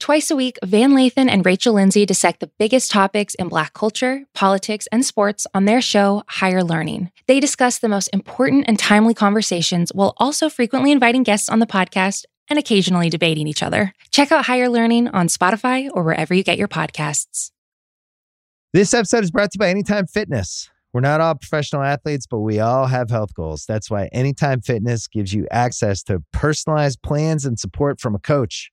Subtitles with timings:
[0.00, 4.24] Twice a week, Van Lathan and Rachel Lindsay dissect the biggest topics in Black culture,
[4.32, 7.10] politics, and sports on their show, Higher Learning.
[7.26, 11.66] They discuss the most important and timely conversations while also frequently inviting guests on the
[11.66, 13.92] podcast and occasionally debating each other.
[14.10, 17.50] Check out Higher Learning on Spotify or wherever you get your podcasts.
[18.72, 20.70] This episode is brought to you by Anytime Fitness.
[20.94, 23.66] We're not all professional athletes, but we all have health goals.
[23.68, 28.72] That's why Anytime Fitness gives you access to personalized plans and support from a coach.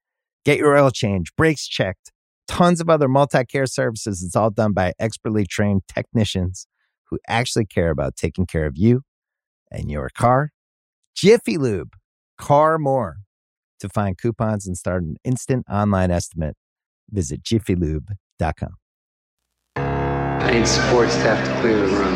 [0.43, 2.11] Get your oil change, brakes checked,
[2.47, 4.23] tons of other multi care services.
[4.23, 6.67] It's all done by expertly trained technicians
[7.09, 9.01] who actually care about taking care of you
[9.71, 10.51] and your car.
[11.15, 11.93] Jiffy Lube,
[12.37, 13.17] car more.
[13.81, 16.55] To find coupons and start an instant online estimate,
[17.09, 18.75] visit jiffylube.com.
[19.75, 22.15] I need support staff to clear the room.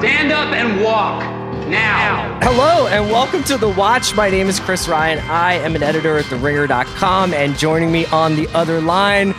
[0.00, 2.38] Stand up and walk now.
[2.42, 4.14] Hello and welcome to The Watch.
[4.14, 5.18] My name is Chris Ryan.
[5.28, 9.34] I am an editor at TheRinger.com, and joining me on the other line,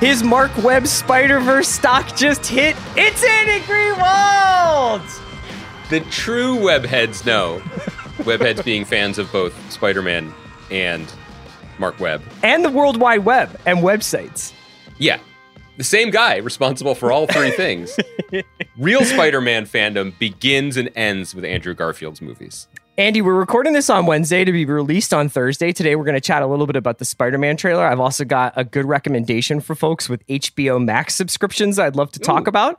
[0.00, 2.76] his Marc Webb Spider Verse stock just hit.
[2.96, 5.02] It's Andy Greenwald.
[5.90, 7.60] The true webheads know.
[8.20, 10.32] webheads being fans of both Spider-Man
[10.70, 11.12] and
[11.78, 12.22] Marc Webb.
[12.42, 14.52] And the World Wide Web and websites.
[14.98, 15.18] Yeah.
[15.80, 17.98] The same guy responsible for all three things.
[18.76, 22.68] Real Spider-Man fandom begins and ends with Andrew Garfield's movies.
[22.98, 25.72] Andy, we're recording this on Wednesday to be released on Thursday.
[25.72, 27.86] Today, we're going to chat a little bit about the Spider Man trailer.
[27.86, 32.20] I've also got a good recommendation for folks with HBO Max subscriptions I'd love to
[32.20, 32.50] talk Ooh.
[32.50, 32.78] about.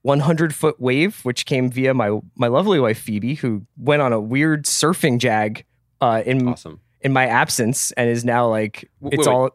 [0.00, 4.20] 100 Foot Wave, which came via my, my lovely wife, Phoebe, who went on a
[4.20, 5.66] weird surfing jag
[6.00, 6.80] uh, in, Awesome.
[7.02, 9.34] in my absence and is now like, Wait, it's wait.
[9.34, 9.50] all.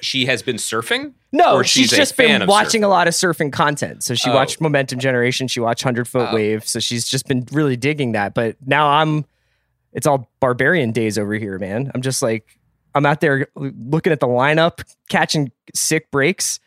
[0.00, 1.12] She has been surfing?
[1.34, 2.84] No, she's, she's just been watching surfing?
[2.84, 4.04] a lot of surfing content.
[4.04, 4.34] So she Oh.
[4.34, 6.34] watched Momentum Generation, she watched 100 Foot Oh.
[6.34, 6.66] Wave.
[6.66, 8.34] So she's just been really digging that.
[8.34, 9.24] But now I'm,
[9.92, 11.90] it's all barbarian days over here, man.
[11.94, 12.58] I'm just like,
[12.94, 16.60] I'm out there looking at the lineup, catching sick breaks.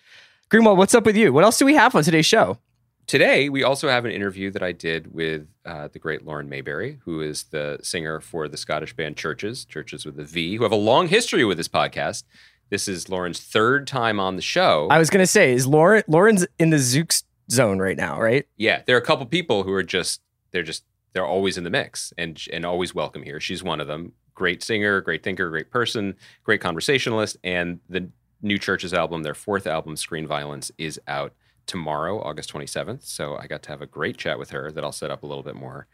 [0.52, 1.32] Greenwald, what's up with you?
[1.32, 2.58] What else do we have on today's show?
[3.06, 7.00] Today, we also have an interview that I did with uh, the great Lauren Mayberry,
[7.06, 10.74] who is the singer for the Scottish band Chvrches, Chvrches with a V, who have
[10.74, 12.24] a long history with this podcast.
[12.70, 14.88] This is Lauren's third time on the show.
[14.92, 18.46] I was gonna say, is Lauren Lauren's in the Zooks zone right now, right?
[18.58, 20.84] yeah, there are a couple people who are just they're just
[21.14, 23.40] they're always in the mix and and always welcome here.
[23.40, 24.14] She's one of them.
[24.34, 28.10] Great singer, great thinker, great person, great conversationalist, and the
[28.42, 31.34] new Chvrches album, their fourth album, Screen Violence, is out
[31.66, 33.04] tomorrow, August 27th.
[33.04, 35.26] So I got to have a great chat with her that I'll set up a
[35.26, 35.88] little bit more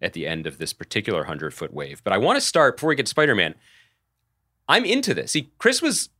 [0.00, 2.02] at the end of this particular 100 foot wave.
[2.04, 3.56] But I want to start before we get to Spider Man.
[4.68, 5.32] I'm into this.
[5.32, 6.10] See, Chris was,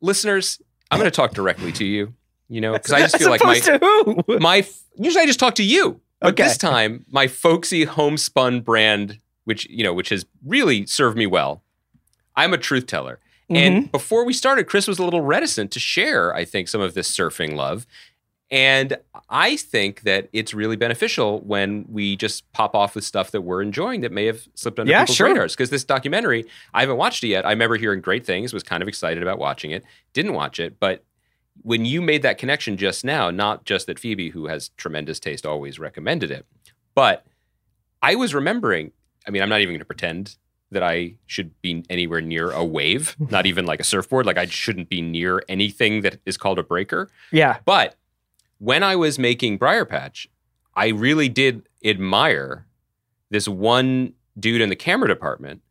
[0.00, 0.60] listeners,
[0.90, 2.14] I'm going to talk directly to you,
[2.48, 3.60] you know, because I just feel like my,
[4.40, 4.66] my,
[4.96, 6.00] usually I just talk to you.
[6.20, 6.44] But Okay.
[6.44, 11.62] this time, my folksy homespun brand, which, you know, which has really served me well,
[12.34, 13.18] I'm a truth teller.
[13.50, 13.56] Mm-hmm.
[13.56, 16.94] And before we started, Chris was a little reticent to share, I think, some of
[16.94, 17.86] this surfing love.
[18.50, 18.96] And
[19.28, 23.60] I think that it's really beneficial when we just pop off with stuff that we're
[23.60, 25.26] enjoying that may have slipped under Yeah, people's sure.
[25.28, 25.54] radars.
[25.56, 27.44] Because this documentary, I haven't watched it yet.
[27.44, 30.78] I remember hearing great things, was kind of excited about watching it, didn't watch it.
[30.78, 31.02] But
[31.62, 35.44] when you made that connection just now, not just that Phoebe, who has tremendous taste,
[35.44, 36.46] always recommended it,
[36.94, 37.26] but
[38.02, 38.92] I was remembering,
[39.26, 40.36] I mean, I'm not even going to pretend
[40.70, 44.24] that I should be anywhere near a wave, not even like a surfboard.
[44.26, 47.08] Like I shouldn't be near anything that is called a breaker.
[47.32, 47.58] yeah.
[47.64, 47.96] But
[48.58, 50.26] when I was making Briarpatch,
[50.74, 52.66] I really did admire
[53.30, 55.62] this one dude in the camera department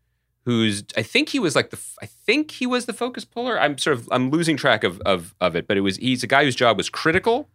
[0.45, 3.59] who's I think he was like the I think he was the focus puller.
[3.59, 6.27] I'm sort of I'm losing track of of of it, but it was he's a
[6.27, 7.49] guy whose job was critical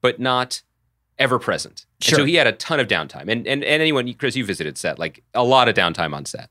[0.00, 0.62] but not
[1.18, 1.86] ever present.
[2.06, 3.28] And so he had a ton of downtime.
[3.28, 6.50] And and and anyone Chris you visited set like a lot of downtime on set.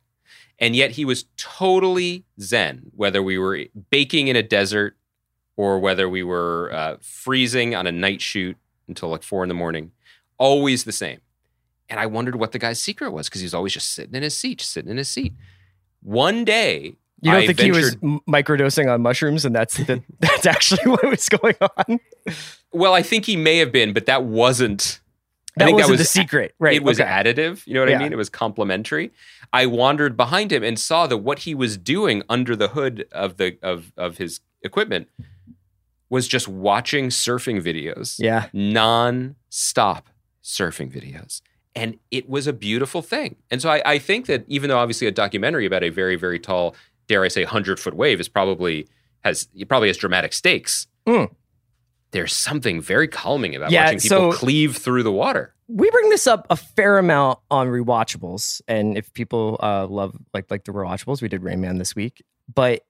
[0.58, 4.98] And yet he was totally zen whether we were baking in a desert
[5.58, 8.58] or whether we were uh, freezing on a night shoot
[8.88, 9.92] until like four in the morning,
[10.38, 11.20] always the same.
[11.90, 14.24] And I wondered what the guy's secret was because he was always just sitting in
[14.24, 15.34] his seat, just sitting in his seat.
[16.02, 17.96] One day, You don't I think he was
[18.28, 22.00] microdosing on mushrooms, and that's the, that's actually what was going on.
[22.72, 25.00] well, I think he may have been, but that wasn't.
[25.58, 26.76] I That think wasn't that was the secret, right?
[26.76, 27.10] it was okay.
[27.10, 27.66] additive.
[27.66, 28.00] You know what Yeah.
[28.00, 28.12] I mean?
[28.12, 29.12] It was complementary.
[29.54, 33.38] I wandered behind him and saw that what he was doing under the hood of
[33.38, 35.08] the of of his equipment
[36.16, 38.16] was just watching surfing videos.
[38.18, 38.48] Yeah.
[38.54, 40.10] Non-stop
[40.44, 41.42] surfing videos.
[41.76, 43.36] And it was a beautiful thing.
[43.52, 46.40] And so I, I think that even though obviously a documentary about a very, very
[46.40, 46.76] tall,
[47.08, 48.88] dare I say, hundred foot wave is probably
[49.24, 50.88] has it probably has dramatic stakes.
[51.08, 51.30] Mm.
[52.12, 55.54] There's something very calming about Yeah, watching people so- cleave through the water.
[55.68, 60.50] we bring this up a fair amount on rewatchables, and if people uh, love like
[60.50, 62.24] like the rewatchables, we did Rain Man this week.
[62.54, 62.84] But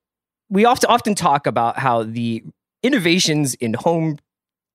[0.50, 2.44] we often often talk about how the
[2.86, 4.18] innovations in home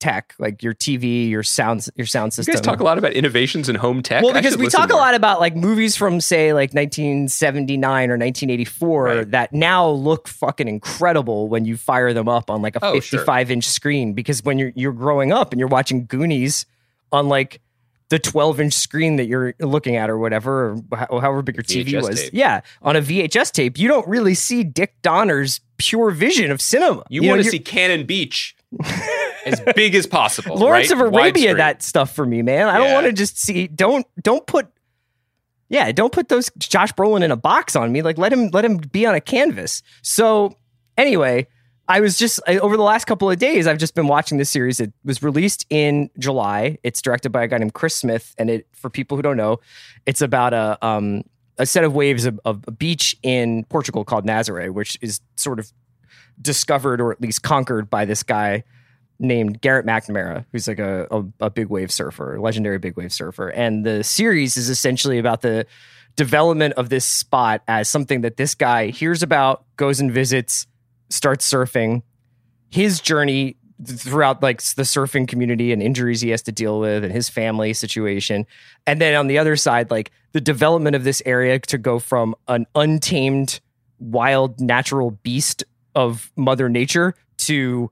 [0.00, 2.52] tech, like your TV, your sound, your sound system.
[2.52, 4.22] You guys talk a lot about innovations in home tech.
[4.24, 9.04] well, because we talk a lot about like movies from say like 1979 or 1984
[9.04, 9.30] Right.
[9.32, 13.18] that now look fucking incredible when you fire them up on like a Oh, sure.
[13.20, 14.12] 55 inch screen.
[14.14, 16.64] Because when you're you're growing up and you're watching Goonies
[17.12, 17.60] on like
[18.10, 20.76] the 12 inch screen that you're looking at or whatever,
[21.08, 22.30] or however big your TV VHS was, tape.
[22.32, 27.04] yeah, on a VHS tape, you don't really see Dick Donner's pure vision of cinema.
[27.08, 28.56] You, know, want to see Cannon Beach
[29.46, 30.56] as big as possible.
[30.56, 31.00] Lawrence right?
[31.00, 31.56] of Arabia, Widescreen.
[31.56, 32.68] that stuff for me, man.
[32.68, 33.68] I don't want to just see.
[33.68, 34.68] Don't don't put.
[35.68, 38.02] Yeah, don't put those Josh Brolin in a box on me.
[38.02, 39.84] Like let him let him be on a canvas.
[40.02, 40.56] So
[40.98, 41.46] anyway,
[41.90, 44.48] I was just I, over the last couple of days, I've just been watching this
[44.48, 44.78] series.
[44.78, 46.78] It was released in July.
[46.84, 49.58] It's directed by a guy named Chris Smith, and it for people who don't know,
[50.06, 51.24] it's about a um
[51.58, 55.58] a set of waves of, of a beach in Portugal called Nazaré, which is sort
[55.58, 55.72] of
[56.40, 58.62] discovered or at least conquered by this guy
[59.18, 63.48] named Garrett McNamara, who's like a, a, a big wave surfer, legendary big wave surfer.
[63.48, 65.66] And the series is essentially about the
[66.14, 70.66] development of this spot as something that this guy hears about, goes and visits,
[71.10, 72.02] starts surfing.
[72.70, 77.12] His journey throughout like the surfing community and injuries he has to deal with and
[77.12, 78.46] his family situation.
[78.86, 82.34] And then on the other side, like the development of this area to go from
[82.48, 83.60] an untamed
[83.98, 85.64] wild natural beast
[85.94, 87.90] of mother nature to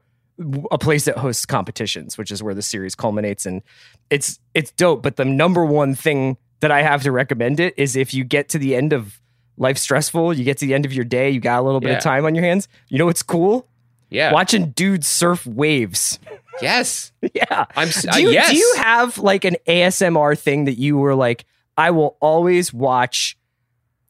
[0.70, 3.44] a place that hosts competitions, which is where the series culminates.
[3.46, 3.62] And
[4.10, 5.02] it's it's dope.
[5.02, 8.48] But the number one thing that I have to recommend it is if you get
[8.50, 9.20] to the end of
[9.58, 11.90] life stressful, you get to the end of your day, you got a little bit
[11.90, 11.96] Yeah.
[11.98, 12.68] of time on your hands.
[12.88, 13.66] You know what's cool?
[14.10, 14.32] Yeah.
[14.32, 16.18] Watching dudes surf waves.
[16.62, 17.12] Yes.
[17.34, 17.66] yeah.
[17.76, 17.88] I'm.
[17.88, 18.50] s- Do uh, you, yes.
[18.50, 21.44] do you have like an ASMR thing that you were like,
[21.76, 23.36] I will always watch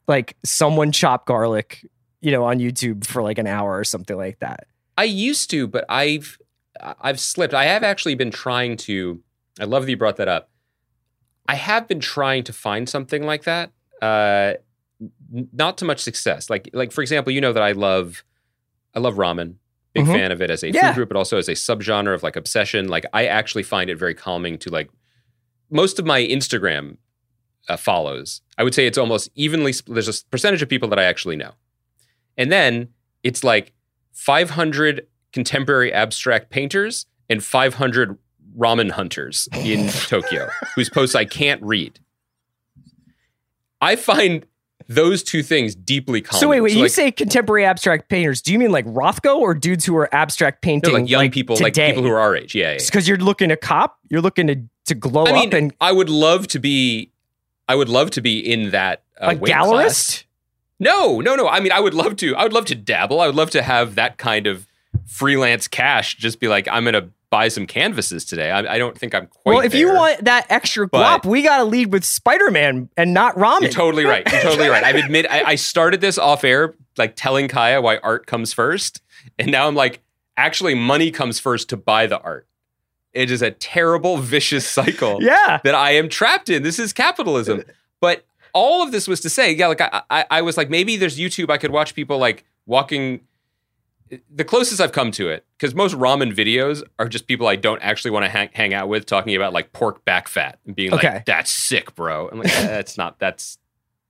[0.07, 1.85] like someone chop garlic,
[2.21, 4.67] you know, on YouTube for like an hour or something like that?
[4.97, 6.37] I used to, but I've
[6.81, 7.53] I've slipped.
[7.53, 9.21] I have actually been trying to.
[9.59, 10.49] I love that you brought that up.
[11.47, 13.71] I have been trying to find something like that.
[14.01, 14.53] Uh,
[15.31, 16.49] not to much success.
[16.49, 18.23] Like like for example, you know that I love
[18.95, 19.55] I love ramen.
[19.93, 20.13] Big Mhm.
[20.13, 20.89] fan of it as a Yeah.
[20.89, 22.87] food group, but also as a subgenre of like obsession.
[22.87, 24.89] Like I actually find it very calming to like
[25.71, 26.97] most of my Instagram
[27.67, 28.41] uh, follows.
[28.57, 29.73] I would say it's almost evenly.
[29.87, 31.51] There's a percentage of people that I actually know,
[32.37, 32.89] and then
[33.23, 33.73] it's like
[34.13, 38.17] 500 contemporary abstract painters and 500
[38.57, 41.99] ramen hunters in Tokyo whose posts I can't read.
[43.81, 44.45] I find
[44.89, 46.41] those two things deeply calming.
[46.41, 48.41] So wait, wait, you like, say contemporary abstract painters.
[48.41, 50.93] Do you mean like Rothko or dudes who are abstract no, painting?
[50.93, 52.55] like young people, like people who are our age.
[52.55, 52.71] Yeah, yeah.
[52.71, 52.85] yeah.
[52.85, 55.91] because you're looking to cop, you're looking to to glow I mean, up and I
[55.91, 57.11] would love to be.
[57.67, 59.69] I would love to be in that uh, a gallerist.
[59.69, 60.23] class.
[60.79, 61.47] No, no, no.
[61.47, 62.35] I mean, I would love to.
[62.35, 63.21] I would love to dabble.
[63.21, 64.65] I would love to have that kind of
[65.05, 66.17] freelance cash.
[66.17, 68.51] Just be like, I'm to buy some canvases today.
[68.51, 69.53] I, I don't think I'm quite.
[69.53, 73.13] Well, if you want that extra guap, we got to lead with Spider Man and
[73.13, 73.61] not ramen.
[73.61, 74.29] You're totally right.
[74.31, 74.83] You're totally right.
[74.83, 79.01] I've admit I, I started this off air, like telling Kaya why art comes first,
[79.37, 80.01] and now I'm like,
[80.37, 82.47] actually, money comes first to buy the art.
[83.13, 85.59] It is a terrible, vicious cycle yeah.
[85.63, 86.63] that I am trapped in.
[86.63, 87.63] This is capitalism.
[88.01, 90.95] But all of this was to say, yeah, like I, I, I was like, maybe
[90.95, 91.49] there's YouTube.
[91.49, 93.21] I could watch people like walking.
[94.31, 97.81] The closest I've come to it, because most ramen videos are just people I don't
[97.81, 100.93] actually want to hang, hang out with, talking about like pork back fat and being
[100.93, 101.13] Okay.
[101.15, 103.19] like, "That's sick, bro." I'm like, "Eh, "That's not.
[103.19, 103.57] That's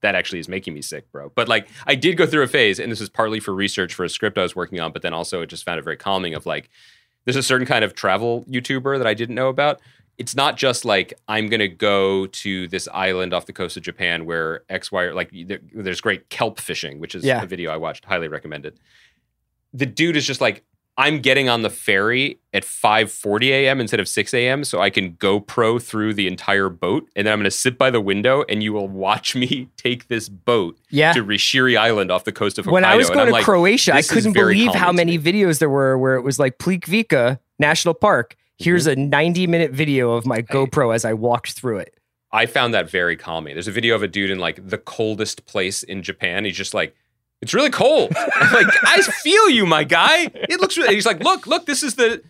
[0.02, 2.78] that actually is making me sick, bro." But like, I did go through a phase,
[2.78, 5.12] and this is partly for research for a script I was working on, but then
[5.12, 6.34] also it just found it very calming.
[6.34, 6.70] Of like,
[7.26, 9.80] there's a certain kind of travel YouTuber that I didn't know about.
[10.16, 14.24] It's not just like I'm gonna go to this island off the coast of Japan
[14.24, 17.42] where X, Y, like there- there's great kelp fishing, which is Yeah.
[17.42, 18.78] a video I watched, highly recommended.
[19.72, 20.64] The dude is just like,
[20.96, 23.80] I'm getting on the ferry at 5:40 a.m.
[23.80, 24.64] instead of 6 a.m.
[24.64, 27.90] so I can GoPro through the entire boat, and then I'm going to sit by
[27.90, 31.12] the window, and you will watch me take this boat Yeah.
[31.14, 32.72] to Rishiri Island off the coast of Hokkaido.
[32.72, 35.96] when I was going to like, Croatia, I couldn't believe how many videos there were
[35.96, 38.36] where it was like Plikvika National Park.
[38.58, 39.00] Here's Mm-hmm.
[39.00, 41.94] a 90 minute video of my GoPro as I walked through it.
[42.32, 43.54] I found that very calming.
[43.54, 46.44] There's a video of a dude in like the coldest place in Japan.
[46.44, 46.94] He's just like,
[47.42, 48.12] it's really cold.
[48.34, 50.30] I'm like, I feel you, my guy.
[50.34, 50.94] It looks really.
[50.94, 52.22] He's like, look, look, this is the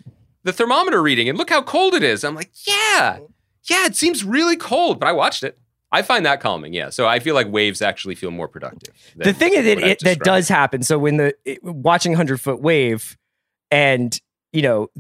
[0.43, 2.25] the thermometer reading, and look how cold it is.
[2.25, 3.19] I'm like, yeah,
[3.65, 5.59] yeah, it seems really cold, but I watched it.
[5.93, 6.73] I find that calming.
[6.73, 8.95] Yeah, so I feel like waves actually feel more productive.
[9.17, 10.83] the thing is that it, that does happen.
[10.83, 13.17] So when the it, watching hundred foot wave,
[13.71, 14.19] and
[14.53, 14.91] you know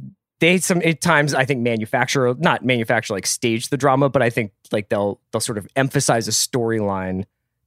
[0.40, 4.30] they some at times I think manufacture not manufacture like stage the drama, but I
[4.30, 7.24] think like they'll they'll sort of emphasize a storyline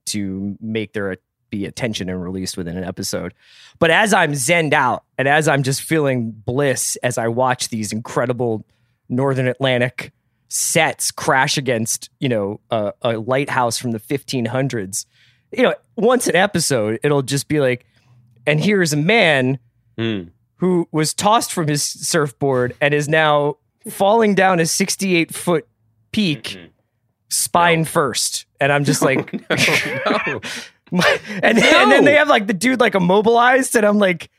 [0.07, 1.17] to make there
[1.57, 3.33] be attention and released within an episode.
[3.77, 7.91] But as I'm zenned out and as I'm just feeling bliss as I watch these
[7.93, 8.65] incredible
[9.07, 10.11] Northern Atlantic
[10.49, 15.05] sets crash against you know a, a lighthouse from the 1500s
[15.51, 17.85] you know once an episode it'll just be like
[18.45, 19.57] and here's a man
[19.97, 20.29] Mm.
[20.57, 23.57] who was tossed from his surfboard and is now
[23.89, 25.67] falling down a 68 foot
[26.11, 26.69] peak Mhm.
[27.29, 27.85] spine No.
[27.85, 30.39] first and i'm just like no, no.
[30.39, 30.41] my-
[31.41, 34.29] and, then, and then they have like the dude like immobilized and i'm like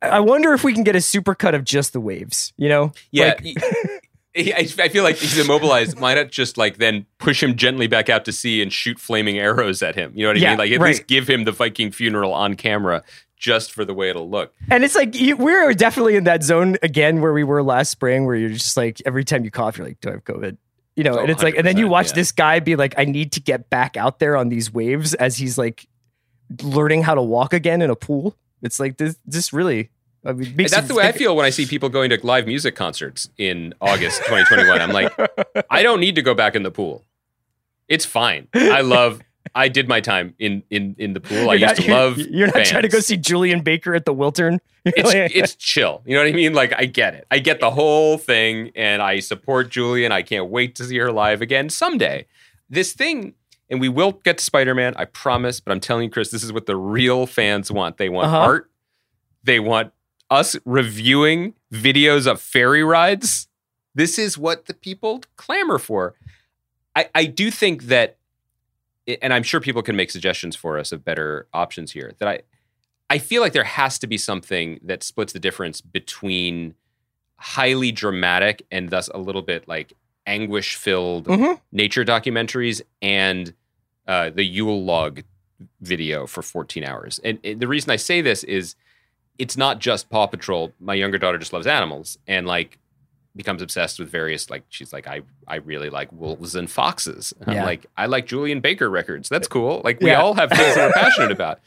[0.00, 2.92] i wonder if we can get a super cut of just the waves you know
[3.10, 3.34] Yeah.
[3.42, 3.56] Like-
[4.36, 5.98] I feel like he's immobilized.
[5.98, 9.36] Why not just like then push him gently back out to sea and shoot flaming
[9.36, 10.12] arrows at him?
[10.14, 10.58] You know what I Yeah, mean?
[10.58, 10.88] Like at right.
[10.88, 13.02] least give him the Viking funeral on camera
[13.36, 14.54] just for the way it'll look.
[14.70, 18.26] And it's like you, we're definitely in that zone again where we were last spring,
[18.26, 20.56] where you're just like every time you cough, you're like, "Do I have COVID?"
[20.98, 22.14] You know, and it's like, and then you watch yeah.
[22.14, 25.36] this guy be like, "I need to get back out there on these waves," as
[25.36, 25.86] he's like
[26.60, 28.36] learning how to walk again in a pool.
[28.62, 29.90] It's like this, this really.
[30.24, 32.74] I mean, that's the way I feel when I see people going to live music
[32.74, 34.80] concerts in August 2021.
[34.80, 35.16] I'm like,
[35.70, 37.04] I don't need to go back in the pool.
[37.86, 38.48] It's fine.
[38.52, 39.22] I love.
[39.54, 41.50] I did my time in in in the pool.
[41.50, 42.18] I You're used not- to you're- love.
[42.18, 44.58] You're not trying to go see Julien Baker at the Wiltern.
[44.84, 46.02] it's it's chill.
[46.06, 46.54] You know what I mean?
[46.54, 47.26] Like I get it.
[47.30, 50.12] I get the whole thing, and I support Julien.
[50.12, 52.26] I can't wait to see her live again someday.
[52.70, 53.34] This thing,
[53.70, 54.94] and we will get to Spider Man.
[54.96, 55.60] I promise.
[55.60, 57.96] But I'm telling you, Chris, this is what the real fans want.
[57.96, 58.38] They want Uh-huh.
[58.38, 58.70] art.
[59.44, 59.92] They want
[60.30, 63.48] us reviewing videos of ferry rides.
[63.94, 66.14] This is what the people clamor for.
[66.94, 68.17] I, I do think that,
[69.22, 72.12] and I'm sure people can make suggestions for us of better options here.
[72.18, 72.40] That I,
[73.10, 76.74] I feel like there has to be something that splits the difference between
[77.36, 79.92] highly dramatic and thus a little bit like
[80.26, 81.60] anguish filled Mhm.
[81.72, 83.54] nature documentaries and
[84.06, 85.22] uh, the Yule log
[85.80, 87.18] video for 14 hours.
[87.24, 88.74] And, and the reason I say this is
[89.38, 90.72] it's not just Paw Patrol.
[90.80, 92.78] My younger daughter just loves animals and like
[93.38, 97.32] becomes obsessed with various like she's like I I really like wolves and foxes.
[97.40, 97.60] And Yeah.
[97.60, 99.30] I'm like I like Julien Baker records.
[99.30, 99.80] That's cool.
[99.82, 100.20] Like we Yeah.
[100.20, 101.60] all have things that we're passionate about.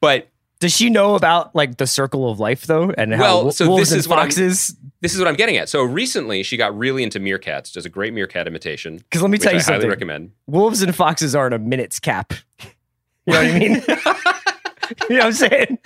[0.00, 0.28] But
[0.60, 3.82] Does she know about like the circle of life though, and how Well, so wolves
[3.90, 4.74] this and is what foxes?
[5.02, 5.68] this is what I'm getting at.
[5.68, 7.72] So recently she got really into meerkats.
[7.72, 8.96] Does a great meerkat imitation.
[8.96, 9.90] Because let me tell I you highly something.
[9.90, 10.30] recommend.
[10.46, 12.32] wolves and foxes aren't a minute's cap.
[13.26, 13.82] You know what I mean?
[15.10, 15.78] you know what I'm saying?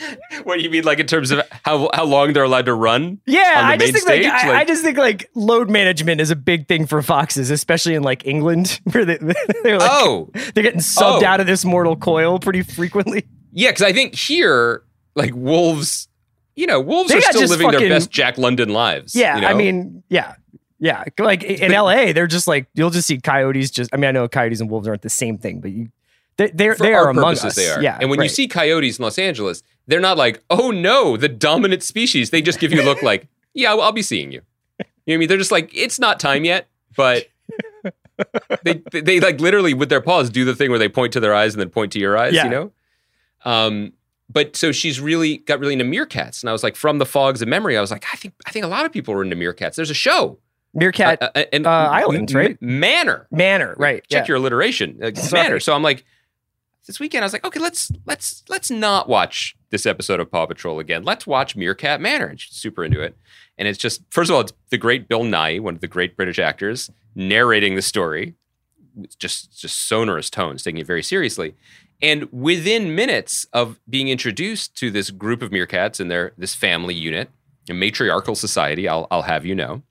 [0.45, 3.21] what do you mean, like in terms of how how long they're allowed to run?
[3.26, 6.30] Yeah, I just think like, stage, I, I like- just think like load management is
[6.30, 9.16] a big thing for foxes, especially in like England, where they,
[9.62, 11.26] they're like Oh, they're getting subbed Oh.
[11.26, 13.26] out of this mortal coil pretty frequently.
[13.52, 14.83] yeah, because I think here,
[15.14, 16.09] like wolves,
[16.57, 19.14] you know, wolves They are still living their best Jack London lives.
[19.14, 20.35] Yeah, you I mean, yeah,
[20.78, 21.04] yeah.
[21.19, 23.71] Like in LA, they're just like you'll just see coyotes.
[23.71, 25.88] Just I mean, I know coyotes and wolves aren't the same thing, but you
[26.40, 27.54] they they're, they are among us.
[27.54, 27.82] they are.
[27.82, 31.28] Yeah, and when you see coyotes in Los Angeles, they're not like, oh no, the
[31.28, 32.30] dominant species.
[32.30, 34.40] They just give you a look like, yeah, I'll, I'll be seeing you.
[34.78, 35.28] You know what I mean?
[35.28, 37.28] They're just like, it's not time yet, but
[38.64, 41.20] they, they they like literally with their paws do the thing where they point to
[41.20, 42.32] their eyes and then point to your eyes.
[42.32, 42.44] Yeah.
[42.44, 42.73] You know.
[43.44, 43.92] Um,
[44.30, 47.42] but so she's really got really into meerkats, and I was like, from the fogs
[47.42, 49.37] of memory, I was like, I think I think a lot of people are into
[49.37, 49.75] meerkats.
[49.75, 50.38] There's a show,
[50.73, 52.56] meerkat uh, uh, and uh, Island, right?
[52.62, 53.26] Manor.
[53.30, 54.02] manor, right?
[54.09, 54.28] Check yeah.
[54.28, 55.16] your alliteration.
[55.16, 55.42] Sorry.
[55.42, 55.61] manner.
[55.61, 56.04] So I'm like,
[56.87, 60.46] this weekend I was like, okay, let's let's let's not watch this episode of Paw
[60.46, 61.02] Patrol again.
[61.04, 62.26] Let's watch Meerkat Manor.
[62.26, 63.16] And she's super into it.
[63.58, 66.16] And it's just first of all, it's the great Bill Nighy, one of the great
[66.16, 68.34] British actors, narrating the story.
[69.18, 71.54] Just just sonorous tones, taking it very seriously.
[72.02, 76.94] And within minutes of being introduced to this group of meerkats and their this family
[76.94, 77.30] unit,
[77.68, 79.82] a matriarchal society, I'll I'll have you know,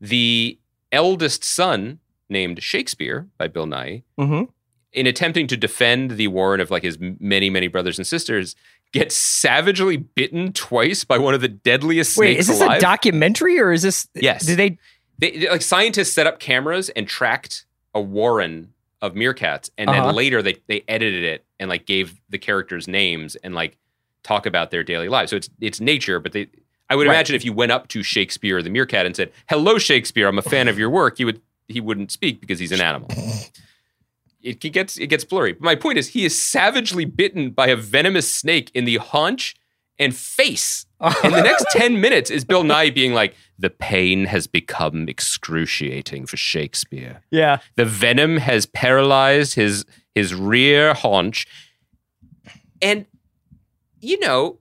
[0.00, 0.58] the
[0.92, 1.98] eldest son
[2.28, 4.48] named Shakespeare by Bill Nighy Mhm.
[4.96, 8.56] In attempting to defend the Warren of like his many many brothers and sisters
[8.92, 12.78] gets savagely bitten twice by one of the deadliest snakes Wait, is this alive.
[12.78, 14.08] a documentary or is this?
[14.14, 14.44] Yes.
[14.46, 14.78] Did they?
[15.18, 18.72] they, they- like scientists set up cameras and tracked a warren
[19.02, 20.06] of meerkats and Uh-huh.
[20.06, 23.76] then later they, they edited it and like gave the characters names and like
[24.22, 26.48] talk about their daily lives so it's it's nature but they
[26.90, 27.14] i would Right.
[27.14, 30.42] imagine if you went up to shakespeare the meerkat and said hello shakespeare i'm a
[30.42, 33.08] fan of your work he would he wouldn't speak because he's an animal
[34.46, 37.76] it gets it gets blurry but my point is he is savagely bitten by a
[37.76, 39.54] venomous snake in the haunch
[39.98, 44.46] and face and the next 10 minutes is Bill Nighy being like, the pain has
[44.46, 47.22] become excruciating for Shakespeare.
[47.30, 47.58] Yeah.
[47.76, 49.84] The venom has paralyzed his
[50.14, 51.46] his rear haunch.
[52.80, 53.06] And
[54.00, 54.58] you know,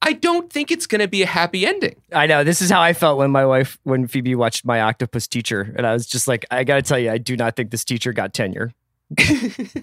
[0.00, 1.96] I don't think it's gonna be a happy ending.
[2.12, 2.44] I know.
[2.44, 5.86] This is how I felt when my wife, when Phoebe watched my octopus teacher, and
[5.86, 8.12] I was just like, I got to tell you, I do not think this teacher
[8.12, 8.72] got tenure.
[9.28, 9.82] you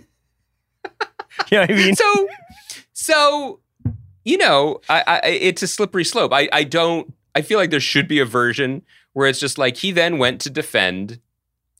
[1.52, 1.96] know what I mean?
[1.96, 2.28] So
[2.94, 3.60] so
[4.24, 6.34] you know, I, I it's a slippery slope.
[6.34, 8.84] I, I don't I feel like there should be a version
[9.14, 11.20] where it's just like he then went to defend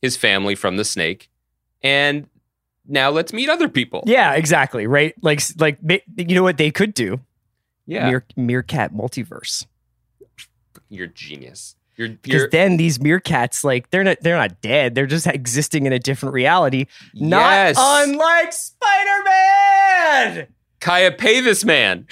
[0.02, 1.30] his family from the snake
[1.82, 2.28] and
[2.88, 4.04] now let's meet other people.
[4.06, 4.88] Yeah, exactly.
[4.88, 5.14] Right.
[5.22, 5.78] Like, like
[6.18, 7.20] you know what they could do?
[7.86, 8.10] Yeah.
[8.10, 9.66] Meer, meerkat multiverse.
[10.90, 11.76] You're genius.
[12.00, 14.96] You're, Because then these meerkats, like, they're not they're not dead.
[14.96, 16.86] They're just existing in a different reality.
[17.14, 17.76] Not yes.
[17.78, 20.48] unlike Spider Man.
[20.80, 22.08] Kaya, pay this man.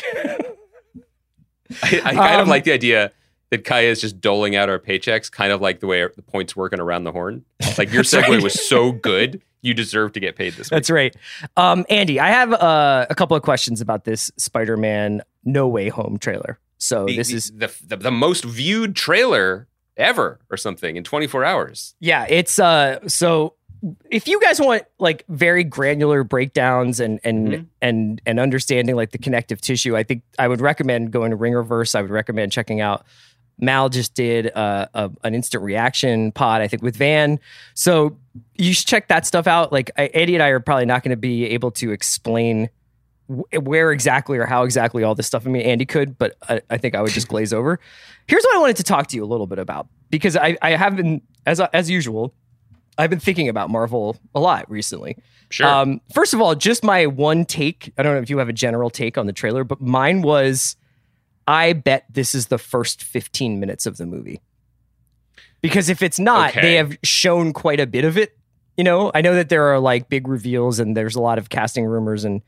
[1.83, 3.11] I, I kind of Um, like the idea
[3.49, 6.53] that Kaya is just doling out our paychecks, kind of like the way the points
[6.55, 7.45] working around the horn.
[7.77, 8.43] Like your segue right.
[8.43, 10.69] was so good, you deserve to get paid this week.
[10.71, 11.15] That's right.
[11.55, 15.87] Um, Andy, I have uh, a couple of questions about this Spider Man No Way
[15.89, 16.59] Home trailer.
[16.77, 19.67] So The- this is the, the the most viewed trailer
[19.97, 21.95] ever, or something, in 24 hours.
[21.99, 23.53] Yeah, it's uh so
[24.09, 27.65] if you guys want like very granular breakdowns and and Mhm.
[27.81, 31.93] and and understanding like the connective tissue, I think I would recommend going to Ringerverse.
[31.95, 33.05] I would recommend checking out
[33.59, 37.39] Mal just did uh, a, an instant reaction pod, I think, with Van.
[37.73, 38.17] So
[38.55, 39.71] you should check that stuff out.
[39.73, 42.69] Like I, Eddie and I are probably not going to be able to explain wh-
[43.27, 45.45] where exactly or how exactly all this stuff.
[45.45, 47.79] I mean, Andy could, but I, I think I would just glaze over.
[48.27, 50.71] Here's what I wanted to talk to you a little bit about because I, I
[50.71, 52.33] have been, as as usual,
[52.97, 55.17] I've been thinking about Marvel a lot recently.
[55.49, 55.67] Sure.
[55.67, 57.93] Um, first of all, just my one take.
[57.97, 60.75] I don't know if you have a general take on the trailer, but mine was
[61.47, 64.41] I bet this is the first 15 minutes of the movie.
[65.61, 66.61] Because if it's not, Okay.
[66.61, 68.37] they have shown quite a bit of it.
[68.75, 71.49] You know, I know that there are like big reveals and there's a lot of
[71.49, 72.41] casting rumors and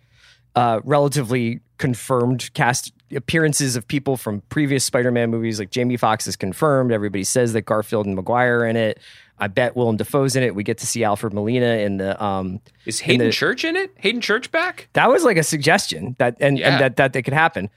[0.59, 5.59] uh, relatively confirmed cast appearances of people from previous Spider-Man movies.
[5.59, 6.91] Like Jamie Foxx is confirmed.
[6.91, 8.99] Everybody says that Garfield and Maguire are in it.
[9.39, 10.53] I bet Willem Dafoe's in it.
[10.53, 13.91] We get to see Alfred Molina in the um, is Haden the- Church in it?
[13.95, 14.89] Haden Church back?
[14.93, 16.71] that was like a suggestion that and, Yeah.
[16.73, 17.69] and that that that could happen.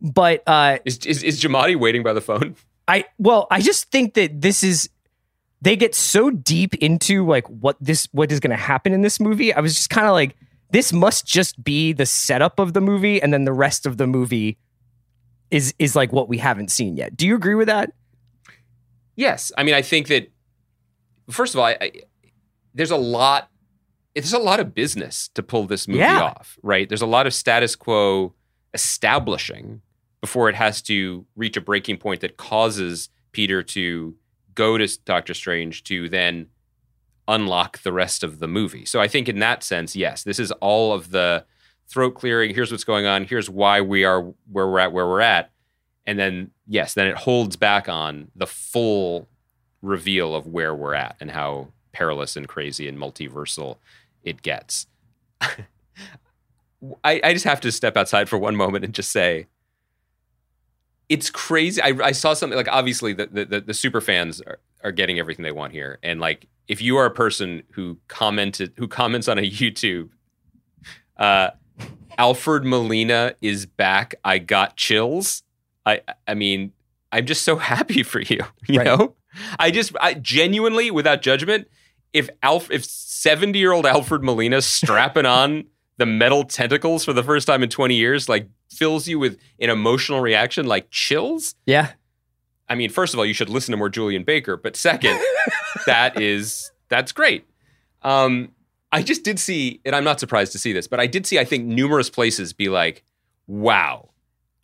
[0.00, 2.56] But uh Is, is is Jamadi waiting by the phone?
[2.88, 4.88] I well, I just think that this is
[5.60, 9.20] they get so deep into like what this what is going to happen in this
[9.20, 9.52] movie.
[9.52, 10.34] I was just kind of like
[10.72, 14.06] this must just be the setup of the movie and then the rest of the
[14.06, 14.58] movie
[15.50, 17.16] is is like what we haven't seen yet.
[17.16, 17.92] Do you agree with that?
[19.16, 19.52] Yes.
[19.58, 20.30] I mean, I think that
[21.30, 21.90] first of all, I, I,
[22.74, 23.48] there's a lot.
[24.14, 26.20] There's a lot of business to pull this movie Yeah.
[26.22, 26.88] off, right?
[26.88, 28.34] There's a lot of status quo
[28.74, 29.82] establishing
[30.20, 34.14] before it has to reach a breaking point that causes Peter to
[34.54, 36.46] go to Doctor Strange to then
[37.30, 38.84] unlock the rest of the movie.
[38.84, 41.44] So I think in that sense, yes, this is all of the
[41.88, 42.54] throat clearing.
[42.54, 43.24] Here's what's going on.
[43.24, 45.50] Here's why we are where we're at, where we're at.
[46.06, 49.28] And then, yes, then it holds back on the full
[49.82, 53.76] reveal of where we're at and how perilous and crazy and multiversal
[54.22, 54.86] it gets.
[55.40, 59.46] I, I just have to step outside for one moment and just say,
[61.08, 61.82] it's crazy.
[61.82, 65.42] I, I saw something like obviously the, the, the, super fans are, are getting everything
[65.42, 65.98] they want here.
[66.02, 70.10] And like, if you are a person who commented, who comments on a YouTube,
[71.16, 71.50] uh,
[72.16, 74.14] Alfred Molina is back.
[74.24, 75.42] I got chills.
[75.84, 76.72] I, I mean,
[77.10, 78.40] I'm just so happy for you.
[78.68, 78.84] You Right.
[78.84, 79.14] know,
[79.58, 81.66] I just, I genuinely, without judgment,
[82.12, 85.64] if Alf, if 70 year old Alfred Molina strapping on
[85.96, 89.70] the metal tentacles for the first time in 20 years, like fills you with an
[89.70, 91.54] emotional reaction, like chills.
[91.66, 91.92] Yeah.
[92.68, 95.18] I mean, first of all, you should listen to more Julien Baker, but second,
[95.90, 97.46] that is that's great.
[98.02, 98.52] Um,
[98.92, 101.38] I just did see, and I'm not surprised to see this, but I did see,
[101.38, 103.04] I think, numerous places be like,
[103.46, 104.10] wow,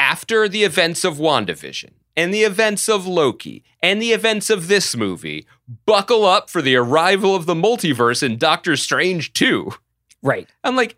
[0.00, 4.96] after the events of WandaVision and the events of Loki and the events of this
[4.96, 5.46] movie,
[5.84, 9.70] buckle up for the arrival of the multiverse in Doctor Strange 2.
[10.22, 10.48] Right.
[10.64, 10.96] I'm like,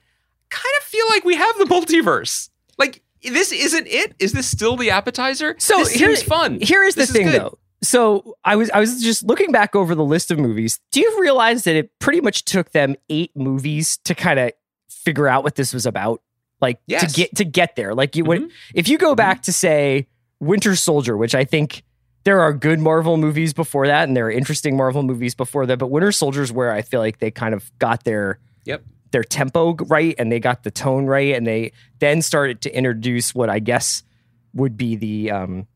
[0.49, 2.49] kind of feel like we have the multiverse.
[2.79, 4.15] Like, this isn't it.
[4.21, 5.55] Is this still the appetizer?
[5.59, 6.61] So this here- seems fun.
[6.61, 7.41] Here is the This thing, good.
[7.43, 7.59] though.
[7.83, 10.81] So I was I was just looking back over the list of movies.
[10.91, 14.53] Do you realize that it pretty much took them eight movies to kind of
[14.91, 16.21] figure out what this was about?
[16.61, 17.13] Like Yes.
[17.13, 17.95] to get to get there.
[17.95, 20.09] Like you would if you go back to say
[20.41, 21.85] Winter Soldier, which I think
[22.25, 25.79] there are good Marvel movies before that, and there are interesting Marvel movies before that,
[25.79, 28.83] but Winter Soldier is where I feel like they kind of got their Yep.
[29.13, 33.35] their tempo right and they got the tone right and they then started to introduce
[33.37, 34.03] what I guess
[34.53, 35.67] would be the um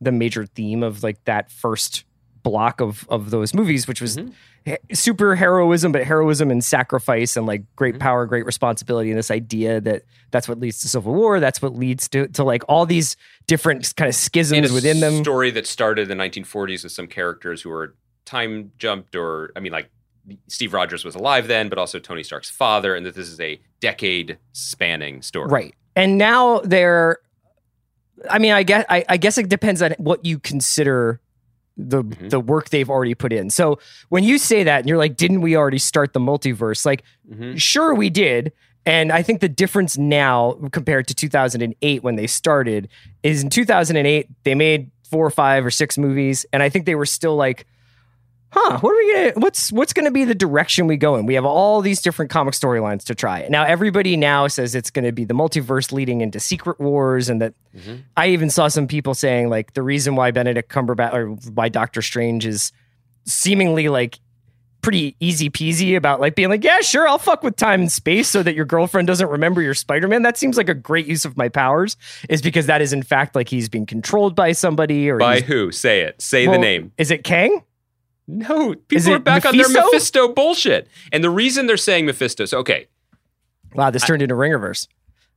[0.00, 2.04] the major theme of like that first
[2.42, 4.30] block of of those movies which was mm-hmm.
[4.64, 8.02] he- super heroism but heroism and sacrifice and like great mm-hmm.
[8.02, 11.74] power great responsibility and this idea that that's what leads to civil war that's what
[11.74, 13.14] leads to to like all these
[13.46, 15.22] different kind of schisms within them.
[15.22, 19.60] story that started in the 1940s with some characters who were time jumped or i
[19.60, 19.90] mean like
[20.48, 23.60] steve rogers was alive then but also tony stark's father and that this is a
[23.80, 25.48] decade spanning story.
[25.48, 25.74] Right.
[25.96, 27.18] And now they're
[28.28, 31.20] I mean, I guess I, I guess it depends on what you consider
[31.76, 32.30] the Mhm.
[32.30, 33.48] the work they've already put in.
[33.48, 33.78] So
[34.10, 36.84] when you say that and you're like, didn't we already start the multiverse?
[36.84, 37.02] Like,
[37.32, 37.58] Mhm.
[37.58, 38.52] sure we did.
[38.84, 42.88] And I think the difference now compared to 2008 when they started
[43.22, 46.94] is in 2008 they made four or five or six movies, and I think they
[46.94, 47.66] were still like,
[48.52, 51.26] huh, what are we gonna what's what's gonna be the direction we go in?
[51.26, 53.46] We have all these different comic storylines to try.
[53.48, 57.54] Now everybody now says it's gonna be the multiverse leading into Secret Wars, and that
[57.76, 58.02] Mhm.
[58.16, 62.02] I even saw some people saying like the reason why Benedict Cumberbatch or why Doctor
[62.02, 62.72] Strange is
[63.24, 64.18] seemingly like
[64.82, 68.28] pretty easy peasy about like being like, yeah, sure, I'll fuck with time and space
[68.28, 70.22] so that your girlfriend doesn't remember your Spider Man.
[70.22, 71.98] That seems like a great use of my powers,
[72.30, 75.70] is because that is in fact like he's being controlled by somebody or by who
[75.70, 77.62] say it say well, the name Is it Kang?
[78.38, 79.84] No people are back on their Mephisto?
[79.86, 82.86] mephisto bullshit and the reason they're saying mephisto so okay
[83.74, 84.88] Wow, this turned into Ringerverse.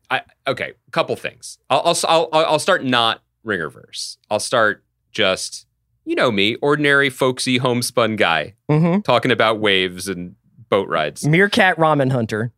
[0.09, 1.59] I okay, a couple things.
[1.69, 4.17] I'll I'll I'll, I'll start not Ringerverse.
[4.31, 5.67] I'll start just
[6.03, 9.01] you know me, ordinary folksy homespun guy Mm-hmm.
[9.01, 10.35] talking about waves and
[10.69, 11.27] boat rides.
[11.27, 12.51] Meerkat Ramen Hunter.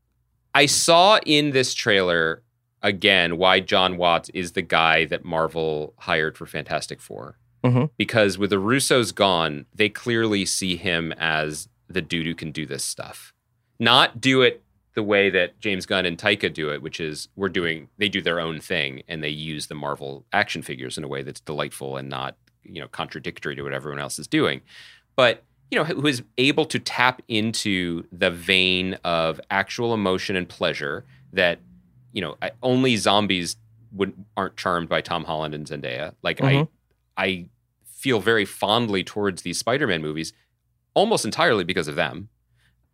[0.53, 2.41] I saw in this trailer
[2.81, 7.89] again why John Watts is the guy that Marvel hired for Fantastic 4 Mhm.
[7.97, 12.65] Because with the Russos gone, they clearly see him as the dude who can do
[12.65, 13.33] this stuff.
[13.79, 14.61] Not do it
[14.93, 18.21] the way that James Gunn and Taika do it, which is we're doing they do
[18.21, 21.97] their own thing and they use the Marvel action figures in a way that's delightful
[21.97, 24.61] and not, you know, contradictory to what everyone else is doing.
[25.15, 30.47] But you know, who is able to tap into the vein of actual emotion and
[30.47, 31.59] pleasure that,
[32.13, 33.57] you know, I, only zombies
[33.91, 36.13] would aren't charmed by Tom Holland and Zendaya.
[36.21, 36.67] Like Mhm.
[37.17, 37.45] I, I
[38.05, 40.31] feel very fondly towards these Spider-Man movies,
[40.93, 42.29] almost entirely because of them,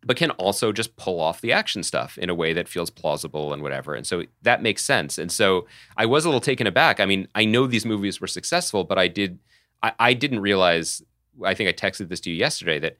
[0.05, 3.51] but can also just pull off the action stuff in a way that feels plausible
[3.51, 3.93] and whatever.
[3.93, 5.17] And so that makes sense.
[5.17, 7.01] And so I was a little taken aback.
[7.01, 9.37] I mean, I know these movies were successful, but I did,
[9.83, 11.03] I, I didn't realize
[11.43, 12.97] I think I texted this to you yesterday that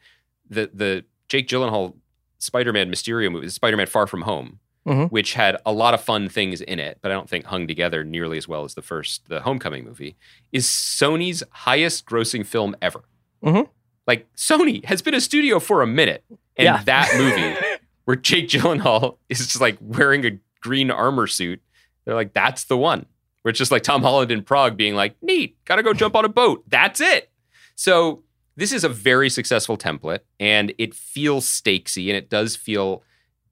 [0.50, 1.96] the the Jake Gyllenhaal
[2.40, 5.12] Spider-Man Mysterio movie, Spider-Man Far From Home, Mhm.
[5.12, 8.04] which had a lot of fun things in it, but I don't think hung together
[8.04, 10.16] nearly as well as the first, the Homecoming movie,
[10.52, 13.04] is Sony's highest grossing film ever.
[13.44, 13.68] Mhm.
[14.08, 16.24] Like Sony has been a studio for a minute,
[16.58, 16.84] and Yeah.
[16.86, 17.56] that movie
[18.06, 21.62] where Jake Gyllenhaal is just like wearing a green armor suit,
[22.06, 23.06] they're like, that's the one.
[23.44, 26.26] Where it's just like Tom Holland in Prague being like, neat, gotta go jump on
[26.26, 26.64] a boat.
[26.68, 27.30] That's it.
[27.76, 28.24] So
[28.56, 33.04] this is a very successful template and it feels stakesy and it does feel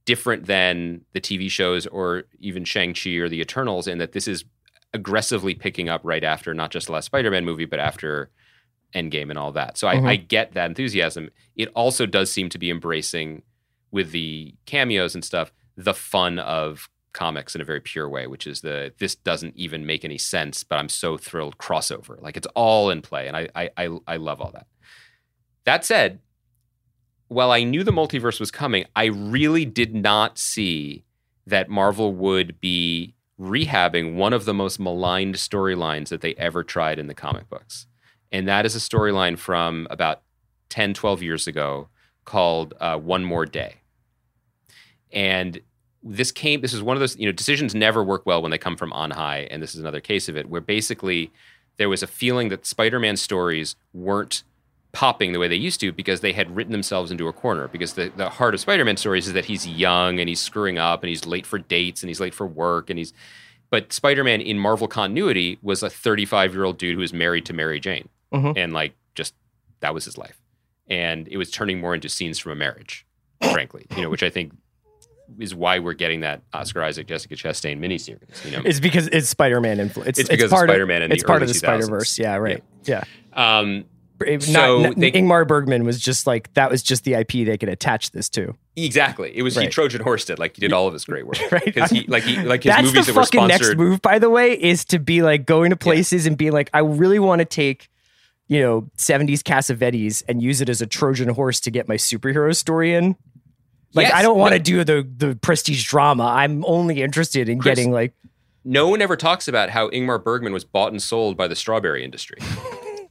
[0.06, 4.44] different than the TV shows or even Shang-Chi or the Eternals in that this is
[4.94, 8.32] aggressively picking up right after not just the last Spider-Man movie, but after
[8.96, 9.78] Endgame and all that.
[9.78, 10.08] So I, Mhm.
[10.08, 11.30] I get that enthusiasm.
[11.56, 13.44] It also does seem to be embracing
[13.92, 18.48] with the cameos and stuff, the fun of comics in a very pure way, which
[18.48, 22.20] is the this doesn't even make any sense, but I'm so thrilled crossover.
[22.22, 24.66] Like it's all in play, and I I I, I love all that.
[25.66, 26.20] That said,
[27.30, 31.06] while I knew the multiverse was coming, I really did not see
[31.48, 37.00] that Marvel would be rehabbing one of the most maligned storylines that they ever tried
[37.00, 37.88] in the comic books.
[38.32, 40.22] And that is a storyline from about
[40.70, 41.88] 10, 12 years ago
[42.26, 43.76] called uh, One More Day.
[45.12, 45.62] And
[46.04, 48.58] this came, this is one of those, you know, decisions never work well when they
[48.58, 49.48] come from on high.
[49.52, 51.32] And this is another case of it where basically
[51.78, 54.44] there was a feeling that Spider Man stories weren't
[54.92, 57.68] popping the way they used to because they had written themselves into a corner.
[57.68, 60.78] Because the, the heart of Spider Man stories is that he's young and he's screwing
[60.78, 63.14] up and he's late for dates and he's late for work and he's.
[63.70, 67.46] But Spider Man in Marvel continuity was a 35 year old dude who was married
[67.46, 68.10] to Mary Jane.
[68.34, 68.58] Mhm.
[68.58, 69.36] And like, just
[69.82, 70.40] that was his life.
[70.88, 73.06] And it was turning more into scenes from a marriage,
[73.52, 74.54] frankly, you know, which I think
[75.38, 78.44] is why we're getting that Oscar Isaac Jessica Chastain miniseries.
[78.44, 80.10] You know, It's because it's Spider-Man influence.
[80.18, 81.58] It's, It's because of part Spider-Man in It's the part of the 2000s.
[81.60, 82.18] Spider Verse.
[82.18, 82.64] Yeah, right.
[82.86, 83.04] Yeah.
[83.34, 83.86] um,
[84.26, 87.46] It- So not, not- they- Ingmar Bergman was just like that was just the IP
[87.46, 88.56] they could attach this to.
[88.76, 89.32] exactly.
[89.36, 91.38] It was he Trojan horsed it like he did all of his great work.
[91.52, 91.64] Right.
[91.66, 94.20] Because he like he like his That's movies the that were fucking next move, by
[94.20, 97.40] the way, is to be like going to places and being like, I really want
[97.40, 97.90] to take,
[98.48, 102.56] you know, 70s Cassavetes and use it as a Trojan horse to get my superhero
[102.56, 103.16] story in.
[103.94, 104.14] Like, Yes.
[104.16, 104.64] I don't want to No.
[104.64, 106.26] do the the prestige drama.
[106.26, 108.14] I'm only interested in Chris, getting like
[108.64, 112.04] No one ever talks about how Ingmar Bergman was bought and sold by the strawberry
[112.04, 112.38] industry.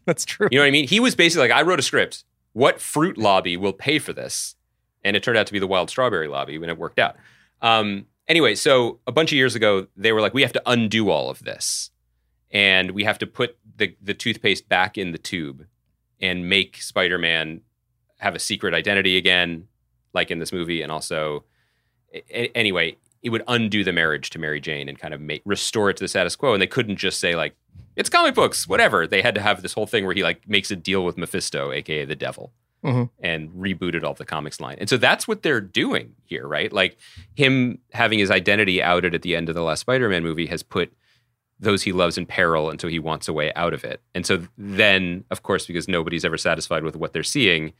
[0.08, 0.48] that's true.
[0.50, 0.88] You know what I mean?
[0.88, 2.24] He was basically like, I wrote a script.
[2.54, 4.56] What fruit lobby will pay for this?
[5.04, 7.16] And it turned out to be the wild strawberry lobby when it worked out.
[7.60, 11.10] Um, anyway, so a bunch of years ago, they were like, we have to undo
[11.10, 11.90] all of this.
[12.50, 15.66] And we have to put the, the toothpaste back in the tube
[16.20, 17.60] and make Spider Man
[18.16, 19.68] have a secret identity again,
[20.14, 20.80] like in this movie.
[20.80, 21.44] And also,
[22.12, 25.90] a- anyway, it would undo the marriage to Mary Jane and kind of make restore
[25.90, 26.54] it to the status quo.
[26.54, 27.54] And they couldn't just say, like,
[27.98, 29.06] it's comic books, whatever.
[29.06, 31.70] They had to have this whole thing where he like makes a deal with Mephisto,
[31.72, 32.52] aka the devil,
[32.84, 33.10] Mhm.
[33.20, 34.76] and rebooted all the comics line.
[34.80, 36.72] And so that's what they're doing here, right?
[36.72, 36.96] Like
[37.34, 40.92] him having his identity outed at the end of the last Spider-Man movie has put
[41.60, 44.00] those he loves in peril, and so he wants a way out of it.
[44.14, 47.72] And so then, of course, because nobody's ever satisfied with what they're seeing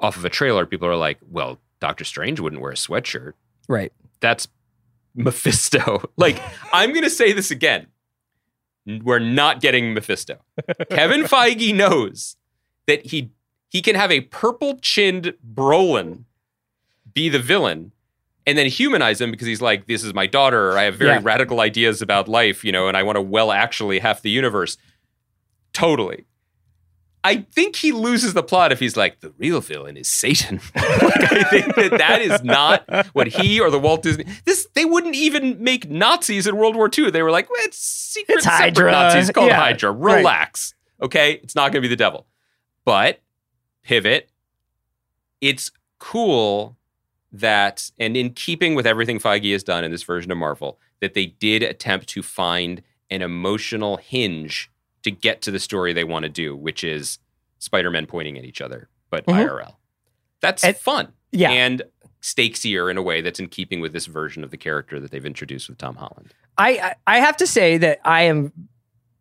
[0.00, 3.34] off of a trailer, people are like, "Well, Doctor Strange wouldn't wear a sweatshirt."
[3.68, 3.92] Right.
[4.18, 4.48] that's
[5.14, 6.02] Mephisto.
[6.16, 6.40] like,
[6.72, 7.86] I'm going to say this again.
[8.86, 10.38] We're not getting Mephisto.
[10.90, 12.36] Kevin Feige knows
[12.86, 13.30] that he
[13.68, 16.24] he can have a purple-chinned Brolin
[17.14, 17.92] be the villain
[18.46, 21.20] and then humanize him because he's like, this is my daughter, I have very Yeah.
[21.22, 24.76] radical ideas about life, you know, and I want to well actually half the universe.
[25.72, 26.24] Totally.
[27.22, 30.60] I think he loses the plot if he's like, the real villain is Satan.
[30.74, 34.24] like, I think that that is not what he or the Walt Disney.
[34.46, 37.10] This they wouldn't even make Nazis in World War II.
[37.10, 38.90] They were like, well, it's secret It's Hydra.
[38.90, 39.90] Nazis called Yeah, Hydra.
[39.92, 40.16] right.
[40.18, 41.34] Relax, okay?
[41.42, 42.26] It's not going to be the devil,
[42.86, 43.20] but
[43.82, 44.30] pivot.
[45.42, 46.76] It's cool
[47.32, 51.14] that, and in keeping with everything Feige has done in this version of Marvel, that
[51.14, 54.70] they did attempt to find an emotional hinge
[55.02, 57.18] to get to the story they want to do, which is
[57.58, 59.34] Spider-Man pointing at each other, but Mhm.
[59.46, 59.76] IRL.
[60.40, 61.08] That's fun.
[61.32, 61.50] Yeah.
[61.50, 61.82] And
[62.22, 65.24] stakesier in a way that's in keeping with this version of the character that they've
[65.24, 66.34] introduced with Tom Holland.
[66.58, 68.52] I, I I have to say that I am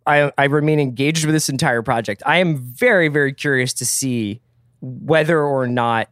[0.05, 2.21] I I remain engaged with this entire project.
[2.25, 4.41] I am very very curious to see
[4.81, 6.09] whether or not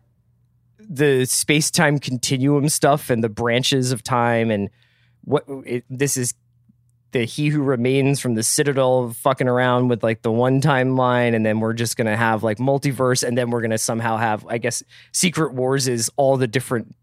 [0.80, 4.70] the space time continuum stuff and the branches of time and
[5.26, 6.34] what it, this is
[7.12, 11.46] the he who remains from the citadel fucking around with like the one timeline and
[11.46, 14.84] then we're just gonna have like multiverse and then we're gonna somehow have i guess
[15.14, 16.94] secret wars is all the different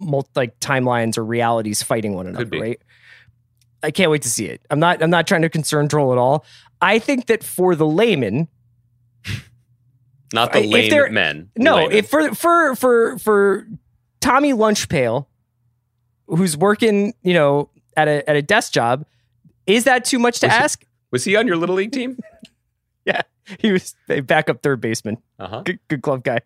[0.00, 2.82] multi, like timelines or realities fighting one another right
[3.82, 6.18] i can't wait to see it i'm not i'm not trying to concern troll at
[6.18, 6.44] all
[6.80, 8.48] i think that for the layman
[10.32, 11.50] Not the lame men.
[11.56, 11.92] no, laymen.
[11.92, 13.66] if for for for for
[14.20, 15.26] Tommy Lunchpail,
[16.26, 19.04] who's working, you know, at a at a desk job,
[19.66, 20.84] is that too much to Was he- ask?
[21.10, 22.18] was he on your little league team?
[23.04, 23.22] Yeah,
[23.58, 25.62] he was a backup third baseman, Uh-huh.
[25.64, 26.38] good, good glove guy.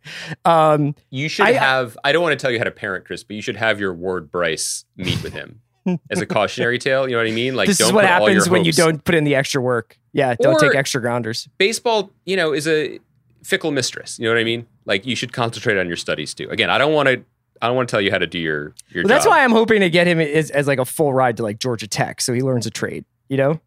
[0.47, 1.99] Um, You should I- have.
[2.03, 3.93] I don't want to tell you how to parent Chris, but you should have your
[3.93, 5.61] Ward Bryce meet with him
[6.11, 7.07] as a cautionary tale.
[7.07, 7.55] You know what I mean?
[7.55, 9.61] Like, this don't is what put all happens when you don't put in the extra
[9.61, 9.99] work.
[10.15, 11.47] Yeah, don't Or- take extra grounders.
[11.59, 13.01] Baseball, you know, is a
[13.45, 14.19] fickle mistress.
[14.19, 14.67] You know what I mean?
[14.87, 16.49] Like, you should concentrate on your studies too.
[16.49, 17.23] Again, I don't want to.
[17.63, 19.31] I don't want to tell you how to do your your Well, that's job.
[19.33, 21.87] why I'm hoping to get him as, as like a full ride to like Georgia
[21.87, 23.05] Tech, so he learns a trade.
[23.29, 23.61] You know,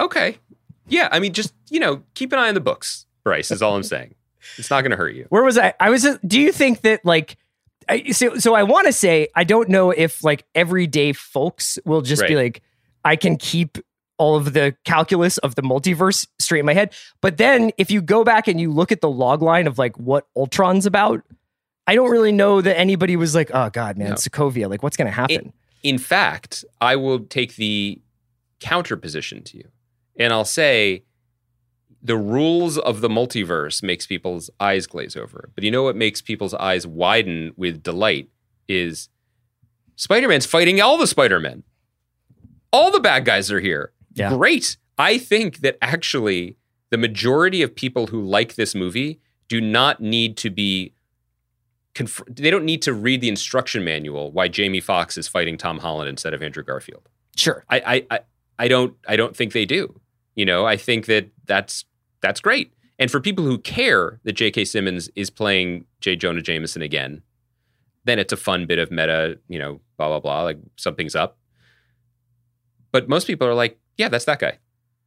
[0.00, 0.38] Okay.
[0.88, 3.06] Yeah, I mean, just you know, keep an eye on the books.
[3.24, 4.14] Bryce is all I'm saying.
[4.58, 5.26] It's not going to hurt you.
[5.30, 5.72] where was I?
[5.80, 6.06] I was.
[6.26, 7.36] Do you think that like?
[7.88, 12.02] I, so, so I want to say I don't know if like everyday folks will
[12.02, 12.62] just be like,
[13.04, 13.78] I can keep
[14.16, 16.94] all of the calculus of the multiverse straight in my head.
[17.20, 19.98] But then if you go back and you look at the log line of like
[19.98, 21.22] what Ultron's about,
[21.86, 24.14] I don't really know that anybody was like, oh God, man, No.
[24.14, 25.52] Sokovia, like what's going to happen?
[25.82, 28.00] In fact, I will take the
[28.60, 29.68] counter position to you,
[30.18, 31.04] and I'll say
[32.02, 35.50] the rules of the multiverse makes people's eyes glaze over.
[35.54, 38.28] But you know what makes people's eyes widen with delight
[38.66, 39.10] is
[39.96, 41.64] Spider-Man's fighting all the Spider-Men.
[42.72, 43.92] All the bad guys are here.
[44.14, 44.30] Yeah.
[44.34, 44.76] Great.
[44.98, 46.56] I think that actually
[46.90, 50.93] the majority of people who like this movie do not need to be
[51.94, 55.78] conf- they don't need to read the instruction manual why Jamie Foxx is fighting Tom
[55.78, 57.08] Holland instead of Andrew Garfield.
[57.36, 57.64] sure.
[57.68, 58.20] I, I, I,
[58.58, 60.00] I don't I don't think they do.
[60.36, 61.84] You know, I think that that's
[62.20, 62.72] that's great.
[62.98, 64.64] And for people who care that J.K.
[64.66, 66.14] Simmons is playing J.
[66.16, 67.22] Jonah Jameson again,
[68.04, 71.38] then it's a fun bit of meta, you know, blah blah blah, like something's up.
[72.92, 74.58] But most people are like, yeah, that's that guy.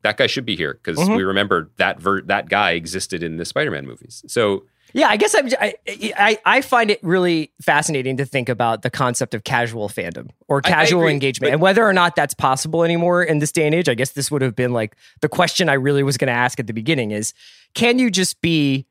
[0.04, 1.15] That guy should be here because Mhm.
[1.17, 4.23] we remember that ver- that guy existed in the Spider-Man movies.
[4.28, 5.76] So Yeah, I guess I'm, I,
[6.17, 10.62] I I find it really fascinating to think about the concept of casual fandom or
[10.63, 13.65] I- I casual agree, engagement and whether or not that's possible anymore in this day
[13.65, 13.89] and age.
[13.89, 16.60] I guess this would have been like the question I really was going to ask
[16.60, 17.34] at the beginning is
[17.76, 18.86] can you just be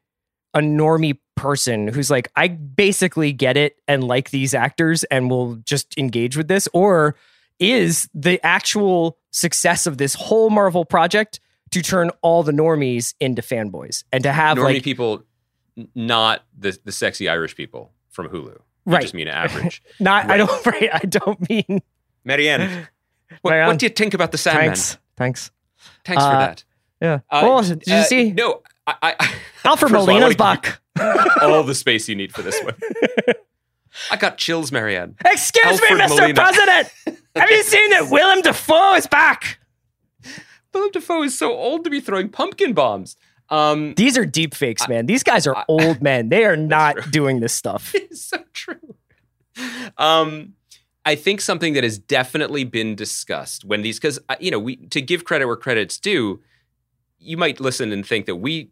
[0.55, 5.57] a normie person who's like I basically get it and like these actors and will
[5.57, 7.17] just engage with this or
[7.59, 11.41] is the actual success of this whole Marvel project
[11.73, 15.23] to turn all the normies into fanboys and to have normie like people,
[15.95, 18.57] not the the sexy Irish people from Hulu.
[18.57, 19.03] I Right.
[19.03, 19.83] just mean average.
[20.01, 20.67] Not, I don't.
[20.67, 21.83] Right, I don't mean.
[22.25, 22.87] Marianne,
[23.43, 24.67] what, Marianne, what do you think about the Sandman?
[24.69, 25.51] Thanks, thanks.
[26.05, 26.65] Thanks for Uh, that.
[27.01, 27.15] Yeah.
[27.31, 29.35] Uh, oh, did you uh, see No, I, I
[29.65, 30.81] Alfred first of all, I Molina's back?
[31.43, 32.75] all the space you need for this one.
[34.11, 35.17] I got chills, Marianne.
[35.25, 36.09] Excuse Alfred me, Mr.
[36.21, 36.35] Molina.
[36.35, 36.93] President.
[37.35, 39.59] Have you seen that Willem Dafoe is back?
[40.73, 43.17] Willem Dafoe is so old to be throwing pumpkin bombs.
[43.49, 45.07] Um, These are deep fakes, man.
[45.07, 46.29] These guys are old men.
[46.29, 47.11] They are not true.
[47.13, 47.93] doing this stuff.
[47.95, 48.97] it's so true.
[49.97, 50.55] Um,
[51.05, 55.01] I think something that has definitely been discussed when these, because you know, we to
[55.01, 56.41] give credit where credit's due,
[57.19, 58.71] you might listen and think that we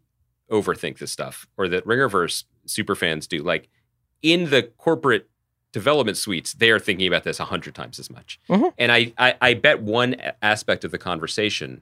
[0.51, 3.39] overthink this stuff, or that Ringerverse super fans do.
[3.41, 3.69] Like
[4.21, 5.29] in the corporate
[5.71, 8.39] development suites, they are thinking about this a hundred times as much.
[8.49, 8.73] Mhm.
[8.77, 11.81] And I, I, I bet one aspect of the conversation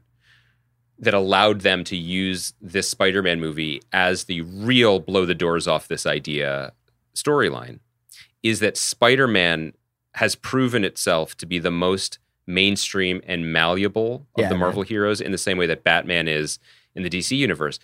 [0.99, 5.87] that allowed them to use this Spider-Man movie as the real blow the doors off
[5.87, 6.73] this idea
[7.15, 7.79] storyline
[8.41, 9.73] is that Spider-Man
[10.15, 14.59] has proven itself to be the most mainstream and malleable of Yeah, the man.
[14.59, 16.59] Marvel heroes in the same way that Batman is
[16.95, 17.79] in the DC universe.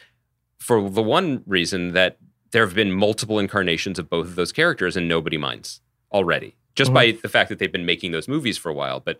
[0.59, 2.17] For the one reason that
[2.51, 6.55] there have been multiple incarnations of both of those characters and nobody minds already.
[6.75, 6.95] Just mm-hmm.
[6.95, 9.19] by the fact that they've been making those movies for a while, but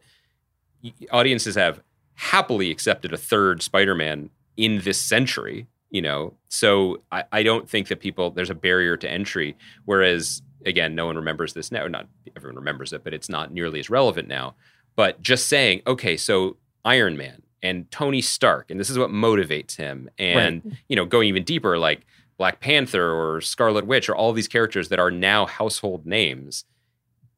[1.12, 1.82] audiences have
[2.20, 6.34] happily accepted a third Spider-Man in this century, you know.
[6.50, 9.56] So I, I don't think that people there's a barrier to entry.
[9.86, 11.88] Whereas again, no one remembers this now.
[11.88, 14.56] Not everyone remembers it, but it's not nearly as relevant now.
[14.98, 19.78] But just saying, okay, so Iron Man and Tony Stark, and this is what motivates
[19.78, 22.02] him, and you know, going even deeper, like
[22.38, 26.66] Black Panther or Scarlet Witch, or all these characters that are now household names,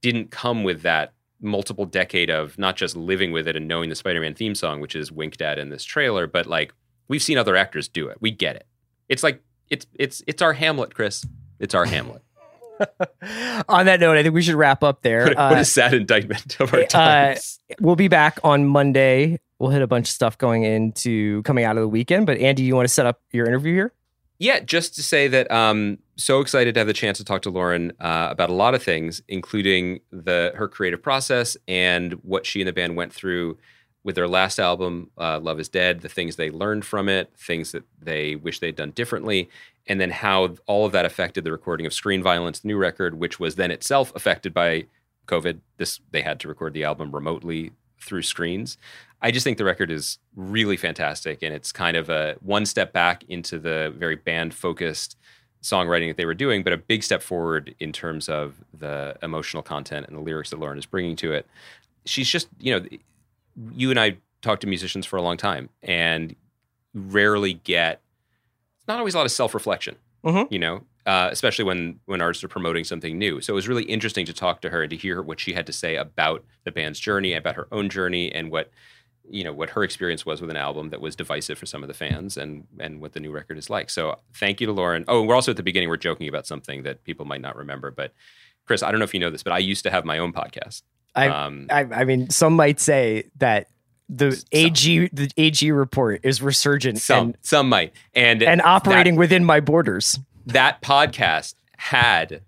[0.01, 3.95] didn't come with that multiple decade of not just living with it and knowing the
[3.95, 6.73] Spider-Man theme song, which is winked at in this trailer, but like
[7.07, 8.17] we've seen other actors do it.
[8.21, 8.65] We get it.
[9.09, 11.25] It's like it's it's it's our Hamlet, Chris.
[11.59, 12.21] It's our Hamlet.
[13.69, 15.23] On that note, I think we should wrap up there.
[15.25, 17.59] What, a- what Uh, a sad indictment of our uh, times.
[17.79, 19.39] we'll be back on Monday.
[19.59, 22.25] We'll hit a bunch of stuff going into coming out of the weekend.
[22.25, 23.93] But Andy, you want to set up your interview here?
[24.39, 27.49] Yeah, just to say that um so excited to have the chance to talk to
[27.49, 32.61] Lauren uh, about a lot of things, including the her creative process and what she
[32.61, 33.57] and the band went through
[34.03, 37.71] with their last album, uh, Love Is Dead, the things they learned from it, things
[37.71, 39.47] that they wish they'd done differently,
[39.87, 43.19] and then how all of that affected the recording of Screen Violence, the new record,
[43.19, 44.85] which was then itself affected by
[45.27, 45.59] COVID.
[45.77, 48.77] This they had to record the album remotely through screens.
[49.21, 52.91] I just think the record is really fantastic, and it's kind of a one step
[52.91, 55.15] back into the very band focused
[55.61, 59.61] songwriting that they were doing, but a big step forward in terms of the emotional
[59.63, 61.45] content and the lyrics that Lauren is bringing to it.
[62.05, 62.85] She's just, you know,
[63.73, 66.35] you and I talk to musicians for a long time, and
[66.93, 68.01] rarely get.
[68.77, 69.95] It's not always a lot of self reflection,
[70.25, 70.51] Mhm.
[70.51, 73.39] you know, uh, especially when when artists are promoting something new.
[73.41, 75.67] So it was really interesting to talk to her and to hear what she had
[75.67, 78.71] to say about the band's journey, about her own journey, and what
[79.31, 81.87] you know what her experience was with an album that was divisive for some of
[81.87, 83.89] the fans and and what the new record is like.
[83.89, 85.05] So thank you to Lauren.
[85.07, 87.55] Oh, and we're also at the beginning we're joking about something that people might not
[87.55, 88.13] remember, but
[88.65, 90.33] Chris, I don't know if you know this, but I used to have my own
[90.33, 90.83] podcast.
[91.15, 93.67] I, Um, I, I mean, some might say that
[94.07, 94.43] the Some.
[94.51, 99.43] AG the AG report is resurgent Some and, some might, and and that- operating within
[99.45, 100.19] my borders.
[100.45, 102.41] that podcast had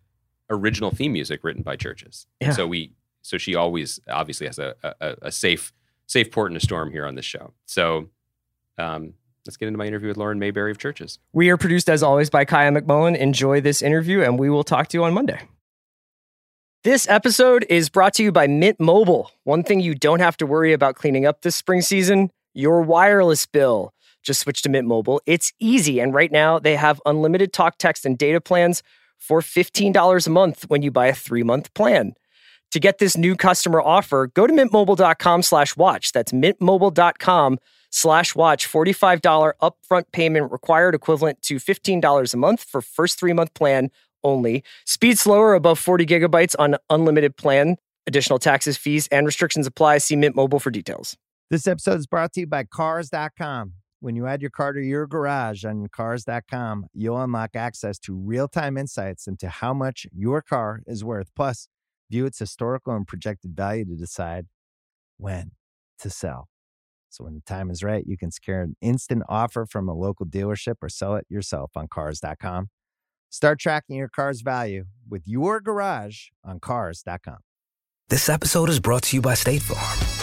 [0.50, 2.26] original theme music written by Chvrches.
[2.42, 2.52] Yeah.
[2.52, 2.92] So we
[3.22, 5.72] so she always obviously has a, a a safe
[6.14, 7.54] safe port in a storm here on this show.
[7.66, 8.10] So
[8.78, 11.18] um, let's get into my interview with Lauren Mayberry of Chvrches.
[11.34, 13.18] We are produced as always by Kaya McMullen.
[13.18, 15.42] Enjoy this interview, and we will talk to you on Monday.
[16.84, 19.32] This episode is brought to you by Mint Mobile.
[19.44, 23.48] One thing you don't have to worry about cleaning up this spring season your wireless
[23.48, 23.94] bill.
[24.22, 25.22] Just switch to Mint Mobile.
[25.26, 28.84] It's easy, and right now they have unlimited talk, text, and data plans
[29.18, 32.14] for $15 a month when you buy a three month plan.
[32.74, 36.12] To get this new customer offer, go to mintmobile.com slash watch.
[36.12, 37.60] That's mintmobile.com
[37.92, 38.68] slash watch.
[38.68, 43.92] $45 upfront payment required, equivalent to $15 a month for first three month plan,
[44.24, 44.64] only.
[44.88, 47.78] Speed slower above 40 gigabytes on unlimited plan.
[48.08, 50.00] Additional taxes, fees, and restrictions apply.
[50.00, 51.16] See Mint Mobile for details.
[51.52, 53.74] This episode is brought to you by Cars.com.
[54.00, 58.48] When you add your car to your garage on Cars.com, you'll unlock access to real
[58.48, 61.30] time insights into how much your car is worth.
[61.36, 61.68] Plus,
[62.14, 64.46] view its historical and projected value to decide
[65.18, 65.52] when
[65.98, 66.48] to sell.
[67.10, 70.26] So when the time is right, you can secure an instant offer from a local
[70.26, 72.70] dealership or sell it yourself on Cars.com.
[73.30, 77.38] Start tracking your car's value with your garage on Cars.com.
[78.10, 80.23] This episode is brought to you by State Farm.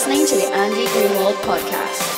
[0.00, 2.16] Listening to the Andy Greenwald podcast.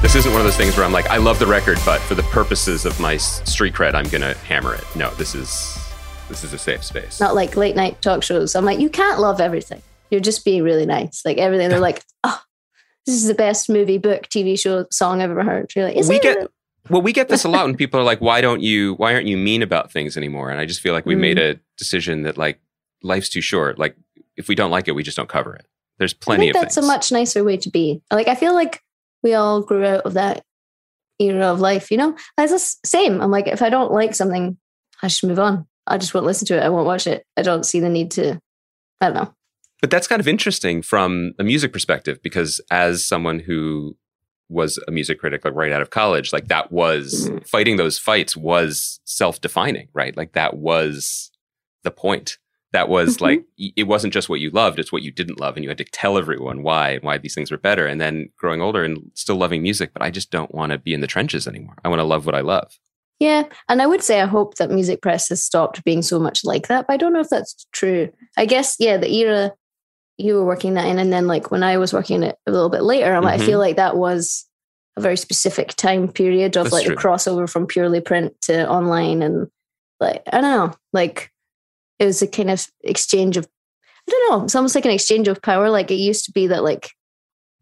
[0.00, 2.14] This isn't one of those things where I'm like, I love the record, but for
[2.14, 4.84] the purposes of my street cred, I'm gonna hammer it.
[4.96, 5.78] No, this is
[6.30, 7.20] this is a safe space.
[7.20, 8.54] Not like late night talk shows.
[8.54, 9.82] I'm like, you can't love everything.
[10.10, 11.26] You're just being really nice.
[11.26, 11.68] Like everything.
[11.68, 12.40] They're like, oh,
[13.04, 15.72] this is the best movie, book, TV show, song I've ever heard.
[15.76, 16.22] You're like, is we it?
[16.22, 16.48] get
[16.90, 18.94] well, we get this a lot when people are like, "Why don't you?
[18.94, 21.20] Why aren't you mean about things anymore?" And I just feel like we Mm.
[21.20, 22.60] made a decision that like
[23.02, 23.78] life's too short.
[23.78, 23.96] Like
[24.36, 25.66] if we don't like it, we just don't cover it.
[25.98, 26.84] There's I plenty think of that's things.
[26.84, 28.02] a much nicer way to be.
[28.10, 28.82] Like, I feel like
[29.22, 30.42] we all grew out of that
[31.18, 32.14] era of life, you know?
[32.36, 33.20] It's the same.
[33.22, 34.58] I'm like, if I don't like something,
[35.02, 35.66] I should move on.
[35.86, 36.62] I just won't listen to it.
[36.62, 37.24] I won't watch it.
[37.38, 38.38] I don't see the need to,
[39.00, 39.34] I don't know.
[39.80, 43.96] But that's kind of interesting from a music perspective because as someone who
[44.48, 47.46] was a music critic like right out of college, like that was Mhm.
[47.48, 50.16] fighting those fights was self-defining, right?
[50.16, 51.30] Like that was
[51.82, 52.38] the point.
[52.72, 53.20] That was Mhm.
[53.22, 55.78] like it wasn't just what you loved, it's what you didn't love and you had
[55.78, 59.10] to tell everyone why and why these things were better and then growing older and
[59.14, 61.76] still loving music, but I just don't want to be in the trenches anymore.
[61.84, 62.72] I want to love what I love.
[63.18, 63.44] Yeah.
[63.68, 66.68] And I would say I hope that music press has stopped being so much like
[66.68, 68.12] that, but I don't know if that's true.
[68.36, 69.52] I guess, yeah, the era
[70.18, 72.70] you were working that in, and then like when I was working it a little
[72.70, 73.58] bit later, like, I feel mm-hmm.
[73.58, 74.46] like that was
[74.96, 76.94] a very specific time period of That's like true.
[76.94, 79.22] the crossover from purely print to online.
[79.22, 79.48] And
[80.00, 81.30] like, I don't know, like
[81.98, 83.46] it was a kind of exchange of,
[84.08, 85.68] I don't know, it's almost like an exchange of power.
[85.68, 86.90] Like it used to be that like,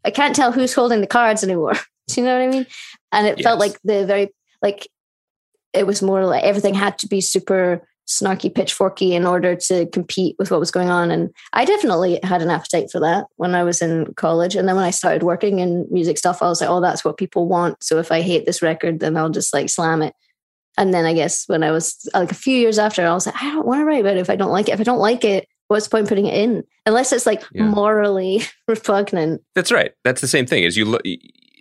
[0.04, 1.74] I can't tell who's holding the cards anymore.
[2.08, 2.66] Do you know what I mean?
[3.12, 4.86] And it felt like the very, like,
[5.72, 10.36] it was more like everything had to be super snarky pitchforky in order to compete
[10.38, 11.10] with what was going on.
[11.10, 14.56] And i definitely had an appetite for that when i was in college.
[14.56, 17.16] And then when i started working in music stuff i was like oh that's what
[17.16, 17.82] people want.
[17.82, 20.14] So if i hate this record then i'll just like slam it.
[20.76, 23.42] And then i guess when i was like a few years after i was like
[23.42, 24.72] i don't want to write about it if i don't like it.
[24.72, 26.62] If i don't like it what's the point in putting it in?
[26.86, 27.64] Unless it's like Yeah.
[27.64, 29.42] morally repugnant.
[29.54, 29.92] That's right.
[30.04, 30.62] That's the same thing.
[30.64, 31.02] Is you look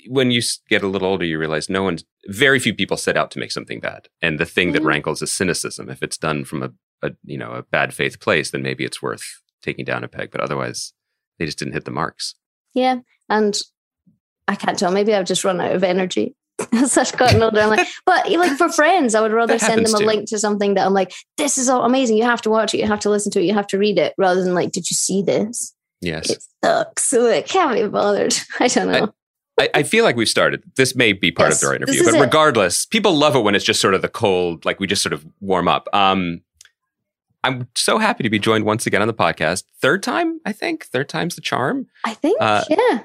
[0.07, 3.31] when you get a little older, you realize no one's very few people set out
[3.31, 4.87] to make something bad, and the thing that Mhm.
[4.87, 5.89] rankles is cynicism.
[5.89, 6.69] If it's done from a,
[7.07, 9.23] a you know a bad faith place, then maybe it's worth
[9.61, 10.29] taking down a peg.
[10.31, 10.93] But otherwise,
[11.39, 12.35] they just didn't hit the marks.
[12.73, 12.97] Yeah.
[13.29, 13.57] And
[14.47, 14.91] I can't tell.
[14.91, 16.35] Maybe I've just run out of energy
[16.73, 17.61] as I've gotten older.
[17.61, 20.05] I'm like, but like for friends, I would rather send them a too.
[20.05, 22.17] link to something that I'm like, this is all amazing.
[22.17, 22.79] You have to watch it.
[22.79, 23.45] You have to listen to it.
[23.45, 25.73] You have to read it rather than like, did you see this?
[26.01, 27.03] Yes, It sucks.
[27.09, 28.35] So it can't be bothered.
[28.59, 29.03] I don't know.
[29.05, 29.09] I,
[29.73, 30.63] I feel like we've started.
[30.75, 32.19] This may be part Yes, of our interview, but it.
[32.19, 35.13] regardless, people love it when it's just sort of the cold, like we just sort
[35.13, 35.87] of warm up.
[35.93, 36.41] Um,
[37.43, 39.63] I'm so happy to be joined once again on the podcast.
[39.81, 40.85] Third time, I think.
[40.85, 41.87] Third time's the charm.
[42.03, 43.03] I think, Uh, yeah.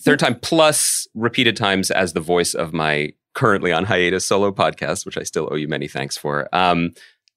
[0.00, 5.06] third time plus repeated times as the voice of my currently on hiatus solo podcast,
[5.06, 6.48] which I still owe you many thanks for.
[6.54, 6.94] Um,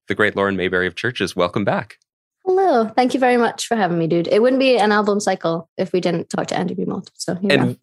[0.07, 1.99] the great Lauren Mayberry of Chvrches, welcome back.
[2.45, 2.87] Hello.
[2.95, 4.27] Thank you very much for having me, dude.
[4.27, 6.75] It wouldn't be an album cycle if we didn't talk to Andy.
[7.15, 7.59] So here we are.
[7.59, 7.77] And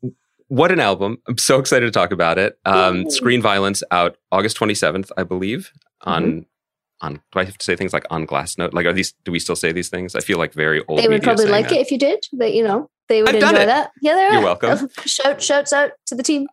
[0.49, 1.19] what an album!
[1.27, 2.59] I'm so excited to talk about it.
[2.65, 5.73] Um, Screen Violence out August 27th, I believe.
[6.03, 7.07] On Mm-hmm.
[7.07, 8.73] on do I have to say things like on Glassnote?
[8.73, 9.13] Like are these?
[9.25, 10.15] Do we still say these things?
[10.15, 10.99] I feel like very old.
[11.01, 11.79] they would probably like that.
[11.79, 13.91] it if you did, but you know, they would I've enjoy that.
[14.01, 14.89] Yeah, they're You're welcome.
[15.05, 16.47] Shout shouts out to the team.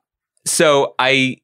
[0.46, 1.38] So I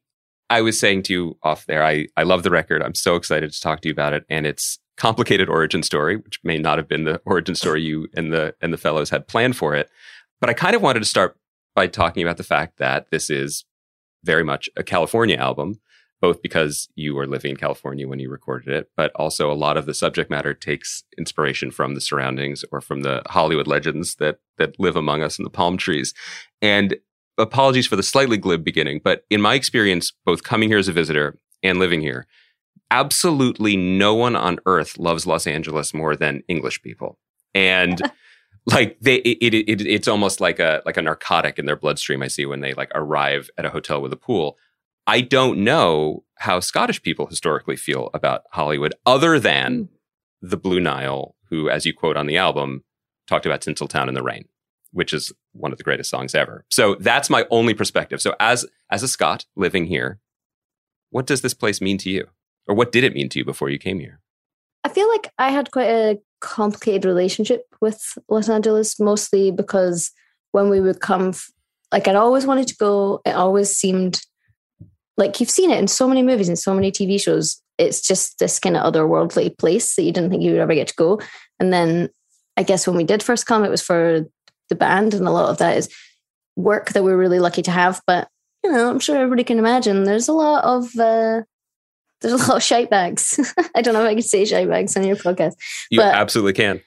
[0.50, 2.82] I was saying to you off there, I, I love the record.
[2.82, 4.24] I'm so excited to talk to you about it.
[4.28, 8.32] And it's complicated origin story, which may not have been the origin story you and
[8.32, 9.88] the and the fellows had planned for it.
[10.40, 11.36] But I kind of wanted to start
[11.74, 13.64] by talking about the fact that this is
[14.24, 15.80] very much a California album,
[16.20, 19.76] both because you were living in California when you recorded it, but also a lot
[19.76, 24.40] of the subject matter takes inspiration from the surroundings or from the Hollywood legends that
[24.58, 26.12] that live among us in the palm trees.
[26.60, 26.96] And
[27.38, 30.92] apologies for the slightly glib beginning, but in my experience, both coming here as a
[30.92, 32.26] visitor and living here,
[32.90, 37.18] absolutely no one on earth loves Los Angeles more than English people.
[37.54, 38.00] And
[38.66, 42.22] like they it, it, it, it's almost like a like a narcotic in their bloodstream
[42.22, 44.58] I see when they like arrive at a hotel with a pool.
[45.06, 49.88] I don't know how Scottish people historically feel about Hollywood other than mm.
[50.42, 52.84] the Blue Nile, who as you quote on the album
[53.26, 54.46] talked about Tinseltown in the rain
[54.92, 56.64] which is one of the greatest songs ever.
[56.70, 58.20] So that's my only perspective.
[58.20, 60.18] So as as a Scot living here,
[61.10, 62.28] what does this place mean to you?
[62.66, 64.20] Or what did it mean to you before you came here?
[64.84, 70.10] I feel like I had quite a complicated relationship with Los Angeles, mostly because
[70.52, 71.34] when we would come,
[71.92, 73.20] like I'd always wanted to go.
[73.24, 74.20] It always seemed
[75.16, 77.62] like you've seen it in so many movies and so many TV shows.
[77.78, 80.88] It's just this kind of otherworldly place that you didn't think you would ever get
[80.88, 81.20] to go.
[81.58, 82.10] And then
[82.56, 84.26] I guess when we did first come, it was for
[84.68, 85.88] the band, and a lot of that is
[86.56, 88.00] work that we're really lucky to have.
[88.06, 88.28] But
[88.64, 91.42] you know, I'm sure everybody can imagine there's a lot of uh,
[92.20, 93.38] there's a lot of shite bags.
[93.74, 95.54] I don't know if I can say shite bags on your podcast.
[95.90, 96.80] You but, absolutely can.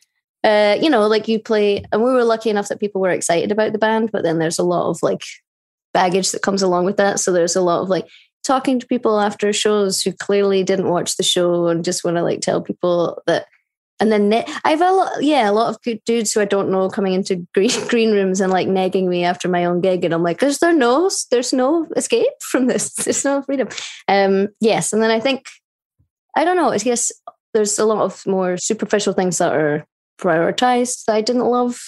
[0.43, 3.51] Uh, you know, like you play, and we were lucky enough that people were excited
[3.51, 5.23] about the band, but then there's a lot of like
[5.93, 7.19] baggage that comes along with that.
[7.19, 8.07] So there's a lot of like
[8.43, 12.23] talking to people after shows who clearly didn't watch the show and just want to
[12.23, 13.45] like tell people that
[14.03, 16.89] and then I've a lot, yeah, a lot of good dudes who I don't know
[16.89, 20.23] coming into green green rooms and like nagging me after my own gig, and I'm
[20.23, 22.93] like, "Is there no, there's no escape from this.
[23.03, 23.69] There's no freedom."
[24.09, 25.45] Um, yes, and then I think
[26.35, 26.71] I don't know.
[26.71, 27.13] I guess
[27.53, 29.85] there's a lot of more superficial things that are
[30.19, 31.79] prioritized that I didn't love,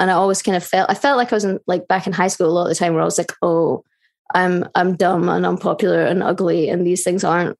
[0.00, 2.12] and I always kind of felt I felt like I was in, like back in
[2.12, 3.84] high school a lot of the time where I was like, "Oh,
[4.34, 7.56] I'm I'm dumb and unpopular and ugly, and these things aren't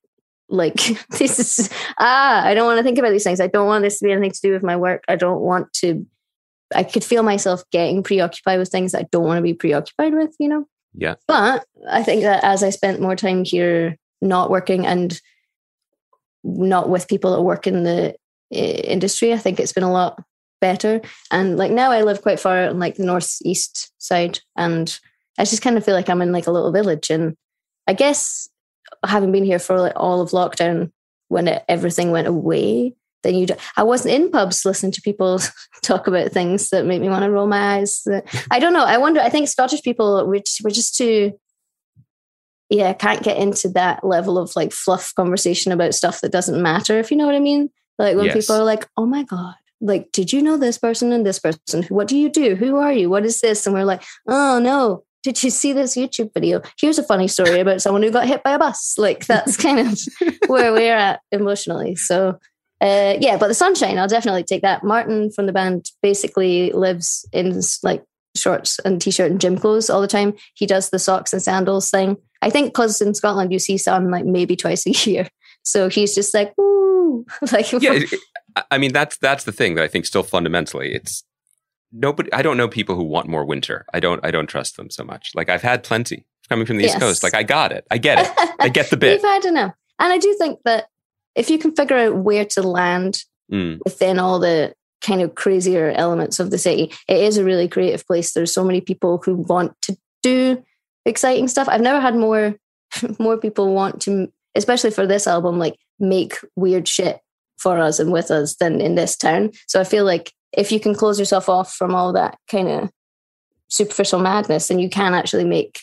[0.49, 0.77] like
[1.19, 3.41] this is ah i don't want to think about these things.
[3.41, 5.05] I don't want this to be anything to do with my work.
[5.09, 6.07] I don't want to
[6.75, 10.35] i could feel myself getting preoccupied with things i don't want to be preoccupied with
[10.41, 10.67] you know?
[10.95, 11.15] Yeah.
[11.29, 15.21] But i think that as i spent more time here not working and
[16.43, 18.17] not with people that work in the
[18.51, 20.23] industry i think it's been a lot
[20.61, 21.01] better.
[21.31, 24.99] And like now i live quite far on like the northeast side and
[25.39, 27.37] i just kind of feel like i'm in like a little village and
[27.87, 28.49] i guess
[29.09, 30.91] having been here for like all of lockdown
[31.29, 33.47] when it, everything went away then you
[33.77, 35.41] i wasn't in pubs listening to people
[35.83, 38.07] talk about things that make me want to roll my eyes.
[38.51, 41.33] I don't know i wonder i think scottish people we're just, we're just too
[42.69, 46.99] yeah can't get into that level of like fluff conversation about stuff that doesn't matter
[46.99, 47.71] if you know what i mean.
[47.99, 48.35] Like when yes.
[48.35, 51.83] people are like oh my god like did you know this person and this person?
[51.85, 52.57] What do you do?
[52.57, 53.11] Who are you?
[53.11, 53.67] What is this?
[53.67, 56.63] And we're like oh no did you see this YouTube video?
[56.79, 58.95] Here's a funny story about someone who got hit by a bus.
[58.97, 59.99] Like that's kind of
[60.47, 61.97] where we're at emotionally.
[61.97, 62.39] So
[62.81, 64.85] uh, yeah, but the sunshine, I'll definitely take that.
[64.85, 68.05] Martin from the band basically lives in like
[68.37, 70.33] shorts and t-shirt and gym clothes all the time.
[70.55, 72.19] He does the socks and sandals thing.
[72.41, 75.27] I think because in Scotland you see sun like maybe twice a year.
[75.65, 77.99] So he's just like, ooh, like yeah.
[78.71, 81.25] I mean, that's that's the thing that I think still fundamentally it's
[81.93, 83.85] nobody i don't know people who want more winter.
[83.93, 85.33] I don't i don't trust them so much.
[85.35, 86.93] Like i've had plenty coming from the yes.
[86.93, 87.23] east coast.
[87.23, 87.87] Like i got it.
[87.91, 88.55] I get it.
[88.61, 89.15] I get the bit.
[89.15, 89.75] You've had enough.
[89.99, 90.89] And i do think that
[91.35, 93.79] if you can figure out where to land mm.
[93.85, 98.07] within all the kind of crazier elements of the city it is a really creative
[98.07, 98.33] place.
[98.33, 100.63] There's so many people who want to do
[101.05, 101.69] exciting stuff.
[101.69, 102.57] I've never had more
[103.19, 107.21] more people want to especially for this album like make weird shit
[107.59, 109.53] for us and with us than in this town.
[109.67, 112.91] So i feel like if you can close yourself off from all that kind of
[113.69, 115.81] superficial madness, then you can actually make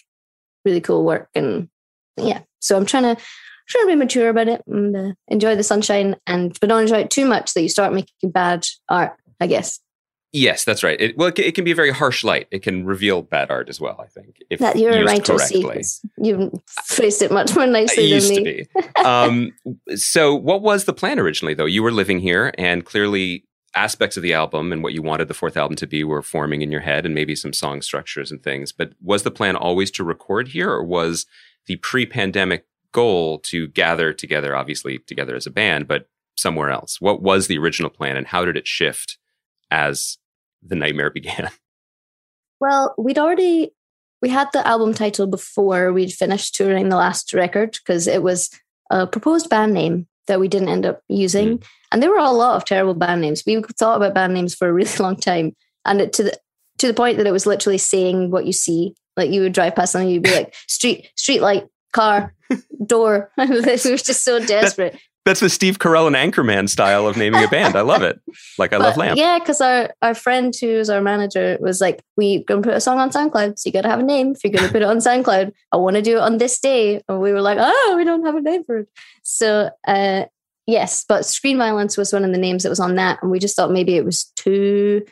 [0.66, 1.30] really cool work.
[1.36, 1.70] And
[2.18, 3.22] yeah, so I'm trying to
[3.70, 7.00] trying to be mature about it and uh, enjoy the sunshine, and but don't enjoy
[7.00, 9.16] it too much that you start making bad art.
[9.40, 9.80] I guess.
[10.36, 11.00] Yes, that's right.
[11.00, 12.48] It, well, it, it, can be a very harsh light.
[12.50, 14.02] It can reveal bad art as well.
[14.02, 15.38] I think if that you're a writer.
[16.18, 16.52] you
[16.86, 18.64] phrased it much more nicely I used than me.
[18.64, 19.04] To be.
[19.06, 19.52] um,
[19.96, 21.54] so, what was the plan originally?
[21.54, 23.46] Though you were living here, and clearly
[23.76, 26.62] aspects of the album and what you wanted the fourth album to be were forming
[26.62, 28.72] in your head and maybe some song structures and things.
[28.72, 31.26] But was the plan always to record here or was
[31.66, 37.02] the pre pandemic goal to gather together, obviously together as a band, but somewhere else?
[37.02, 39.18] What was the original plan and how did it shift
[39.72, 40.18] as
[40.62, 41.50] the nightmare began?
[42.60, 43.72] Well, we'd already
[44.22, 48.50] we had the album title before we'd finished touring the last record because it was
[48.90, 51.64] a proposed band name that we didn't end up using, mm.
[51.92, 53.44] and there were a lot of terrible band names.
[53.46, 55.56] We thought about band names for a really long time,
[55.86, 56.38] and it, to the
[56.80, 58.96] to the point that it was literally saying what you see.
[59.16, 62.34] Like you would drive past something, you'd be like street street light, car,
[62.86, 63.32] door.
[63.38, 65.00] we were just so desperate.
[65.26, 67.78] That's the Steve Carell and Anchorman style of naming a band.
[67.78, 68.20] I love it.
[68.58, 69.18] Like I but, love Lamp.
[69.18, 73.00] Yeah, because our, our friend who's our manager was like, we gonna put a song
[73.00, 74.34] on SoundCloud, so you gotta have a name.
[74.34, 77.02] If you're gonna put it on SoundCloud, I want to do it on this day.
[77.08, 78.90] And we were like, oh, we don't have a name for it.
[79.24, 80.26] So uh,
[80.68, 83.40] yes, but Screen Violence was one of the names that was on that, and we
[83.40, 85.04] just thought maybe it was too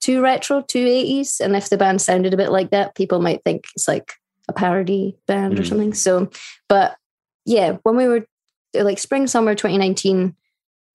[0.00, 1.40] too retro, too 80s.
[1.40, 4.12] And if the band sounded a bit like that, people might think it's like
[4.48, 5.60] a parody band mm.
[5.60, 5.92] or something.
[5.94, 6.30] So,
[6.68, 6.96] but
[7.44, 8.26] yeah, when we were
[8.74, 10.34] like spring summer 2019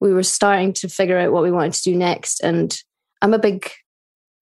[0.00, 2.78] we were starting to figure out what we wanted to do next and
[3.22, 3.70] i'm a big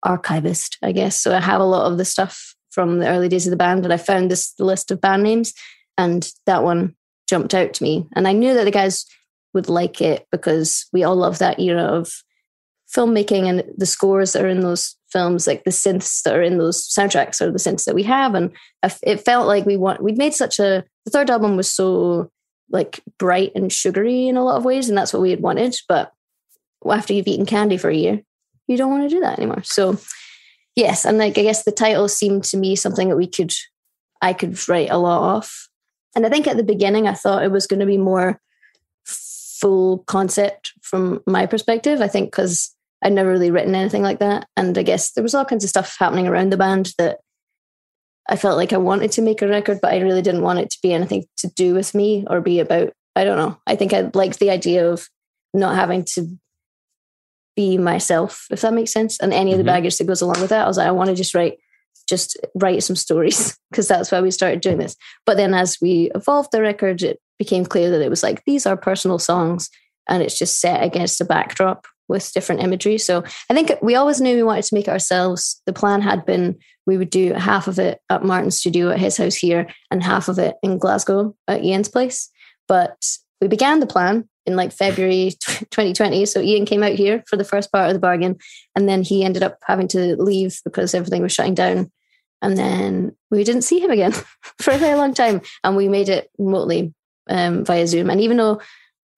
[0.02, 1.20] archivist i guess.
[1.20, 3.84] So i have a lot of the stuff from the early days of the band
[3.84, 5.52] and i found this list of band names
[5.98, 6.94] and that one
[7.28, 8.06] jumped out to me.
[8.14, 9.06] And i knew that the guys
[9.54, 12.12] would like it because we all love that era of
[12.94, 16.58] filmmaking and the scores that are in those films like the synths that are in
[16.58, 18.34] those soundtracks are the synths that we have.
[18.34, 18.52] And
[19.02, 22.30] it felt like we want we'd made such a the third album was so
[22.70, 25.76] like bright and sugary in a lot of ways, and that's what we had wanted.
[25.88, 26.12] But
[26.88, 28.22] after you've eaten candy for a year,
[28.66, 29.62] you don't want to do that anymore.
[29.64, 29.98] So
[30.74, 33.52] yes, and like I guess the title seemed to me something that we could
[34.20, 35.68] I could write a lot off.
[36.14, 38.40] And I think at the beginning I thought it was going to be more
[39.04, 42.00] full concept from my perspective.
[42.00, 44.48] I think because I'd never really written anything like that.
[44.56, 47.20] And I guess there was all kinds of stuff happening around the band that
[48.28, 50.70] I felt like I wanted to make a record, but I really didn't want it
[50.70, 53.58] to be anything to do with me or be about, I don't know.
[53.66, 55.08] I think I liked the idea of
[55.54, 56.28] not having to
[57.54, 59.18] be myself, if that makes sense.
[59.20, 59.68] And any of the mm-hmm.
[59.68, 60.64] baggage that goes along with that.
[60.64, 61.58] I was like, I want to just write,
[62.08, 64.96] just write some stories because that's why we started doing this.
[65.24, 68.66] But then as we evolved the record, it became clear that it was like, these
[68.66, 69.70] are personal songs
[70.08, 72.98] and it's just set against a backdrop with different imagery.
[72.98, 75.60] So I think we always knew we wanted to make it ourselves.
[75.66, 79.16] The plan had been we would do half of it at Martin's studio at his
[79.16, 82.30] house here and half of it in Glasgow at Iain's place.
[82.68, 83.04] But
[83.40, 86.24] we began the plan in like February 2020.
[86.26, 88.38] So Iain came out here for the first part of the bargain.
[88.74, 91.90] And then he ended up having to leave because everything was shutting down.
[92.42, 94.12] And then we didn't see him again
[94.60, 95.40] for a very long time.
[95.64, 96.94] And we made it remotely
[97.28, 98.10] um, via Zoom.
[98.10, 98.60] And even though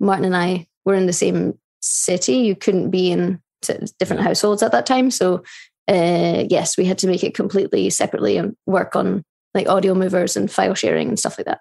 [0.01, 2.35] Martin and I were in the same city.
[2.35, 3.41] You couldn't be in
[3.99, 5.11] different households at that time.
[5.11, 5.43] So
[5.89, 9.25] uh, yes, we had to make it completely separately and work on
[9.55, 11.61] like Audiomovers and file sharing and stuff like that.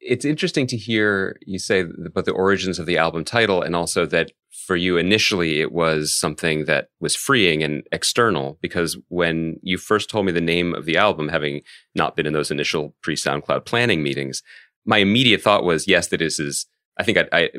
[0.00, 4.04] It's interesting to hear you say about the origins of the album title and also
[4.06, 4.32] that
[4.66, 10.10] for you initially it was something that was freeing and external because when you first
[10.10, 11.62] told me the name of the album, having
[11.94, 14.42] not been in those initial pre SoundCloud planning meetings,
[14.84, 16.66] my immediate thought was yes, that this is
[16.98, 17.50] I think I, I,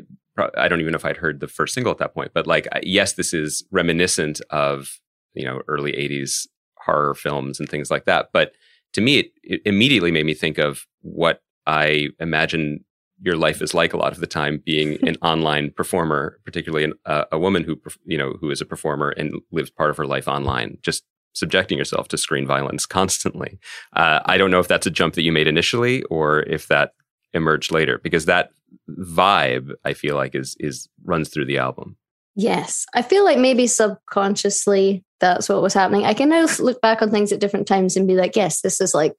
[0.56, 2.68] I don't even know if I'd heard the first single at that point, but like,
[2.82, 5.00] yes, this is reminiscent of,
[5.34, 6.46] you know, early 80s
[6.78, 8.28] horror films and things like that.
[8.32, 8.52] But
[8.92, 12.84] to me, it, it immediately made me think of what I imagine
[13.20, 16.94] your life is like a lot of the time being an online performer, particularly an,
[17.06, 20.06] uh, a woman who, you know, who is a performer and lives part of her
[20.06, 23.58] life online, just subjecting yourself to screen violence constantly.
[23.94, 26.92] Uh, I don't know if that's a jump that you made initially or if that
[27.34, 28.50] emerged later because that
[28.88, 31.96] vibe I feel like is is runs through the album.
[32.36, 36.04] Yes, I feel like maybe subconsciously that's what was happening.
[36.04, 38.80] I can now look back on things at different times and be like, yes, this
[38.80, 39.14] is like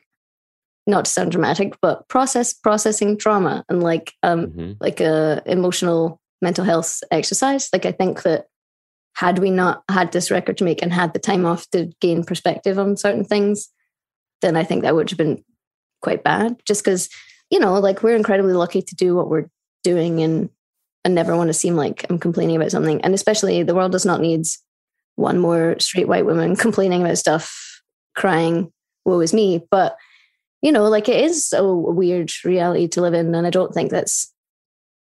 [0.87, 4.71] not to sound dramatic, but process processing trauma and like um mm-hmm.
[4.79, 7.69] like a emotional mental health exercise.
[7.71, 8.47] Like I think that
[9.15, 12.23] had we not had this record to make and had the time off to gain
[12.23, 13.69] perspective on certain things,
[14.41, 15.43] then I think that would have been
[16.01, 16.57] quite bad.
[16.65, 17.09] Just because
[17.55, 19.45] you know, like we're incredibly lucky to do what we're
[19.81, 20.49] doing and
[21.05, 22.99] I never want to seem like I'm complaining about something.
[22.99, 24.45] And especially the world does not need
[25.15, 27.81] one more straight white woman complaining about stuff,
[28.13, 28.73] crying,
[29.05, 29.65] woe is me.
[29.71, 29.95] But,
[30.61, 33.33] you know, like it is a weird reality to live in.
[33.33, 34.33] And I don't think that's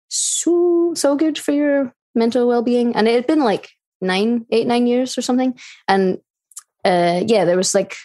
[0.09, 2.95] so so good for your mental well being.
[2.95, 3.71] And it had been like
[4.03, 5.59] nine, eight, nine years or something.
[5.89, 6.19] And
[6.85, 7.97] uh yeah, there was like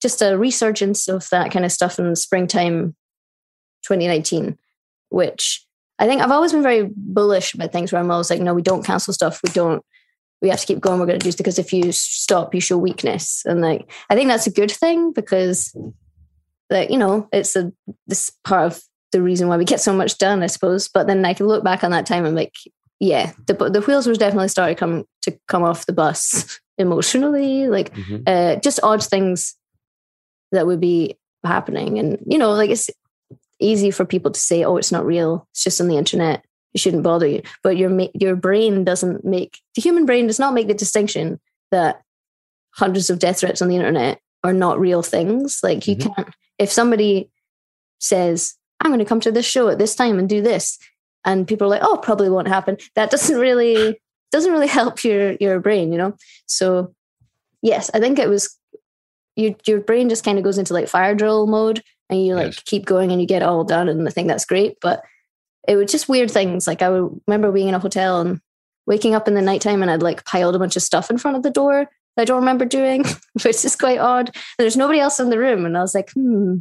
[0.00, 2.94] just a resurgence of that kind of stuff in the springtime
[3.82, 4.58] 2019,
[5.10, 5.64] which
[5.98, 8.62] I think I've always been very bullish about things where I'm always like, no, we
[8.62, 9.40] don't cancel stuff.
[9.44, 9.84] We don't,
[10.40, 10.98] we have to keep going.
[10.98, 13.42] We're going to do this because if you stop, you show weakness.
[13.44, 15.76] And like, I think that's a good thing because,
[16.70, 17.72] like, you know, it's a,
[18.06, 20.88] this part of the reason why we get so much done, I suppose.
[20.88, 22.54] But then I can look back on that time and like,
[23.00, 27.92] yeah, the, the wheels was definitely started coming to come off the bus emotionally, like
[27.94, 28.22] Mhm.
[28.26, 29.54] uh, just odd things
[30.52, 31.98] that would be happening.
[31.98, 32.88] And, you know, like it's
[33.60, 35.46] easy for people to say, oh, it's not real.
[35.52, 36.44] It's just on the internet.
[36.74, 37.42] It shouldn't bother you.
[37.62, 41.40] But your, your brain doesn't make, the human brain does not make the distinction
[41.70, 42.02] that
[42.72, 45.60] hundreds of death threats on the internet are not real things.
[45.62, 46.14] Like you Mhm.
[46.14, 47.30] can't, if somebody
[47.98, 50.78] says, I'm going to come to this show at this time and do this,
[51.24, 52.78] and people are like, oh, probably won't happen.
[52.94, 54.00] That doesn't really,
[54.32, 56.14] doesn't really help your, your brain, you know?
[56.46, 56.94] So
[57.62, 58.56] yes, I think it was
[59.36, 62.46] your your brain just kind of goes into like fire drill mode and you like
[62.46, 62.62] Yes.
[62.64, 64.76] keep going and you get all done and I think that's great.
[64.80, 65.02] But
[65.68, 66.66] it was just weird things.
[66.66, 68.40] Like I would remember being in a hotel and
[68.86, 71.36] waking up in the nighttime and I'd like piled a bunch of stuff in front
[71.36, 73.04] of the door that I don't remember doing,
[73.42, 74.28] which is quite odd.
[74.28, 75.64] And there's nobody else in the room.
[75.64, 76.56] And I was like, hmm,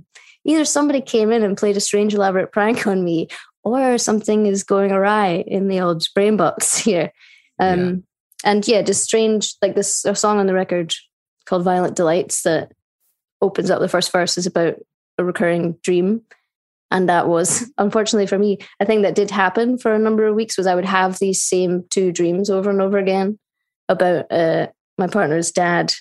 [0.46, 3.28] either somebody came in and played a strange elaborate prank on me
[3.64, 7.12] or something is going awry in the old brain box here.
[7.60, 8.04] Um,
[8.46, 10.94] And yeah, just strange, like this a song on the record
[11.46, 12.72] called Violent Delights that
[13.42, 14.76] opens up the first verse is about
[15.20, 16.22] a recurring dream.
[16.92, 20.36] And that was, unfortunately for me, a thing that did happen for a number of
[20.36, 23.38] weeks was I would have these same two dreams over and over again
[23.88, 24.68] about uh,
[24.98, 25.94] my partner's dad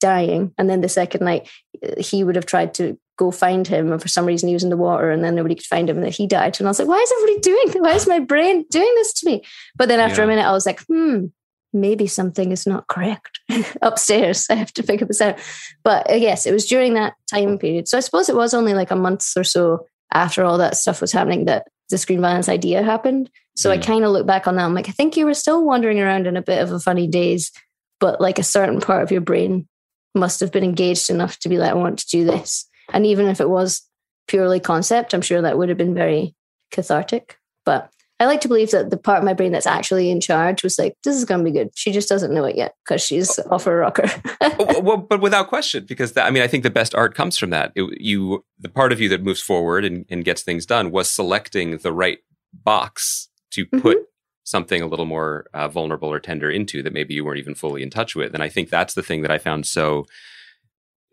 [0.00, 0.52] dying.
[0.58, 1.48] And then the second night,
[1.84, 3.92] uh, he would have tried to go find him.
[3.92, 5.98] And for some reason, he was in the water and then nobody could find him
[5.98, 6.58] and that he died.
[6.58, 9.26] And I was like, why is everybody doing Why is my brain doing this to
[9.26, 9.44] me?
[9.76, 11.26] But then after a minute, I was like, hmm,
[11.72, 13.40] maybe something is not correct
[13.82, 14.46] upstairs.
[14.50, 15.38] I have to figure this out.
[15.84, 17.88] But uh, yes, it was during that time period.
[17.88, 21.00] So I suppose it was only like a month or so after all that stuff
[21.00, 23.30] was happening that the screen violence idea happened.
[23.56, 23.82] So I Mm.
[23.86, 24.64] kind of look back on that.
[24.64, 27.06] I'm like, I think you were still wandering around in a bit of a funny
[27.06, 27.52] daze,
[28.00, 29.68] but like a certain part of your brain
[30.14, 32.66] must have been engaged enough to be like, I want to do this.
[32.92, 33.82] And even if it was
[34.26, 36.34] purely concept, I'm sure that would have been very
[36.72, 37.38] cathartic.
[37.64, 37.90] But
[38.20, 40.78] I like to believe that the part of my brain that's actually in charge was
[40.78, 41.70] like, this is going to be good.
[41.74, 44.08] She just doesn't know it yet because she's off her rocker.
[44.42, 47.38] Oh, well, but without question, because that, I mean, I think the best art comes
[47.38, 47.72] from that.
[47.74, 51.10] It, you, the part of you that moves forward and, and gets things done, was
[51.10, 52.18] selecting the right
[52.52, 53.98] box to put
[54.44, 57.82] something a little more uh, vulnerable or tender into that maybe you weren't even fully
[57.82, 58.34] in touch with.
[58.34, 60.06] And I think that's the thing that I found so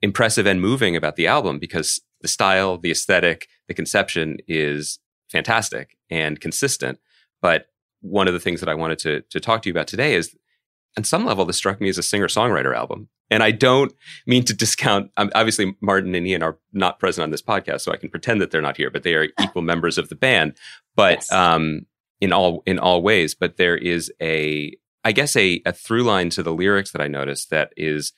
[0.02, 5.00] impressive and moving about the album because the style, the aesthetic, the conception is
[5.30, 7.00] fantastic and consistent.
[7.42, 7.68] But
[8.02, 10.36] one of the things that I wanted to to talk to you about today is,
[10.98, 13.10] on some level, this struck me as a singer songwriter album.
[13.30, 13.94] And I don't
[14.26, 15.12] mean to discount.
[15.18, 18.40] Um, obviously, Martin and Iain are not present on this podcast, so I can pretend
[18.42, 18.90] that they're not here.
[18.90, 20.56] But they are equal members of the band.
[20.96, 21.32] But Yes.
[21.32, 21.86] um,
[22.22, 26.30] in all in all ways, but there is a, I guess, a a through line
[26.32, 28.14] to the lyrics that I noticed that is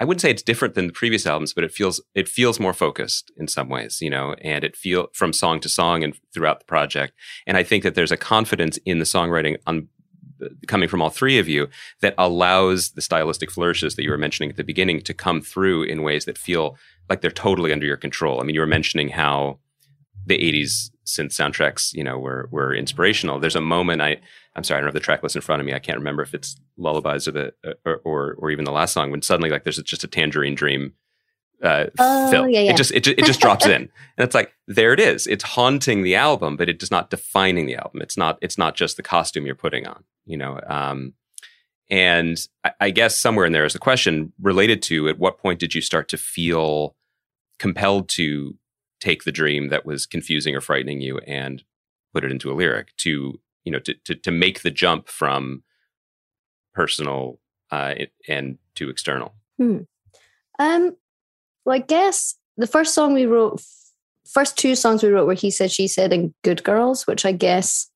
[0.00, 2.72] I wouldn't say it's different than the previous albums, but it feels it feels more
[2.72, 6.58] focused in some ways, you know, and it feel from song to song and throughout
[6.58, 7.14] the project.
[7.46, 9.88] And I think that there's a confidence in the songwriting on
[10.66, 11.68] coming from all three of you
[12.00, 15.84] that allows the stylistic flourishes that you were mentioning at the beginning to come through
[15.84, 16.76] in ways that feel
[17.08, 18.40] like they're totally under your control.
[18.40, 19.58] I mean, you were mentioning how
[20.26, 23.38] the 80s synth soundtracks, you know, were were inspirational.
[23.40, 24.18] There's a moment I
[24.56, 25.74] I'm sorry, I don't have the track list in front of me.
[25.74, 29.10] I can't remember if it's lullabies or the or or, or even the last song
[29.10, 30.94] when suddenly like there's just a tangerine dream
[31.62, 32.48] uh Oh, fill.
[32.48, 32.70] yeah, yeah.
[32.72, 33.72] It just it, it just drops in.
[33.82, 35.26] And it's like there it is.
[35.26, 38.00] It's haunting the album, but it is not defining the album.
[38.02, 40.60] It's not it's not just the costume you're putting on, you know.
[40.66, 41.14] Um
[41.90, 45.60] and I, I guess somewhere in there is a question related to at what point
[45.60, 46.96] did you start to feel
[47.58, 48.56] compelled to
[49.04, 51.62] take the dream that was confusing or frightening you and
[52.14, 55.62] put it into a lyric to you know to to, to make the jump from
[56.72, 57.38] personal
[57.70, 57.94] uh,
[58.28, 59.34] and to external.
[60.58, 60.96] Um,
[61.64, 63.60] well, I guess the first song we wrote,
[64.26, 67.32] first two songs we wrote were He Said, She Said, and Good Girls, which I
[67.32, 67.90] guess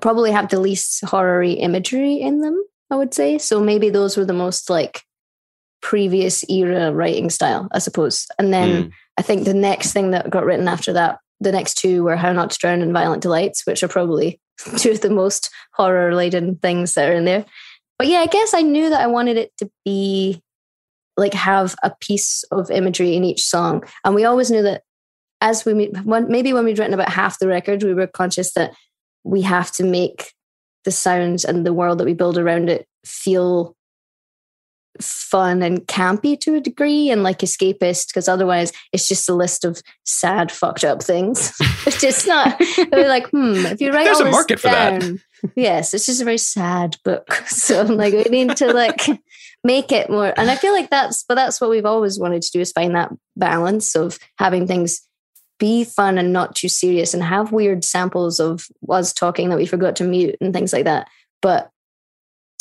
[0.00, 3.38] probably have the least horror imagery in them, I would say.
[3.38, 5.02] So maybe those were the most like
[5.80, 8.26] previous era writing style, I suppose.
[8.38, 8.92] And then Mm.
[9.16, 12.32] I think the next thing that got written after that, the next two were How
[12.32, 14.40] Not to Drown and Violent Delights, which are probably
[14.78, 17.44] two of the most horror laden things that are in there.
[17.98, 20.42] But yeah, I guess I knew that I wanted it to be
[21.16, 23.84] like have a piece of imagery in each song.
[24.04, 24.82] And we always knew that
[25.40, 28.74] as we maybe when we'd written about half the record, we were conscious that
[29.22, 30.32] we have to make
[30.84, 33.76] the sounds and the world that we build around it feel
[35.00, 39.64] fun and campy to a degree and like escapist because otherwise it's just a list
[39.64, 41.52] of sad fucked up things.
[41.86, 42.58] It's just not
[42.92, 45.02] we're like hmm if you write There's all a this market for that.
[45.54, 47.42] yes it's just a very sad book.
[47.46, 49.02] So I'm like we need to like
[49.62, 52.50] make it more and i feel like that's but that's what we've always wanted to
[52.52, 55.00] do is find that balance of having things
[55.58, 59.66] be fun and not too serious and have weird samples of us talking that we
[59.66, 61.08] forgot to mute and things like that.
[61.40, 61.70] But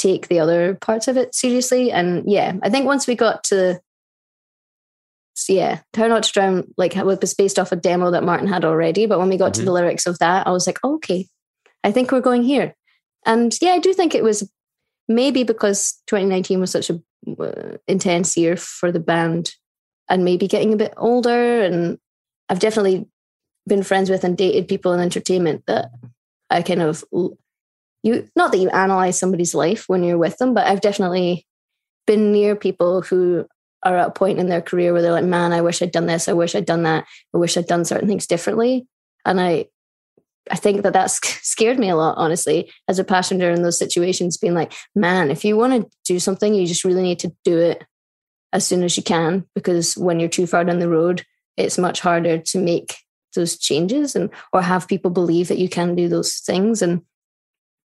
[0.07, 1.91] take the other parts of it seriously.
[1.91, 3.79] And yeah, I think once we got to
[5.35, 8.47] so yeah, How Not to Drown, like it was based off a demo that Martin
[8.47, 9.05] had already.
[9.05, 9.61] But when we got mm-hmm.
[9.61, 11.27] to the lyrics of that, I was like, oh, okay,
[11.83, 12.75] I think we're going here.
[13.25, 14.49] And yeah, I do think it was
[15.07, 17.01] maybe because 2019 was such a
[17.39, 19.55] uh, intense year for the band
[20.09, 21.61] and maybe getting a bit older.
[21.61, 21.97] And
[22.49, 23.07] I've definitely
[23.67, 25.89] been friends with and dated people in entertainment that
[26.49, 27.03] I kind of,
[28.03, 31.47] you, not that you analyze somebody's life when you're with them, but I've definitely
[32.05, 33.47] been near people who
[33.81, 36.05] are at a point in their career where they're like, man, I wish I'd done
[36.05, 36.27] this.
[36.27, 37.05] I wish I'd done that.
[37.33, 38.85] I wish I'd done certain things differently.
[39.25, 39.65] And I,
[40.51, 44.37] I think that that's scared me a lot, honestly, as a passenger in those situations,
[44.37, 47.57] being like, man, if you want to do something, you just really need to do
[47.57, 47.83] it
[48.51, 51.23] as soon as you can, because when you're too far down the road,
[51.57, 52.97] it's much harder to make
[53.35, 56.81] those changes and or have people believe that you can do those things.
[56.81, 57.01] And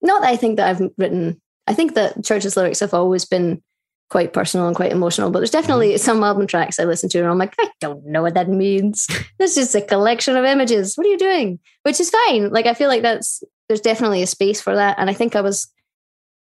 [0.01, 3.61] not that I think that I've written, I think that Chvrches' lyrics have always been
[4.09, 5.31] quite personal and quite emotional.
[5.31, 6.03] But there's definitely mm-hmm.
[6.03, 9.07] some album tracks I listen to and I'm like, I don't know what that means.
[9.39, 10.95] this is a collection of images.
[10.95, 11.59] What are you doing?
[11.83, 12.49] Which is fine.
[12.49, 14.97] Like I feel like that's there's definitely a space for that.
[14.99, 15.67] And I think I was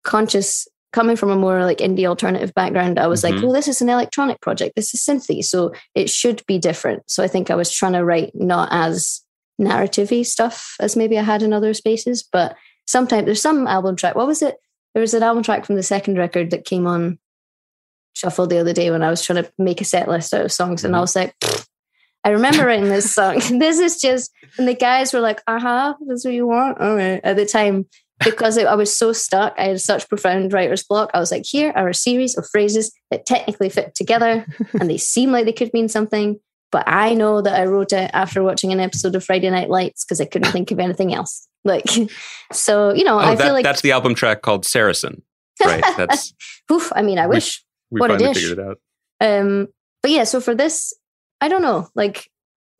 [0.02, 2.98] conscious coming from a more like indie alternative background.
[2.98, 3.36] I was mm-hmm.
[3.36, 4.76] like, well, this is an electronic project.
[4.76, 7.02] This is synthy, so it should be different.
[7.06, 9.22] So I think I was trying to write not as
[9.60, 12.56] narrativey stuff as maybe I had in other spaces, but
[12.92, 14.14] sometimes there's some album track.
[14.14, 14.56] What was it?
[14.94, 17.18] There was an album track from the second record that came on
[18.14, 20.52] shuffle the other day when I was trying to make a set list out of
[20.52, 21.02] songs, and I mm-hmm.
[21.02, 21.34] was like,
[22.24, 23.40] I remember writing this song.
[23.58, 26.94] this is just, and the guys were like, "Uh huh, that's what you want." All
[26.94, 27.20] right.
[27.24, 27.86] At the time,
[28.22, 31.10] because I was so stuck, I had such profound writer's block.
[31.14, 34.46] I was like, "Here are a series of phrases that technically fit together,
[34.78, 36.38] and they seem like they could mean something."
[36.70, 40.04] But I know that I wrote it after watching an episode of Friday Night Lights
[40.04, 41.46] because I couldn't think of anything else.
[41.64, 41.86] Like,
[42.52, 45.22] so you know, oh, I that, feel like that's the album track called Saracen,
[45.64, 45.84] right?
[45.96, 46.34] That's.
[46.70, 48.78] Oof, I mean, I wish we what finally figured it out.
[49.20, 49.68] Um,
[50.02, 50.92] but yeah, so for this,
[51.40, 51.88] I don't know.
[51.94, 52.28] Like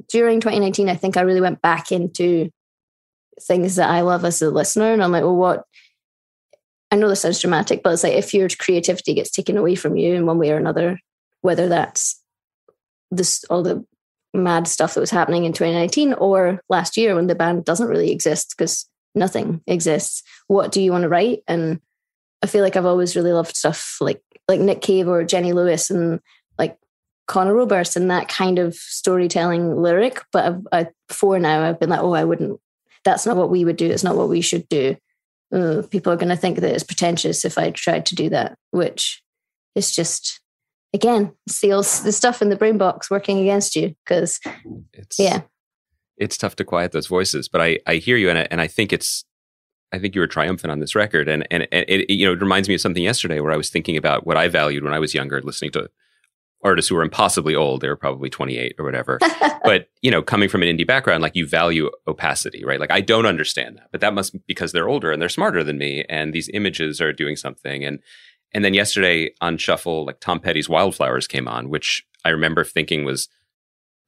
[0.09, 2.51] during 2019, I think I really went back into
[3.41, 5.65] things that I love as a listener, and I'm like, well, what?
[6.91, 9.97] I know this sounds dramatic, but it's like if your creativity gets taken away from
[9.97, 10.99] you in one way or another,
[11.41, 12.21] whether that's
[13.11, 13.85] this all the
[14.35, 18.11] mad stuff that was happening in 2019 or last year when the band doesn't really
[18.11, 20.23] exist because nothing exists.
[20.47, 21.43] What do you want to write?
[21.47, 21.81] And
[22.43, 25.91] I feel like I've always really loved stuff like like Nick Cave or Jenny Lewis
[25.91, 26.21] and
[26.59, 26.77] like
[27.29, 30.23] Conor Oberst and that kind of storytelling lyric.
[30.33, 32.61] But I've, I, before now, I've been like, oh, I wouldn't.
[33.05, 33.91] That's not what we would do.
[33.91, 34.97] It's not what we should do.
[35.53, 38.57] Uh, people are going to think that it's pretentious if I tried to do that,
[38.71, 39.23] which
[39.75, 40.41] is just
[40.95, 44.41] again seals the stuff in the brain box working against you because
[45.19, 45.43] yeah
[46.17, 48.67] it's tough to quiet those voices but i i hear you and I, and I
[48.67, 49.25] think it's
[49.93, 52.41] I think you were triumphant on this record, and and, and it, you know it
[52.41, 54.99] reminds me of something yesterday where I was thinking about what I valued when I
[54.99, 55.91] was younger, listening to
[56.65, 57.81] artists who were impossibly old.
[57.81, 59.19] They were probably 28 or whatever.
[59.65, 62.81] but you know, coming from an indie background, like you value opacity, right?
[62.81, 65.79] Like I don't understand that, but that must because they're older and they're smarter than
[65.79, 67.85] me, and these images are doing something.
[67.85, 68.01] And
[68.55, 73.05] and then yesterday on Shuffle, like Tom Petty's Wildflowers came on, which I remember thinking
[73.05, 73.29] was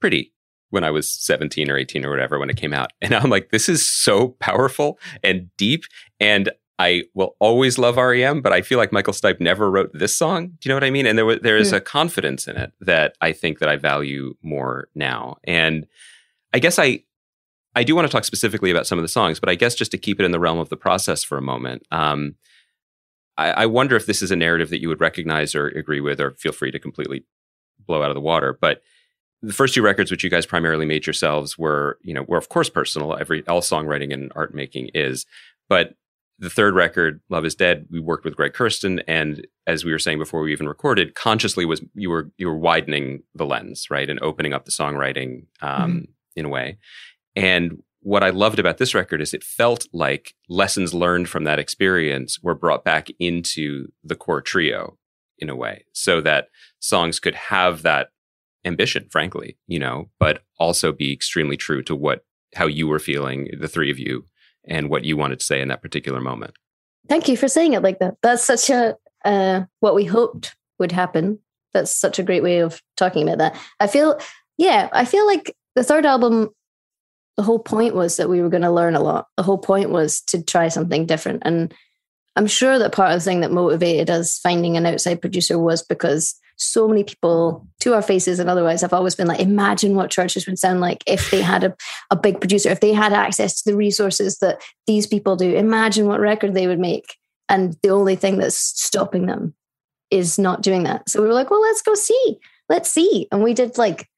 [0.01, 0.33] pretty
[0.71, 2.93] when I was 17 or 18 or whatever when it came out.
[3.01, 5.85] And I'm like, this is so powerful and deep.
[6.21, 10.17] And I will always love REM, but I feel like Michael Stipe never wrote this
[10.17, 10.49] song.
[10.49, 11.07] Do you know what I mean?
[11.07, 11.77] And there there is mm.
[11.77, 15.37] a confidence in it that I think that I value more now.
[15.45, 15.87] And
[16.53, 17.05] I guess I
[17.77, 19.93] I do want to talk specifically about some of the songs, but I guess just
[19.93, 22.35] to keep it in the realm of the process for a moment, um,
[23.37, 26.21] I, I wonder if this is a narrative that you would recognize or agree with,
[26.21, 27.25] or feel free to completely
[27.87, 28.57] blow out of the water.
[28.61, 28.83] But
[29.45, 32.49] the first two records which you guys primarily made yourselves were you know were of
[32.49, 35.27] course personal every all songwriting and art making is
[35.69, 35.95] but
[36.39, 39.99] the third record love is dead we worked with Greg Kurstin, and as we were
[39.99, 44.09] saying before we even recorded consciously was you were you were widening the lens right
[44.09, 46.05] and opening up the songwriting um, mm-hmm.
[46.37, 46.79] in a way
[47.37, 51.59] and what i loved about this record is it felt like lessons learned from that
[51.59, 54.97] experience were brought back into the core trio
[55.39, 56.49] in a way so that
[56.79, 58.11] songs could have that
[58.65, 62.25] ambition, frankly, you know, but also be extremely true to what
[62.55, 64.25] how you were feeling, the three of you,
[64.65, 66.55] and what you wanted to say in that particular moment.
[67.09, 68.15] Thank you for saying it like that.
[68.23, 71.39] That's such a uh, what we hoped would happen.
[71.73, 73.61] That's such a great way of talking about that.
[73.81, 74.21] I feel,
[74.57, 76.51] yeah, I feel like the third album.
[77.37, 79.27] The whole point was that we were going to learn a lot.
[79.37, 81.75] The whole point was to try something different, and
[82.37, 85.83] I'm sure that part of the thing that motivated us finding an outside producer was
[85.83, 90.11] because so many people to our faces and otherwise have always been like, imagine what
[90.11, 91.77] Chvrches would sound like if they had a,
[92.11, 95.55] a big producer, if they had access to the resources that these people do.
[95.55, 97.17] Imagine what record they would make.
[97.49, 99.55] And the only thing that's stopping them
[100.11, 101.09] is not doing that.
[101.09, 102.39] So we were like, well, let's go see.
[102.69, 103.29] Let's see.
[103.31, 104.09] And we did like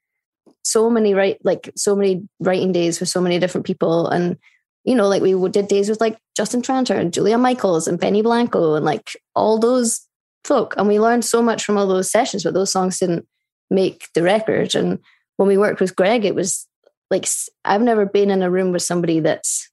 [0.66, 4.08] so many right like so many writing days with so many different people.
[4.08, 4.36] And
[4.84, 8.22] you know like we did days with like Justin Tranter and Julia Michaels and Benny
[8.22, 10.00] Blanco and like all those
[10.44, 10.74] folk.
[10.76, 13.26] And we learned so much from all those sessions but those songs didn't
[13.70, 14.74] make the record.
[14.74, 14.98] And
[15.36, 16.66] when we worked with Greg it was
[17.10, 17.26] like
[17.64, 19.70] I've never been in a room with somebody that's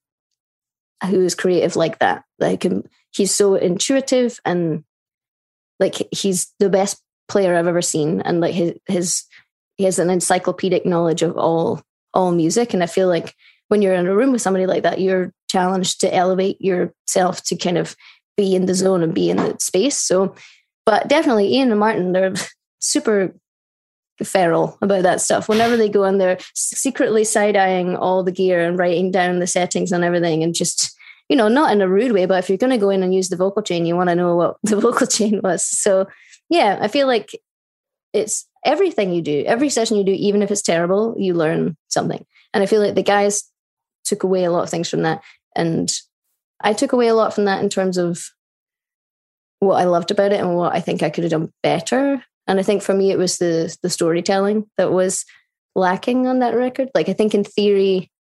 [1.05, 2.23] who's creative like that.
[2.39, 4.83] Like um, he's so intuitive and
[5.79, 8.21] like he's the best player I've ever seen.
[8.21, 9.23] And like his his
[9.75, 11.81] he has an encyclopedic knowledge of all
[12.13, 12.73] all music.
[12.73, 13.35] And i feel like
[13.69, 17.55] when you're in a room with somebody like that you're challenged to elevate yourself to
[17.55, 17.95] kind of
[18.37, 19.97] be in the zone and be in the space.
[19.97, 20.35] So
[20.85, 22.33] but definitely Iain and martin they're
[22.79, 23.35] super
[24.23, 25.49] feral about that stuff.
[25.49, 29.91] Whenever they go in they're secretly side-eyeing all the gear and writing down the settings
[29.91, 30.95] and everything and just
[31.29, 33.15] you know not in a rude way but if you're going to go in and
[33.15, 35.65] use the vocal chain you want to know what the vocal chain was.
[35.65, 36.07] So
[36.49, 37.31] yeah i feel like
[38.11, 42.25] it's everything you do, every session you do, even if it's terrible, you learn something.
[42.53, 43.43] And I feel like the guys
[44.03, 45.23] took away a lot of things from that.
[45.55, 45.91] And
[46.61, 48.23] I took away a lot from that in terms of
[49.59, 52.23] what I loved about it and what I think I could have done better.
[52.47, 55.25] And I think for me, it was the the storytelling that was
[55.75, 56.89] lacking on that record.
[56.93, 58.11] Like I think in theory,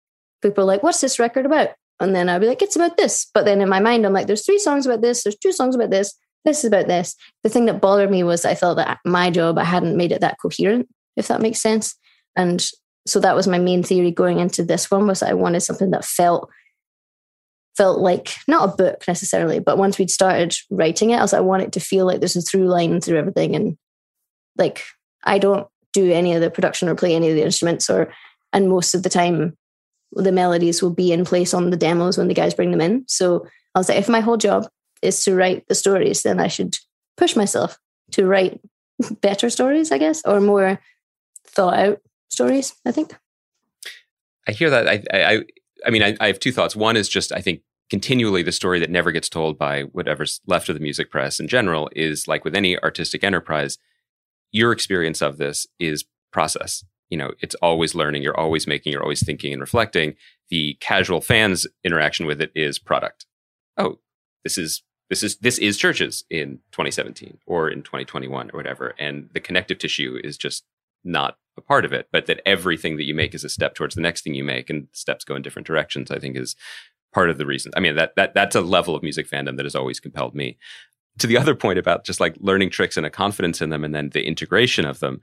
[0.41, 3.29] people are like, "What's this record about?" And then I'd be like, "It's about this."
[3.35, 5.23] But then in my mind, I'm like, "There's three songs about this.
[5.23, 6.15] There's two songs about this
[6.45, 7.15] this is about this.
[7.43, 10.21] The thing that bothered me was I felt that my job, I hadn't made it
[10.21, 11.95] that coherent, if that makes sense.
[12.37, 12.65] And
[13.07, 16.05] so that was my main theory going into this one was I wanted something that
[16.05, 16.51] felt
[17.77, 21.39] felt like not a book necessarily, but once we'd started writing it, I was like,
[21.39, 23.57] I want it to feel like there's a through line through everything.
[23.57, 23.79] And
[24.59, 24.85] like
[25.25, 28.13] I don't do any of the production or play any of the instruments or
[28.53, 29.57] and most of the time
[30.13, 33.05] the melodies will be in place on the demos when the guys bring them in.
[33.09, 34.69] So I was like, if my whole job
[35.03, 36.79] is to write the stories, then I should
[37.17, 37.79] push myself
[38.13, 38.61] to write
[39.21, 40.81] better stories, I guess, or more
[41.47, 42.01] thought out
[42.31, 42.75] stories.
[42.87, 43.15] I think.
[44.49, 44.89] I hear that.
[44.89, 45.43] I, I,
[45.87, 46.75] I mean, I, I have two thoughts.
[46.75, 50.69] One is just I think continually the story that never gets told by whatever's left
[50.69, 53.79] of the music press in general is like with any artistic enterprise.
[54.51, 56.85] Your experience of this is process.
[57.11, 58.23] You know, it's always learning.
[58.23, 58.93] You're always making.
[58.93, 60.15] You're always thinking and reflecting.
[60.49, 63.27] The casual fans interaction with it is product.
[63.77, 63.99] Oh,
[64.45, 64.83] this is
[65.13, 69.79] this is this is CHVRCHES in 2017 or in 2021 or whatever and the connective
[69.79, 70.65] tissue is just
[71.05, 73.95] not a part of it but that everything that you make is a step towards
[73.95, 76.57] the next thing you make and steps go in different directions i think is
[77.13, 77.73] part of the reason.
[77.77, 80.59] I mean that that that's a level of music fandom that has always compelled me.
[81.19, 83.95] To the other point about just like learning tricks and a confidence in them and
[83.95, 85.21] then the integration of them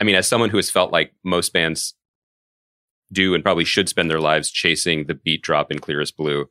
[0.00, 1.94] i mean as someone who has felt like most bands
[3.12, 6.46] do and probably should spend their lives chasing the beat drop in clearest blue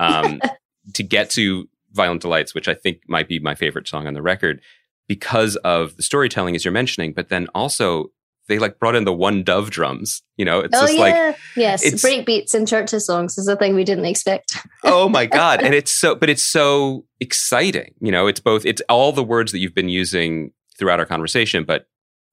[0.00, 0.40] um,
[0.94, 4.22] to get to Violent Delights, which I think might be my favorite song on the
[4.22, 4.60] record
[5.08, 8.10] because of the storytelling, as you're mentioning, but then also
[8.48, 10.22] they like brought in the one dove drums.
[10.36, 11.00] You know, it's oh, just yeah.
[11.00, 14.58] like yes, breakbeats in CHVRCHES songs is a thing we didn't expect.
[14.84, 15.62] oh my god!
[15.62, 17.94] And it's so, but it's so exciting.
[18.00, 18.66] You know, it's both.
[18.66, 21.86] It's all the words that you've been using throughout our conversation, but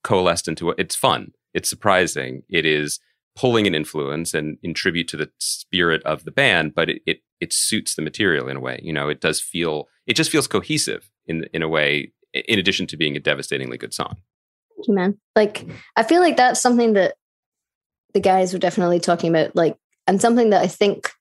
[0.04, 1.32] coalesced into it's fun.
[1.54, 2.44] It's surprising.
[2.50, 3.00] It is
[3.36, 7.22] pulling an influence and in tribute to the spirit of the band, but it, it
[7.40, 8.80] it suits the material in a way.
[8.84, 12.12] You know, it does feel it just feels cohesive in in a way.
[12.34, 14.18] In addition to being a devastatingly good song.
[14.76, 15.18] Thank you, man.
[15.36, 15.66] Like
[15.96, 17.16] I feel like that's something that
[18.14, 19.56] the guys were definitely talking about.
[19.56, 19.78] Like,
[20.08, 21.12] and something that I think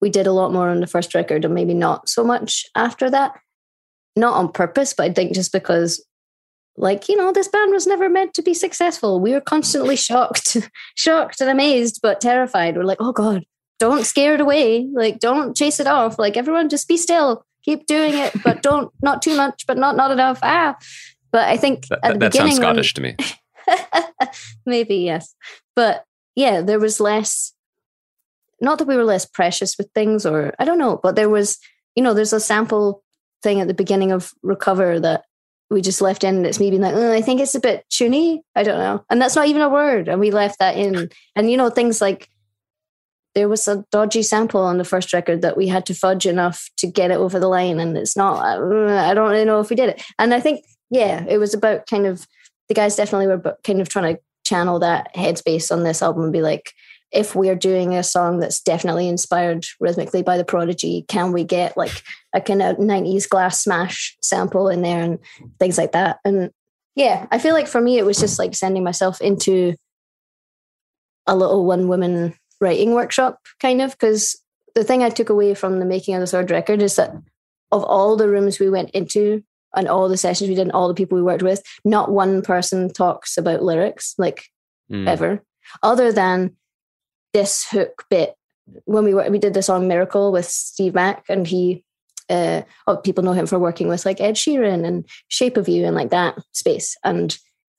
[0.00, 3.10] we did a lot more on the first record, and maybe not so much after
[3.10, 3.38] that.
[4.14, 6.04] Not on purpose, but I think just because
[6.76, 9.20] like you know this band was never meant to be successful.
[9.20, 10.56] We were constantly shocked
[10.96, 12.76] shocked and amazed but terrified.
[12.76, 13.44] We're like oh god
[13.78, 14.88] don't scare it away.
[14.92, 16.18] Like don't chase it off.
[16.18, 17.44] Like everyone just be still.
[17.64, 20.38] Keep doing it but don't not too much but not not enough.
[20.42, 20.76] Ah.
[21.30, 24.28] But i think that, at the that beginning sounds scottish when, to me.
[24.66, 25.34] Maybe yes.
[25.74, 26.04] But
[26.34, 27.52] yeah there was less
[28.60, 31.58] not that we were less precious with things or i don't know but there was
[31.94, 33.02] you know there's a sample
[33.42, 35.24] thing at the beginning of recover that
[35.70, 36.44] we just left in.
[36.44, 38.40] It's me being like, oh, I think it's a bit tuny.
[38.54, 39.04] I don't know.
[39.10, 40.08] And that's not even a word.
[40.08, 41.08] And we left that in.
[41.34, 42.28] And, you know, things like
[43.34, 46.68] there was a dodgy sample on the first record that we had to fudge enough
[46.76, 47.80] to get it over the line.
[47.80, 50.02] And it's not, uh, I don't really know if we did it.
[50.18, 52.26] And I think, yeah, it was about kind of,
[52.68, 56.32] the guys definitely were kind of trying to channel that headspace on this album and
[56.32, 56.72] be like,
[57.12, 61.76] if we're doing a song that's definitely inspired rhythmically by the prodigy can we get
[61.76, 62.02] like
[62.34, 65.18] a kind of 90s glass smash sample in there and
[65.58, 66.50] things like that and
[66.94, 69.74] yeah i feel like for me it was just like sending myself into
[71.26, 74.40] a little one woman writing workshop kind of because
[74.74, 77.12] the thing i took away from the making of the third record is that
[77.70, 79.42] of all the rooms we went into
[79.74, 82.42] and all the sessions we did and all the people we worked with, not one
[82.42, 84.44] person talks about lyrics like
[84.90, 85.08] Mm.
[85.08, 85.42] ever,
[85.82, 86.54] other than
[87.32, 88.34] this hook bit.
[88.84, 91.84] When we were, we did this on Miracle with Steve Mac, and he,
[92.30, 95.84] uh, oh, people know him for working with like Ed Sheeran and Shape of You
[95.84, 96.96] and like that space.
[97.04, 97.36] And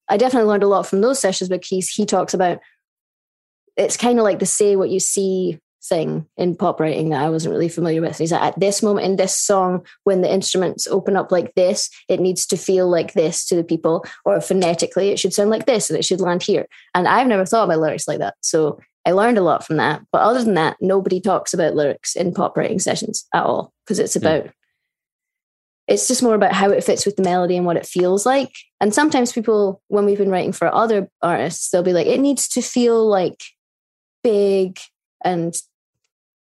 [0.09, 2.59] I definitely learned a lot from those sessions because he talks about
[3.75, 7.29] it's kind of like the say what you see thing in pop writing that I
[7.29, 8.17] wasn't really familiar with.
[8.17, 11.89] He's like, at this moment in this song, when the instruments open up like this,
[12.07, 15.65] it needs to feel like this to the people, or phonetically, it should sound like
[15.65, 16.67] this and it should land here.
[16.93, 18.35] And I've never thought about lyrics like that.
[18.41, 20.01] So I learned a lot from that.
[20.11, 23.99] But other than that, nobody talks about lyrics in pop writing sessions at all because
[23.99, 24.19] it's hmm.
[24.19, 24.49] about.
[25.85, 28.53] It's just more about how it fits with the melody and what it feels like.
[28.79, 32.47] And sometimes people, when we've been writing for other artists, they'll be like, it needs
[32.49, 33.43] to feel like
[34.23, 34.79] big
[35.25, 35.53] and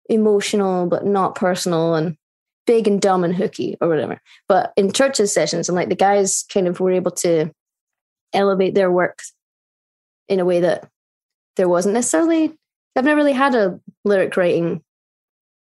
[0.10, 2.18] emotional but not personal and
[2.66, 4.20] big and dumb and hooky or whatever.
[4.48, 7.52] But in CHVRCHES sessions, and like the guys kind of were able to
[8.34, 9.22] elevate their work
[10.28, 10.90] in a way that
[11.58, 12.56] there wasn't necessarily.
[12.96, 14.82] I've never really had a lyric writing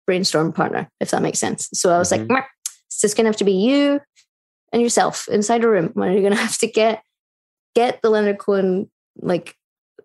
[0.06, 1.68] brainstorm partner, if that makes sense.
[1.74, 2.28] So I was like, Mhm.
[2.30, 2.42] "Meh,
[2.86, 4.00] it's just gonna have to be you
[4.72, 7.02] and yourself inside a room where you're gonna have to get
[7.76, 9.54] get the Leonard Cohen like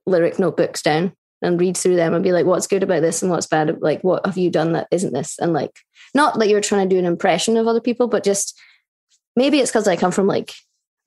[0.06, 3.32] lyric notebooks down and read through them and be like, what's good about this and
[3.32, 3.82] what's bad?
[3.82, 5.38] Like, what have you done that isn't this?
[5.40, 5.72] And like,
[6.14, 8.60] not that you're trying to do an impression of other people, but just
[9.36, 10.54] maybe it's because I come from like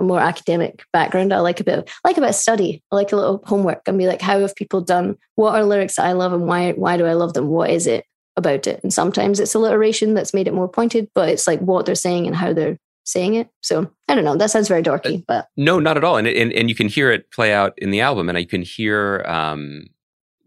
[0.05, 1.33] more academic background.
[1.33, 2.83] I like a bit of like a bit of study.
[2.93, 5.17] I like a little homework and be like, how have people done?
[5.35, 7.49] What are lyrics that I love and why why do I love them?
[7.49, 8.05] What is it
[8.37, 8.81] about it?
[8.83, 12.27] And sometimes it's alliteration that's made it more pointed, but it's like what they're saying
[12.27, 13.49] and how they're saying it.
[13.63, 14.37] So I don't know.
[14.37, 16.17] That sounds very dorky, but No, not at all.
[16.17, 18.63] And, and and you can hear it play out in the album, and you can
[18.63, 19.25] hear.
[19.27, 19.87] Um,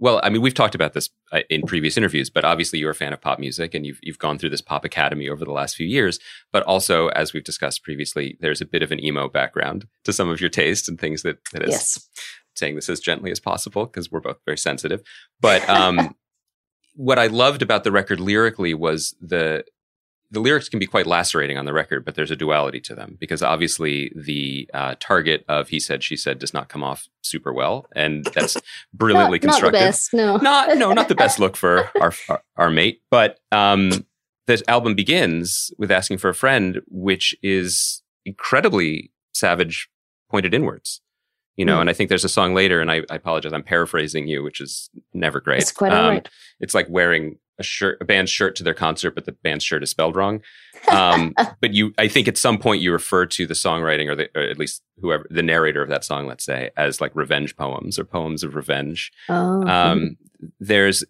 [0.01, 2.95] well, I mean, we've talked about this uh, in previous interviews, but obviously you're a
[2.95, 5.75] fan of pop music, and you've you've gone through this pop academy over the last
[5.75, 6.19] few years.
[6.51, 10.27] But also, as we've discussed previously, there's a bit of an emo background to some
[10.27, 12.09] of your taste and things that that is yes.
[12.55, 15.03] saying this as gently as possible because we're both very sensitive.
[15.39, 16.15] But um,
[16.95, 19.63] what I loved about the record lyrically was the
[20.32, 23.17] the lyrics can be quite lacerating on the record, but there's a duality to them
[23.19, 27.51] because obviously the uh, target of he said she said does not come off super
[27.51, 28.55] well, and that's
[28.93, 29.77] brilliantly not, not the constructed.
[29.77, 30.13] best.
[30.13, 30.38] No.
[30.38, 34.05] Not no, not the best look for our our, our mate, but um,
[34.47, 39.89] this album begins with asking for a friend, which is incredibly savage,
[40.29, 41.01] pointed inwards.
[41.62, 41.82] You know, Mm.
[41.82, 44.59] and I think there's a song later, and I, I apologize, I'm paraphrasing you, which
[44.59, 45.62] is never great.
[45.62, 46.30] It's quite Um, all right.
[46.59, 49.84] It's like wearing a shirt, a band's shirt to their concert, but the band's shirt
[49.84, 50.41] is spelled wrong.
[50.89, 54.30] Um, but you, I think at some point you refer to the songwriting, or, the,
[54.36, 57.99] or at least whoever the narrator of that song, let's say, as like revenge poems
[57.99, 60.18] or poems of revenge Oh, um,
[60.59, 61.03] there's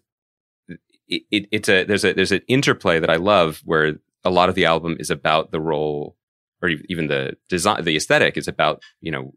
[1.08, 4.50] it, it, it's a there's a there's an interplay that I love where a lot
[4.50, 6.16] of the album is about the role
[6.60, 9.32] or even the design the aesthetic is about you know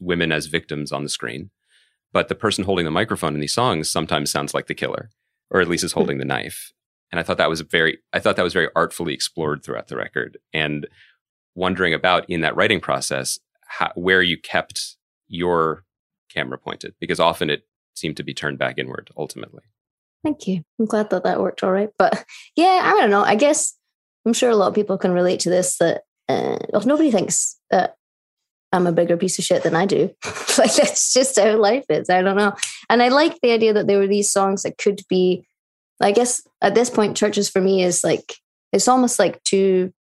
[0.00, 1.50] women as victims on the screen
[2.12, 5.10] but the person holding the microphone in these songs sometimes sounds like the killer
[5.50, 6.72] or at least is holding the knife
[7.10, 9.96] and I thought that was very I thought that was very artfully explored throughout the
[9.96, 10.86] record and
[11.54, 14.96] wondering about in that writing process how, where you kept
[15.26, 15.84] your
[16.32, 17.62] camera pointed because often it
[17.94, 19.62] seemed to be turned back inward ultimately.
[20.24, 20.62] Thank you.
[20.78, 21.90] I'm glad that that worked all right.
[21.98, 22.24] But
[22.56, 23.22] yeah, I don't know.
[23.22, 23.74] I guess
[24.26, 27.58] I'm sure a lot of people can relate to this that uh, well, nobody thinks
[27.70, 27.96] that
[28.72, 30.10] I'm a bigger piece of shit than I do.
[30.58, 32.10] like that's just how life is.
[32.10, 32.54] I don't know.
[32.90, 35.46] And I like the idea that there were these songs that could be,
[36.00, 38.34] I guess at this point, CHVRCHES for me is like,
[38.72, 39.92] it's almost like two,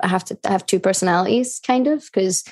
[0.00, 2.44] I have to have two personalities kind of, because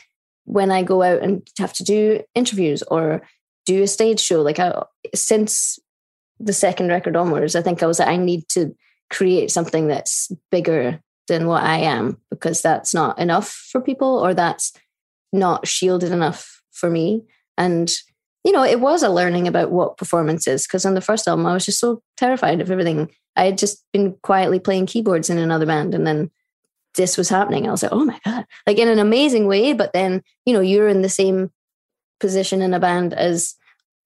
[0.44, 3.22] when I go out and have to do interviews or
[3.66, 4.82] do a stage show, like I,
[5.14, 5.78] since
[6.40, 8.74] the second record onwards, I think I was like, I need to
[9.10, 14.34] create something that's bigger than what I am because that's not enough for people or
[14.34, 14.72] that's
[15.32, 17.24] not shielded enough for me.
[17.56, 17.92] And,
[18.44, 21.46] you know, it was a learning about what performance is because on the first album,
[21.46, 23.10] I was just so terrified of everything.
[23.36, 26.30] I had just been quietly playing keyboards in another band and then
[26.96, 27.68] this was happening.
[27.68, 29.72] I was like, oh my God, like in an amazing way.
[29.72, 31.50] But then, you know, you're in the same
[32.18, 33.54] position in a band as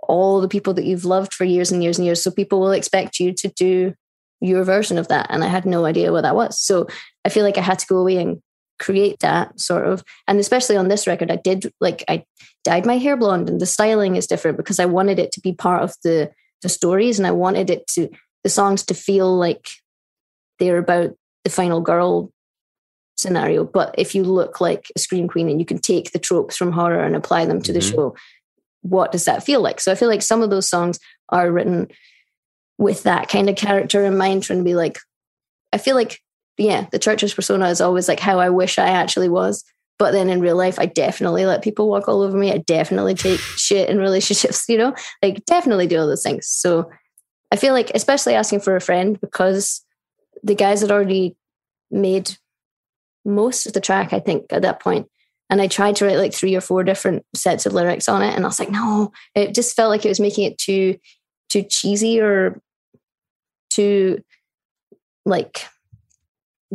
[0.01, 2.23] all the people that you've loved for years and years and years.
[2.23, 3.95] So people will expect you to do
[4.41, 5.27] your version of that.
[5.31, 6.61] And I had no idea what that was.
[6.61, 6.87] So
[7.25, 8.43] I feel like I had to go away and
[8.85, 10.05] create that sort of.
[10.29, 12.25] And especially on this record, I did like I
[12.65, 15.53] dyed my hair blonde and the styling is different because I wanted it to be
[15.53, 16.31] part of the
[16.63, 18.09] the stories and I wanted it to
[18.43, 19.69] the songs to feel like
[20.59, 21.11] they're about
[21.45, 22.31] the final girl
[23.17, 23.65] scenario.
[23.65, 26.73] But if you look like a scream queen and you can take the tropes from
[26.73, 27.91] horror and apply them to the Mhm.
[27.93, 28.15] show,
[28.83, 29.81] what does that feel like?
[29.81, 30.99] So I feel like some of those songs
[31.29, 31.89] are written
[32.77, 34.99] with that kind of character in mind, trying to be like,
[35.73, 36.21] I feel like
[36.57, 39.65] yeah, the CHVRCHES persona is always like how I wish I actually was.
[39.99, 42.53] But then in real life, I definitely let people walk all over me.
[42.53, 46.47] I definitely take shit in relationships, you know, like definitely do all those things.
[46.49, 46.91] So
[47.53, 49.83] I feel like, especially asking for a friend, because
[50.43, 51.37] the guys had already
[51.91, 52.37] made
[53.25, 55.09] most of the track, I think, at that point.
[55.51, 58.35] And I tried to write like three or four different sets of lyrics on it.
[58.35, 60.99] And I was like, no, it just felt like it was making it too,
[61.49, 62.61] too cheesy or
[63.71, 64.23] too
[65.25, 65.67] like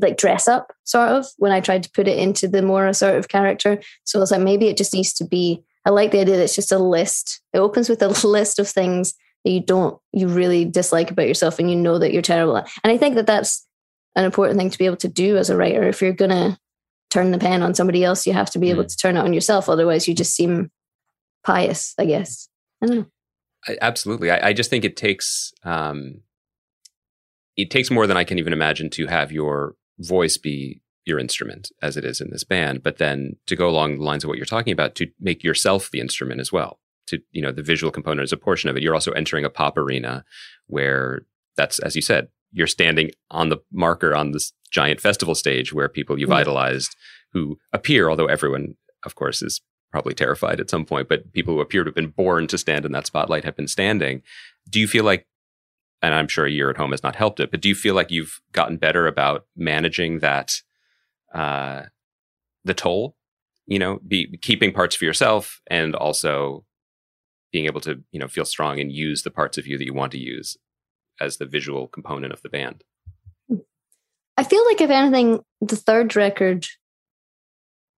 [0.01, 3.15] like dress up sort of when I tried to put it into the more sort
[3.15, 3.79] of character.
[4.03, 5.63] So I was like, maybe it just needs to be.
[5.85, 7.41] I like the idea that it's just a list.
[7.53, 9.13] It opens with a list of things
[9.45, 12.69] that you don't, you really dislike about yourself, and you know that you're terrible at.
[12.83, 13.65] And I think that that's
[14.15, 15.83] an important thing to be able to do as a writer.
[15.83, 16.59] If you're gonna
[17.09, 18.89] turn the pen on somebody else, you have to be able mm.
[18.89, 19.69] to turn it on yourself.
[19.69, 20.71] Otherwise, you just seem
[21.43, 21.93] pious.
[21.97, 22.49] I guess.
[22.81, 23.05] I don't know.
[23.67, 24.31] I, absolutely.
[24.31, 26.21] I, I, just think it takes um,
[27.57, 31.71] it takes more than I can even imagine to have your voice be your instrument
[31.81, 34.37] as it is in this band, but then to go along the lines of what
[34.37, 36.79] you're talking about, to make yourself the instrument as well.
[37.07, 38.83] To, you know, the visual component is a portion of it.
[38.83, 40.23] You're also entering a pop arena
[40.67, 41.21] where
[41.57, 45.89] that's, as you said, you're standing on the marker on this giant festival stage where
[45.89, 46.35] people you've mm.
[46.35, 46.95] idolized
[47.33, 49.61] who appear, although everyone, of course, is
[49.91, 52.85] probably terrified at some point, but people who appear to have been born to stand
[52.85, 54.21] in that spotlight have been standing.
[54.69, 55.25] Do you feel like
[56.01, 57.95] and I'm sure a year at home has not helped it, but do you feel
[57.95, 60.55] like you've gotten better about managing that,
[61.33, 61.83] uh,
[62.63, 63.15] the toll,
[63.65, 66.65] you know, be keeping parts for yourself and also
[67.51, 69.93] being able to, you know, feel strong and use the parts of you that you
[69.93, 70.57] want to use
[71.19, 72.83] as the visual component of the band?
[74.37, 76.65] I feel like if anything, the third record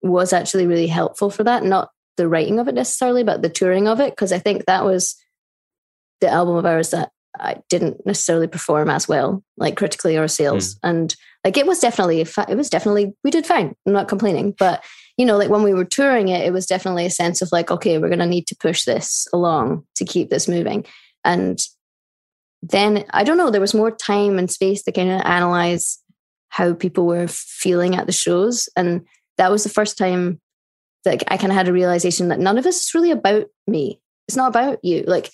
[0.01, 1.63] was actually really helpful for that.
[1.63, 4.83] Not the writing of it necessarily, but the touring of it, because I think that
[4.83, 5.15] was
[6.19, 10.75] the album of ours that I didn't necessarily perform as well, like critically or sales.
[10.75, 10.79] Mm.
[10.83, 13.75] And like it was definitely, it was definitely, we did fine.
[13.85, 14.53] I'm not complaining.
[14.57, 14.83] But,
[15.17, 17.71] you know, like when we were touring it, it was definitely a sense of like,
[17.71, 20.85] okay, we're going to need to push this along to keep this moving.
[21.23, 21.59] And
[22.61, 25.99] then I don't know, there was more time and space to kind of analyze
[26.49, 28.67] how people were feeling at the shows.
[28.75, 29.05] And
[29.37, 30.41] that was the first time
[31.05, 33.99] that I kind of had a realization that none of this is really about me.
[34.27, 35.03] It's not about you.
[35.07, 35.31] Like,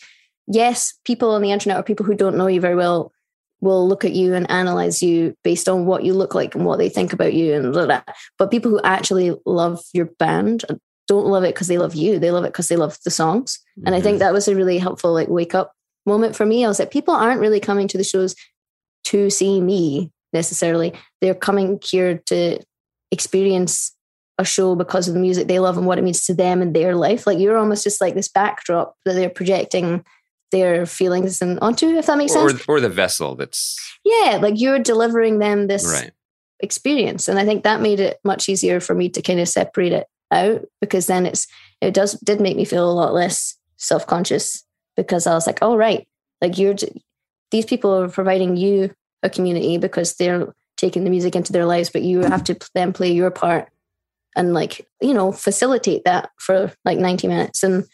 [0.47, 3.11] yes, people on the internet or people who don't know you very well
[3.59, 6.77] will look at you and analyze you based on what you look like and what
[6.77, 8.01] they think about you and blah, blah.
[8.37, 10.63] but people who actually love your band
[11.07, 13.59] don't love it because they love you they love it because they love the songs
[13.77, 13.87] mm-hmm.
[13.87, 14.19] and i think mm-hmm.
[14.19, 15.73] that was a really helpful like wake up
[16.05, 18.35] moment for me i was like people aren't really coming to the shows
[19.03, 22.59] to see me necessarily they're coming here to
[23.11, 23.93] experience
[24.37, 26.75] a show because of the music they love and what it means to them and
[26.75, 30.05] their life like you're almost just like this backdrop that they're projecting
[30.51, 32.63] their feelings and onto, if that makes or, sense.
[32.67, 36.11] Or the vessel that's yeah, like you're delivering them this right.
[36.59, 39.93] experience, and I think that made it much easier for me to kind of separate
[39.93, 41.47] it out because then it's
[41.81, 44.63] it does did make me feel a lot less self conscious
[44.95, 46.07] because I was like, oh right,
[46.41, 46.75] like you're
[47.51, 48.93] these people are providing you
[49.23, 52.93] a community because they're taking the music into their lives, but you have to then
[52.93, 53.69] play your part
[54.37, 57.85] and like you know facilitate that for like 90 minutes and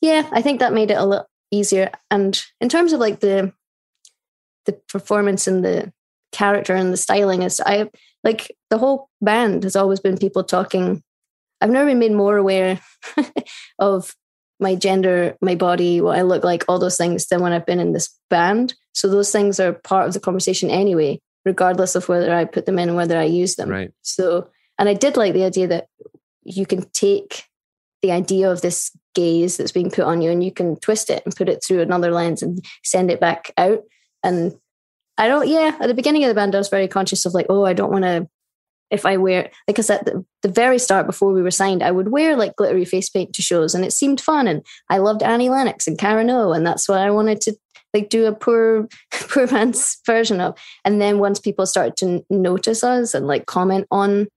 [0.00, 1.90] yeah i think that made it a little easier.
[2.10, 3.52] And in terms of like the
[4.66, 5.92] the performance and the
[6.32, 7.88] character and the styling is I
[8.24, 11.02] like the whole band has always been people talking.
[11.60, 12.80] I've never been made more aware
[13.78, 14.14] of
[14.58, 17.80] my gender, my body, what I look like, all those things than when I've been
[17.80, 18.74] in this band.
[18.92, 22.78] So those things are part of the conversation anyway, regardless of whether I put them
[22.78, 23.68] in and whether I use them.
[23.68, 23.92] Right.
[24.02, 25.88] So and I did like the idea that
[26.42, 27.44] you can take
[28.02, 31.22] the idea of this gaze that's being put on you and you can twist it
[31.24, 33.82] and put it through another lens and send it back out
[34.22, 34.54] and
[35.18, 37.46] i don't yeah at the beginning of the band i was very conscious of like
[37.48, 38.28] oh i don't want to
[38.90, 42.12] if i wear because at the, the very start before we were signed i would
[42.12, 45.48] wear like glittery face paint to shows and it seemed fun and i loved annie
[45.48, 47.56] lennox and karen o and that's what i wanted to
[47.94, 52.84] like do a poor poor man's version of and then once people started to notice
[52.84, 54.28] us and like comment on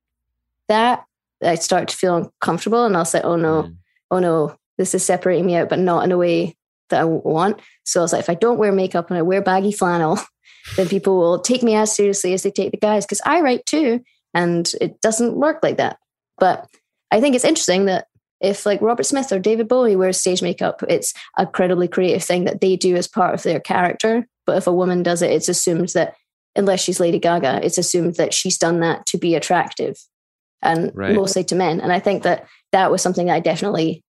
[0.70, 1.04] that
[1.44, 3.76] I start to feel uncomfortable and I'll say, oh no, mm.
[4.12, 6.56] oh no, this is separating me out, but not in a way
[6.90, 7.60] that I want.
[7.84, 10.18] So I was like, if I don't wear makeup and I wear baggy flannel,
[10.78, 13.66] then people will take me as seriously as they take the guys because I write
[13.66, 14.02] too.
[14.34, 15.98] And it doesn't work like that.
[16.38, 16.68] But
[17.12, 18.08] I think it's interesting that
[18.40, 22.46] if like Robert Smith or David Bowie wears stage makeup, it's a credibly creative thing
[22.46, 24.26] that they do as part of their character.
[24.46, 26.16] But if a woman does it, it's assumed that
[26.56, 29.98] unless she's Lady Gaga, it's assumed that she's done that to be attractive
[30.62, 31.14] and right.
[31.14, 31.82] mostly to men.
[31.82, 34.04] And I think that that was something that I definitely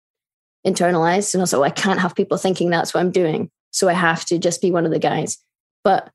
[0.67, 1.35] internalized.
[1.35, 3.51] And also, I can't have people thinking that's what I'm doing.
[3.71, 5.39] So I have to just be one of the guys.
[5.85, 6.11] But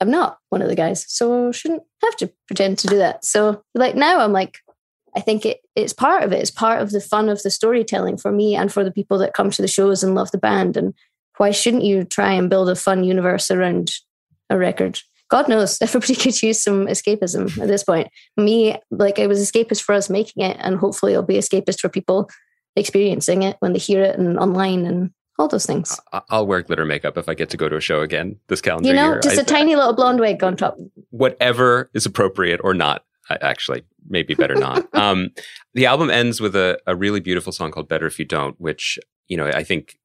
[0.00, 3.24] I'm not one of the guys, so shouldn't have to pretend to do that.
[3.24, 4.58] So like now I'm like,
[5.14, 6.40] I think it it's part of it.
[6.40, 9.34] It's part of the fun of the storytelling for me and for the people that
[9.34, 10.76] come to the shows and love the band.
[10.76, 10.94] And
[11.36, 13.92] why shouldn't you try and build a fun universe around
[14.48, 15.00] a record?
[15.30, 18.08] God knows, everybody could use some escapism at this point.
[18.36, 21.88] Me, like it was escapist for us making it, and hopefully it'll be escapist for
[21.90, 22.30] people
[22.76, 25.98] experiencing it when they hear it and online and all those things.
[26.28, 28.88] I'll wear glitter makeup if I get to go to a show again this calendar
[28.88, 29.20] you know, year.
[29.20, 30.76] just a I- tiny little blonde wig on top.
[31.10, 33.04] whatever is appropriate or not.
[33.28, 34.86] I- Actually, maybe better not.
[34.94, 35.30] um,
[35.74, 38.98] the album ends with a, a really beautiful song called "Better If You Don't," which
[39.28, 39.98] you know I think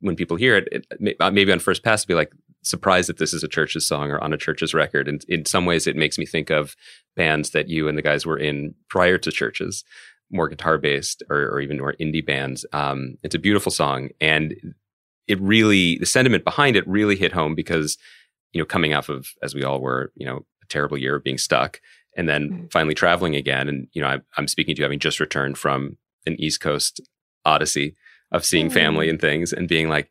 [0.00, 0.68] when people hear it,
[1.00, 2.32] it uh, maybe on first pass, be like
[2.62, 5.08] surprised that this is a CHVRCHES song or on a CHVRCHES record.
[5.08, 6.76] And in some ways, it makes me think of
[7.16, 9.82] bands that you and the guys were in prior to CHVRCHES,
[10.30, 12.64] more guitar based or, or even more indie bands.
[12.72, 14.54] Um, it's a beautiful song, and
[15.26, 17.98] it really the sentiment behind it really hit home because
[18.52, 21.24] you know coming off of as we all were, you know, a terrible year of
[21.24, 21.80] being stuck.
[22.16, 22.72] And then Mhm.
[22.72, 25.96] finally traveling again, and you know, I, I'm speaking to you having just returned from
[26.26, 27.00] an East Coast
[27.44, 27.94] odyssey
[28.32, 30.10] of seeing family and things and being like,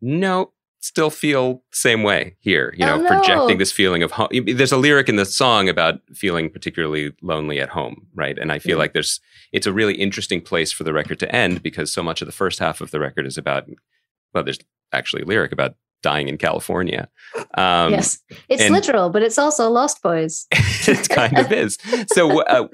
[0.00, 3.08] no, still feel same way here, you know, Oh, no.
[3.08, 4.28] projecting this feeling of home.
[4.46, 8.38] There's a lyric in the song about feeling particularly lonely at home, right?
[8.38, 9.20] And I feel like there's,
[9.52, 12.32] it's a really interesting place for the record to end because so much of the
[12.32, 13.68] first half of the record is about,
[14.32, 14.58] well, there's
[14.92, 17.08] actually a lyric about dying in California.
[17.58, 20.46] Um, yes, it's and- literal, but it's also Lost Boys.
[20.52, 21.76] it kind of is.
[22.12, 22.68] So, uh,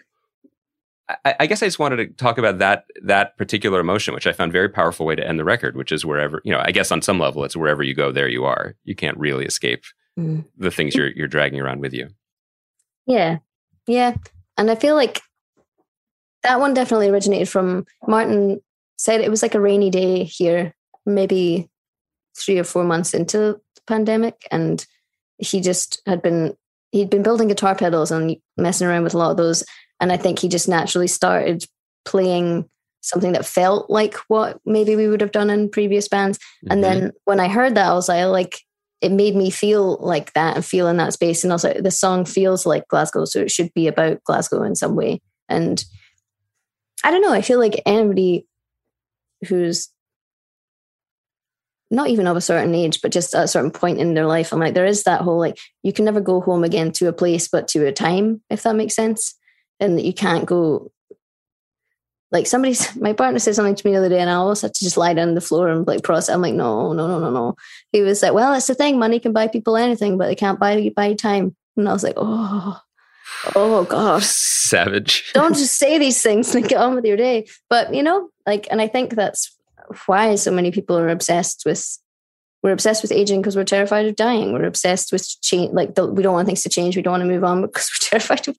[1.24, 4.33] I, I guess I just wanted to talk about that that particular emotion, which I
[4.33, 6.61] found very powerful way to end the record, which is wherever you know.
[6.65, 8.74] I guess on some level, it's wherever you go, there you are.
[8.85, 9.85] You can't really escape
[10.19, 10.47] Mm.
[10.57, 12.09] the things you're you're dragging around with you.
[13.07, 13.39] Yeah.
[13.87, 14.16] Yeah.
[14.57, 15.20] And I feel like
[16.43, 18.62] that one definitely originated from Martin
[18.97, 20.74] said it was like a rainy day here,
[21.05, 21.69] maybe
[22.35, 23.37] three or four months into
[23.74, 24.47] the pandemic.
[24.51, 24.87] And
[25.37, 26.57] he just had been,
[26.93, 29.65] he'd been building guitar pedals and messing around with a lot of those.
[30.01, 31.64] And I think he just naturally started
[32.05, 32.68] playing
[33.01, 36.39] something that felt like what maybe we would have done in previous bands.
[36.68, 36.82] And Mhm.
[36.82, 38.60] then when I heard that, I was like, like,
[39.01, 41.44] it made me feel like that and feel in that space.
[41.44, 44.97] And also, the song feels like Glasgow, so it should be about Glasgow in some
[44.97, 45.20] way.
[45.48, 45.85] And
[47.05, 48.47] I don't know, I feel like anybody
[49.47, 49.90] who's
[51.90, 54.52] not even of a certain age, but just at a certain point in their life,
[54.52, 57.12] I'm like, there is that whole like, you can never go home again to a
[57.12, 59.35] place, but to a time, if that makes sense.
[59.78, 60.90] And that you can't go
[62.32, 64.74] like somebody's my partner said something to me the other day and I almost had
[64.74, 66.35] to just lie down on the floor and like process.
[66.35, 67.57] I'm like, no, no, no, no, no.
[67.93, 70.61] He was like, Well, that's the thing, money can buy people anything, but they can't
[70.61, 71.57] buy buy time.
[71.77, 72.81] And I was like, Oh,
[73.55, 74.23] oh God.
[74.23, 75.31] savage.
[75.35, 77.47] Don't just say these things and get on with your day.
[77.69, 79.55] But you know, like and I think that's
[80.07, 81.98] why so many people are obsessed with
[82.62, 84.53] we're obsessed with aging because we're terrified of dying.
[84.53, 86.97] We're obsessed with change like the, we don't want things to change.
[86.97, 88.59] We don't want to move on because we're terrified of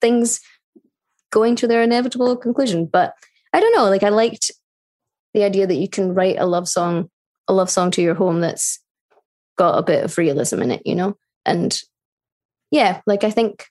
[0.00, 0.40] things
[1.30, 2.86] going to their inevitable conclusion.
[2.86, 3.14] But
[3.52, 3.88] I don't know.
[3.88, 4.50] Like I liked
[5.34, 7.10] the idea that you can write a love song,
[7.48, 8.80] a love song to your home that's
[9.56, 11.16] got a bit of realism in it, you know.
[11.44, 11.78] And
[12.70, 13.66] yeah, like I think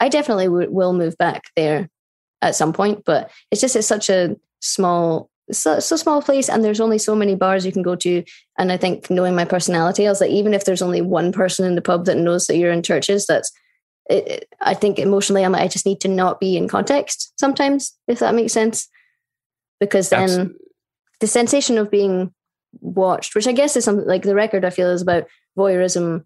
[0.00, 1.88] I definitely w- will move back there
[2.40, 3.04] at some point.
[3.04, 7.14] But it's just it's such a small, so, so small place, and there's only so
[7.14, 8.24] many bars you can go to.
[8.58, 11.66] And I think knowing my personality, I was like, even if there's only one person
[11.66, 13.52] in the pub that knows that you're in CHVRCHES, that's
[14.10, 17.96] it, I think emotionally, I'm like, I just need to not be in context sometimes,
[18.08, 18.88] if that makes sense.
[19.80, 20.50] Because then Abs-
[21.20, 22.32] the sensation of being
[22.80, 25.26] watched, which I guess is something like the record I feel is about
[25.56, 26.24] voyeurism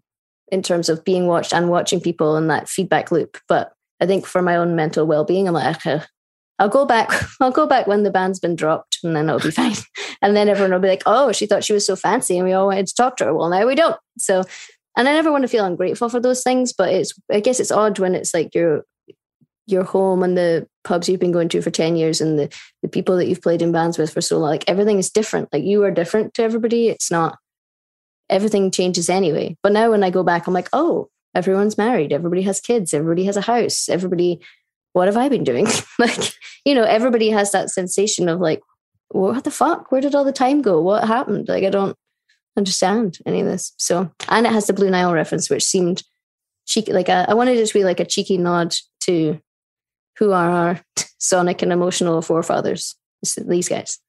[0.51, 3.37] in terms of being watched and watching people and that feedback loop.
[3.47, 6.01] But I think for my own mental well being, I'm like, okay,
[6.59, 7.09] I'll go back.
[7.41, 9.75] I'll go back when the band's been dropped and then it'll be fine.
[10.21, 12.53] and then everyone will be like, oh, she thought she was so fancy and we
[12.53, 13.33] all wanted to talk to her.
[13.33, 13.99] Well, now we don't.
[14.17, 14.43] So,
[14.97, 17.71] and I never want to feel ungrateful for those things, but it's, I guess it's
[17.71, 18.83] odd when it's like your,
[19.67, 22.51] your home and the pubs you've been going to for 10 years and the,
[22.81, 25.53] the people that you've played in bands with for so long, like everything is different.
[25.53, 26.89] Like you are different to everybody.
[26.89, 27.37] It's not,
[28.27, 29.55] everything changes anyway.
[29.61, 32.11] But now when I go back, I'm like, oh, everyone's married.
[32.11, 32.91] Everybody has kids.
[32.91, 33.89] Everybody has a house.
[33.89, 34.41] Everybody,
[34.93, 35.67] what have I been doing?
[35.99, 36.33] like,
[36.65, 38.61] you know, everybody has that sensation of like,
[39.09, 39.91] what the fuck?
[39.91, 40.81] Where did all the time go?
[40.81, 41.47] What happened?
[41.47, 41.95] Like, I don't
[42.57, 43.73] understand any of this.
[43.77, 46.03] So, and it has the Blue Nile reference, which seemed
[46.65, 46.93] cheeky.
[46.93, 49.39] Like, a, I wanted it to be like a cheeky nod to
[50.17, 50.81] who are our
[51.19, 52.95] sonic and emotional forefathers.
[53.37, 53.99] These guys.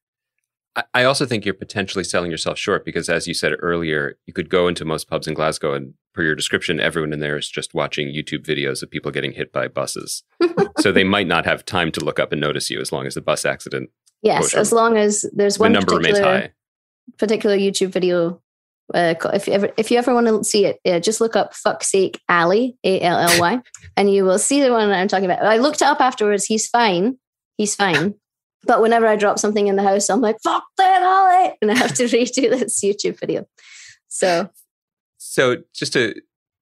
[0.93, 4.49] I- also think you're potentially selling yourself short because, as you said earlier, you could
[4.49, 7.73] go into most pubs in Glasgow, and per your description, everyone in there is just
[7.73, 10.23] watching YouTube videos of people getting hit by buses.
[10.79, 13.15] so they might not have time to look up and notice you as long as
[13.15, 13.89] the bus accident,
[14.21, 16.51] Yes, as long as there's the one number remains particular high.
[17.17, 18.41] Particular YouTube video
[18.93, 21.53] Uh, if you ever if you ever want to see it, yeah, just look up
[21.53, 23.61] "fuck sake Ally" A L L Y,
[23.97, 25.45] and you will see the one I'm talking about.
[25.45, 26.45] I looked it up afterwards.
[26.45, 27.17] He's fine.
[27.57, 28.15] He's fine.
[28.63, 31.77] But whenever I drop something in the house, I'm like, "Fuck that Ally," and I
[31.77, 33.45] have to redo this YouTube video.
[34.07, 34.49] So,
[35.17, 36.15] so just to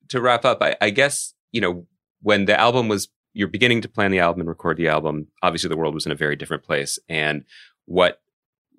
[0.10, 1.88] to wrap up, I, I guess you know
[2.22, 5.28] when the album was you're beginning to plan the album and record the album.
[5.44, 7.46] Obviously, the world was in a very different place, and
[7.86, 8.20] what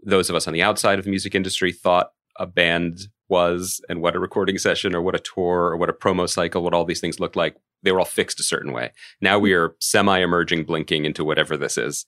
[0.03, 4.01] those of us on the outside of the music industry thought a band was and
[4.01, 6.85] what a recording session or what a tour or what a promo cycle, what all
[6.85, 8.93] these things looked like, they were all fixed a certain way.
[9.21, 12.07] Now we are semi emerging, blinking into whatever this is.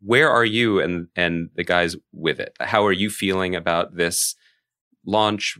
[0.00, 2.56] Where are you and and the guys with it?
[2.60, 4.34] How are you feeling about this
[5.04, 5.58] launch?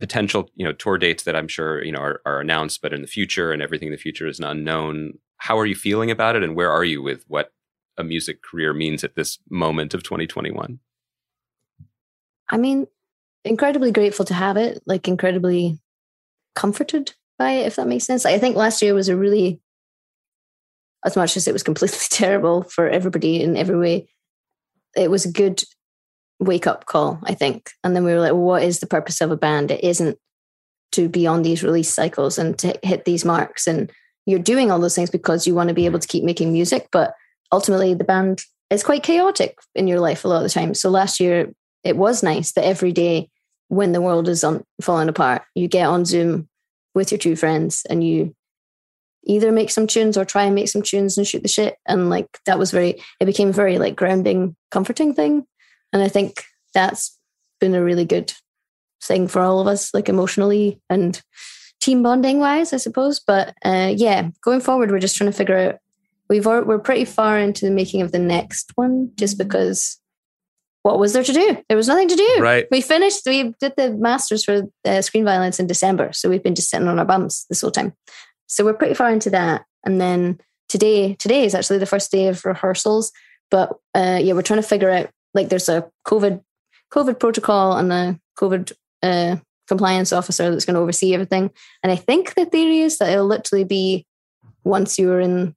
[0.00, 3.00] Potential, you know, tour dates that I'm sure you know are, are announced, but in
[3.00, 5.14] the future and everything in the future is an unknown.
[5.38, 7.53] How are you feeling about it, and where are you with what
[7.96, 10.78] a music career means at this moment of 2021?
[12.48, 12.86] I mean,
[13.44, 15.78] incredibly grateful to have it, like incredibly
[16.54, 18.26] comforted by it, if that makes sense.
[18.26, 19.60] I think last year was a really,
[21.04, 24.08] as much as it was completely terrible for everybody in every way,
[24.96, 25.62] it was a good
[26.40, 27.70] wake up call, I think.
[27.82, 29.70] And then we were like, well, what is the purpose of a band?
[29.70, 30.18] It isn't
[30.92, 33.66] to be on these release cycles and to hit these marks.
[33.66, 33.90] And
[34.26, 36.88] you're doing all those things because you want to be able to keep making music.
[36.92, 37.14] But
[37.54, 40.74] ultimately, the band is quite chaotic in your life a lot of the time.
[40.74, 41.52] So last year,
[41.84, 43.28] it was nice that every day
[43.68, 46.48] when the world is on, falling apart, you get on Zoom
[46.94, 48.34] with your two friends and you
[49.26, 51.76] either make some tunes or try and make some tunes and shoot the shit.
[51.86, 55.46] And like that was very, it became very like grounding, comforting thing.
[55.92, 56.44] And I think
[56.74, 57.18] that's
[57.60, 58.32] been a really good
[59.02, 61.20] thing for all of us, like emotionally and
[61.80, 63.20] team bonding wise, I suppose.
[63.20, 65.76] But uh, yeah, going forward, we're just trying to figure out.
[66.28, 70.00] We've we're pretty far into the making of the next one, just because
[70.84, 71.56] what was there to do?
[71.68, 72.36] There was nothing to do.
[72.40, 72.66] Right.
[72.70, 76.12] We finished, we did the masters for uh, screen violence in December.
[76.12, 77.94] So we've been just sitting on our bums this whole time.
[78.48, 79.64] So we're pretty far into that.
[79.86, 80.38] And then
[80.68, 83.12] today, today is actually the first day of rehearsals.
[83.50, 86.42] But uh, yeah, we're trying to figure out like there's a COVID
[86.92, 88.72] COVID protocol and a COVID
[89.02, 89.36] uh,
[89.66, 91.50] compliance officer that's going to oversee everything.
[91.82, 94.06] And I think the theory is that it'll literally be
[94.64, 95.56] once you're in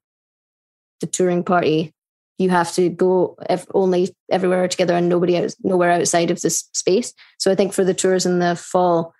[1.00, 1.92] the touring party,
[2.38, 6.68] you have to go if only everywhere together and nobody else, nowhere outside of this
[6.72, 7.12] space.
[7.38, 9.12] So I think for the tours in the fall,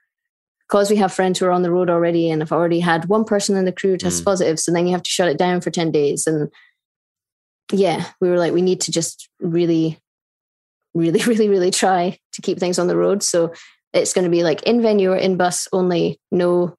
[0.68, 3.24] because we have friends who are on the road already and have already had one
[3.24, 4.24] person in the crew test mm.
[4.24, 6.26] positive, so then you have to shut it down for 10 days.
[6.26, 6.50] And
[7.72, 9.98] yeah, we were like, we need to just really,
[10.94, 13.22] really, really, really try to keep things on the road.
[13.22, 13.52] So
[13.92, 16.76] it's going to be like in venue or in bus only, no,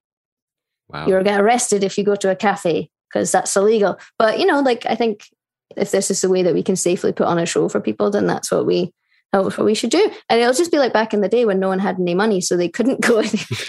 [0.87, 1.05] wow.
[1.07, 3.97] you're going to get arrested if you go to a cafe because that's illegal.
[4.17, 5.25] But you know, like I think
[5.75, 8.09] if this is the way that we can safely put on a show for people,
[8.09, 8.91] then that's what we
[9.31, 10.11] that's what we should do.
[10.29, 12.41] And it'll just be like back in the day when no one had any money,
[12.41, 13.21] so they couldn't go.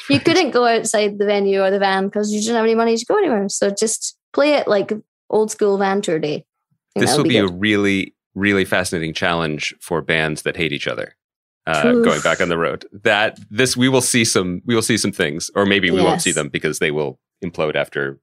[0.09, 2.97] you couldn't go outside the venue or the van because you didn't have any money
[2.97, 3.49] to go anywhere.
[3.49, 4.93] So just play it like
[5.29, 6.45] old school van tour day.
[6.97, 11.15] This will be, be a really, really fascinating challenge for bands that hate each other.
[11.67, 14.97] Uh, going back on the road, that this we will see some we will see
[14.97, 16.05] some things, or maybe we yes.
[16.05, 18.19] won't see them because they will implode after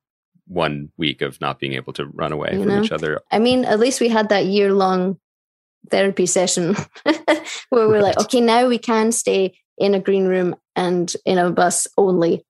[0.48, 2.82] one week of not being able to run away you from know?
[2.82, 3.22] each other.
[3.32, 5.20] I mean, at least we had that year long
[5.90, 6.76] therapy session
[7.70, 11.52] where we're like, okay, now we can stay in a green room and in a
[11.52, 12.46] bus only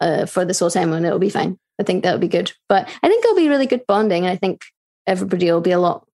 [0.00, 1.58] uh, for this whole time and it'll be fine.
[1.80, 2.52] I think that'll be good.
[2.68, 4.26] But I think it'll be really good bonding.
[4.26, 4.62] I think
[5.06, 6.08] everybody will be a lot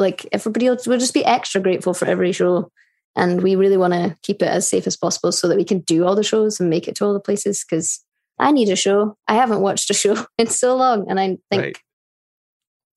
[0.00, 2.72] like everybody will, will just be extra grateful for every show.
[3.14, 5.80] And we really want to keep it as safe as possible so that we can
[5.80, 8.02] do all the shows and make it to all the places because
[8.40, 9.16] I need a show.
[9.28, 11.78] I haven't watched a show in so long, and I think right.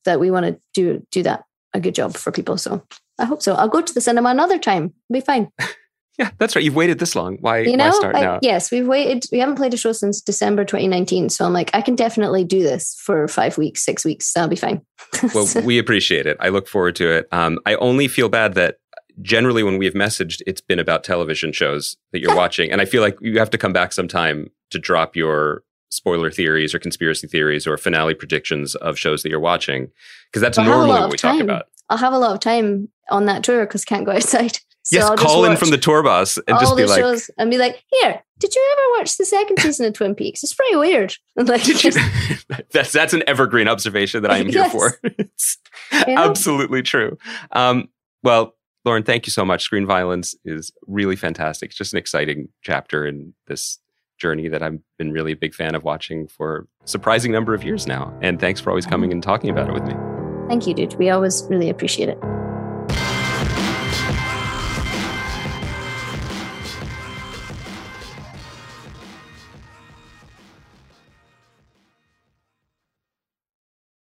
[0.05, 1.43] that we want to do do that
[1.73, 2.57] a good job for people.
[2.57, 2.83] So
[3.19, 3.53] I hope so.
[3.53, 4.93] I'll go to the cinema another time.
[5.09, 5.49] It'll be fine.
[6.19, 6.63] yeah, that's right.
[6.63, 7.37] You've waited this long.
[7.41, 7.59] Why?
[7.59, 8.39] You know, why start I, now?
[8.41, 9.25] yes, we've waited.
[9.31, 11.29] We haven't played a show since December 2019.
[11.29, 14.31] So I'm like, I can definitely do this for five weeks, six weeks.
[14.33, 14.81] That'll be fine.
[15.33, 16.37] well, we appreciate it.
[16.39, 17.27] I look forward to it.
[17.31, 18.77] Um, I only feel bad that
[19.21, 23.01] generally when we've messaged, it's been about television shows that you're watching, and I feel
[23.01, 27.65] like you have to come back sometime to drop your spoiler theories or conspiracy theories
[27.67, 29.89] or finale predictions of shows that you're watching
[30.29, 31.37] because that's I'll normally what we time.
[31.37, 31.65] talk about.
[31.89, 34.59] I'll have a lot of time on that tour because can't go outside.
[34.85, 37.49] So yes, I'll call in from the tour bus and just be like, shows and
[37.49, 40.43] be like, "Here, did you ever watch the second season of Twin Peaks?
[40.43, 41.63] It's pretty weird." Like,
[42.69, 44.71] that's that's an evergreen observation that I am here yes.
[44.73, 44.99] for.
[45.03, 45.57] it's
[45.89, 47.17] absolutely true.
[47.53, 47.87] Um,
[48.23, 49.63] well, Lauren, thank you so much.
[49.63, 51.69] Screen Violence is really fantastic.
[51.69, 53.79] It's just an exciting chapter in this
[54.17, 57.63] journey that I've been really a big fan of watching for a surprising number of
[57.63, 58.17] years now.
[58.21, 59.17] And thanks for always coming mm-hmm.
[59.17, 59.93] and talking about it with me.
[60.47, 60.95] Thank you, dude.
[60.95, 62.17] We always really appreciate it.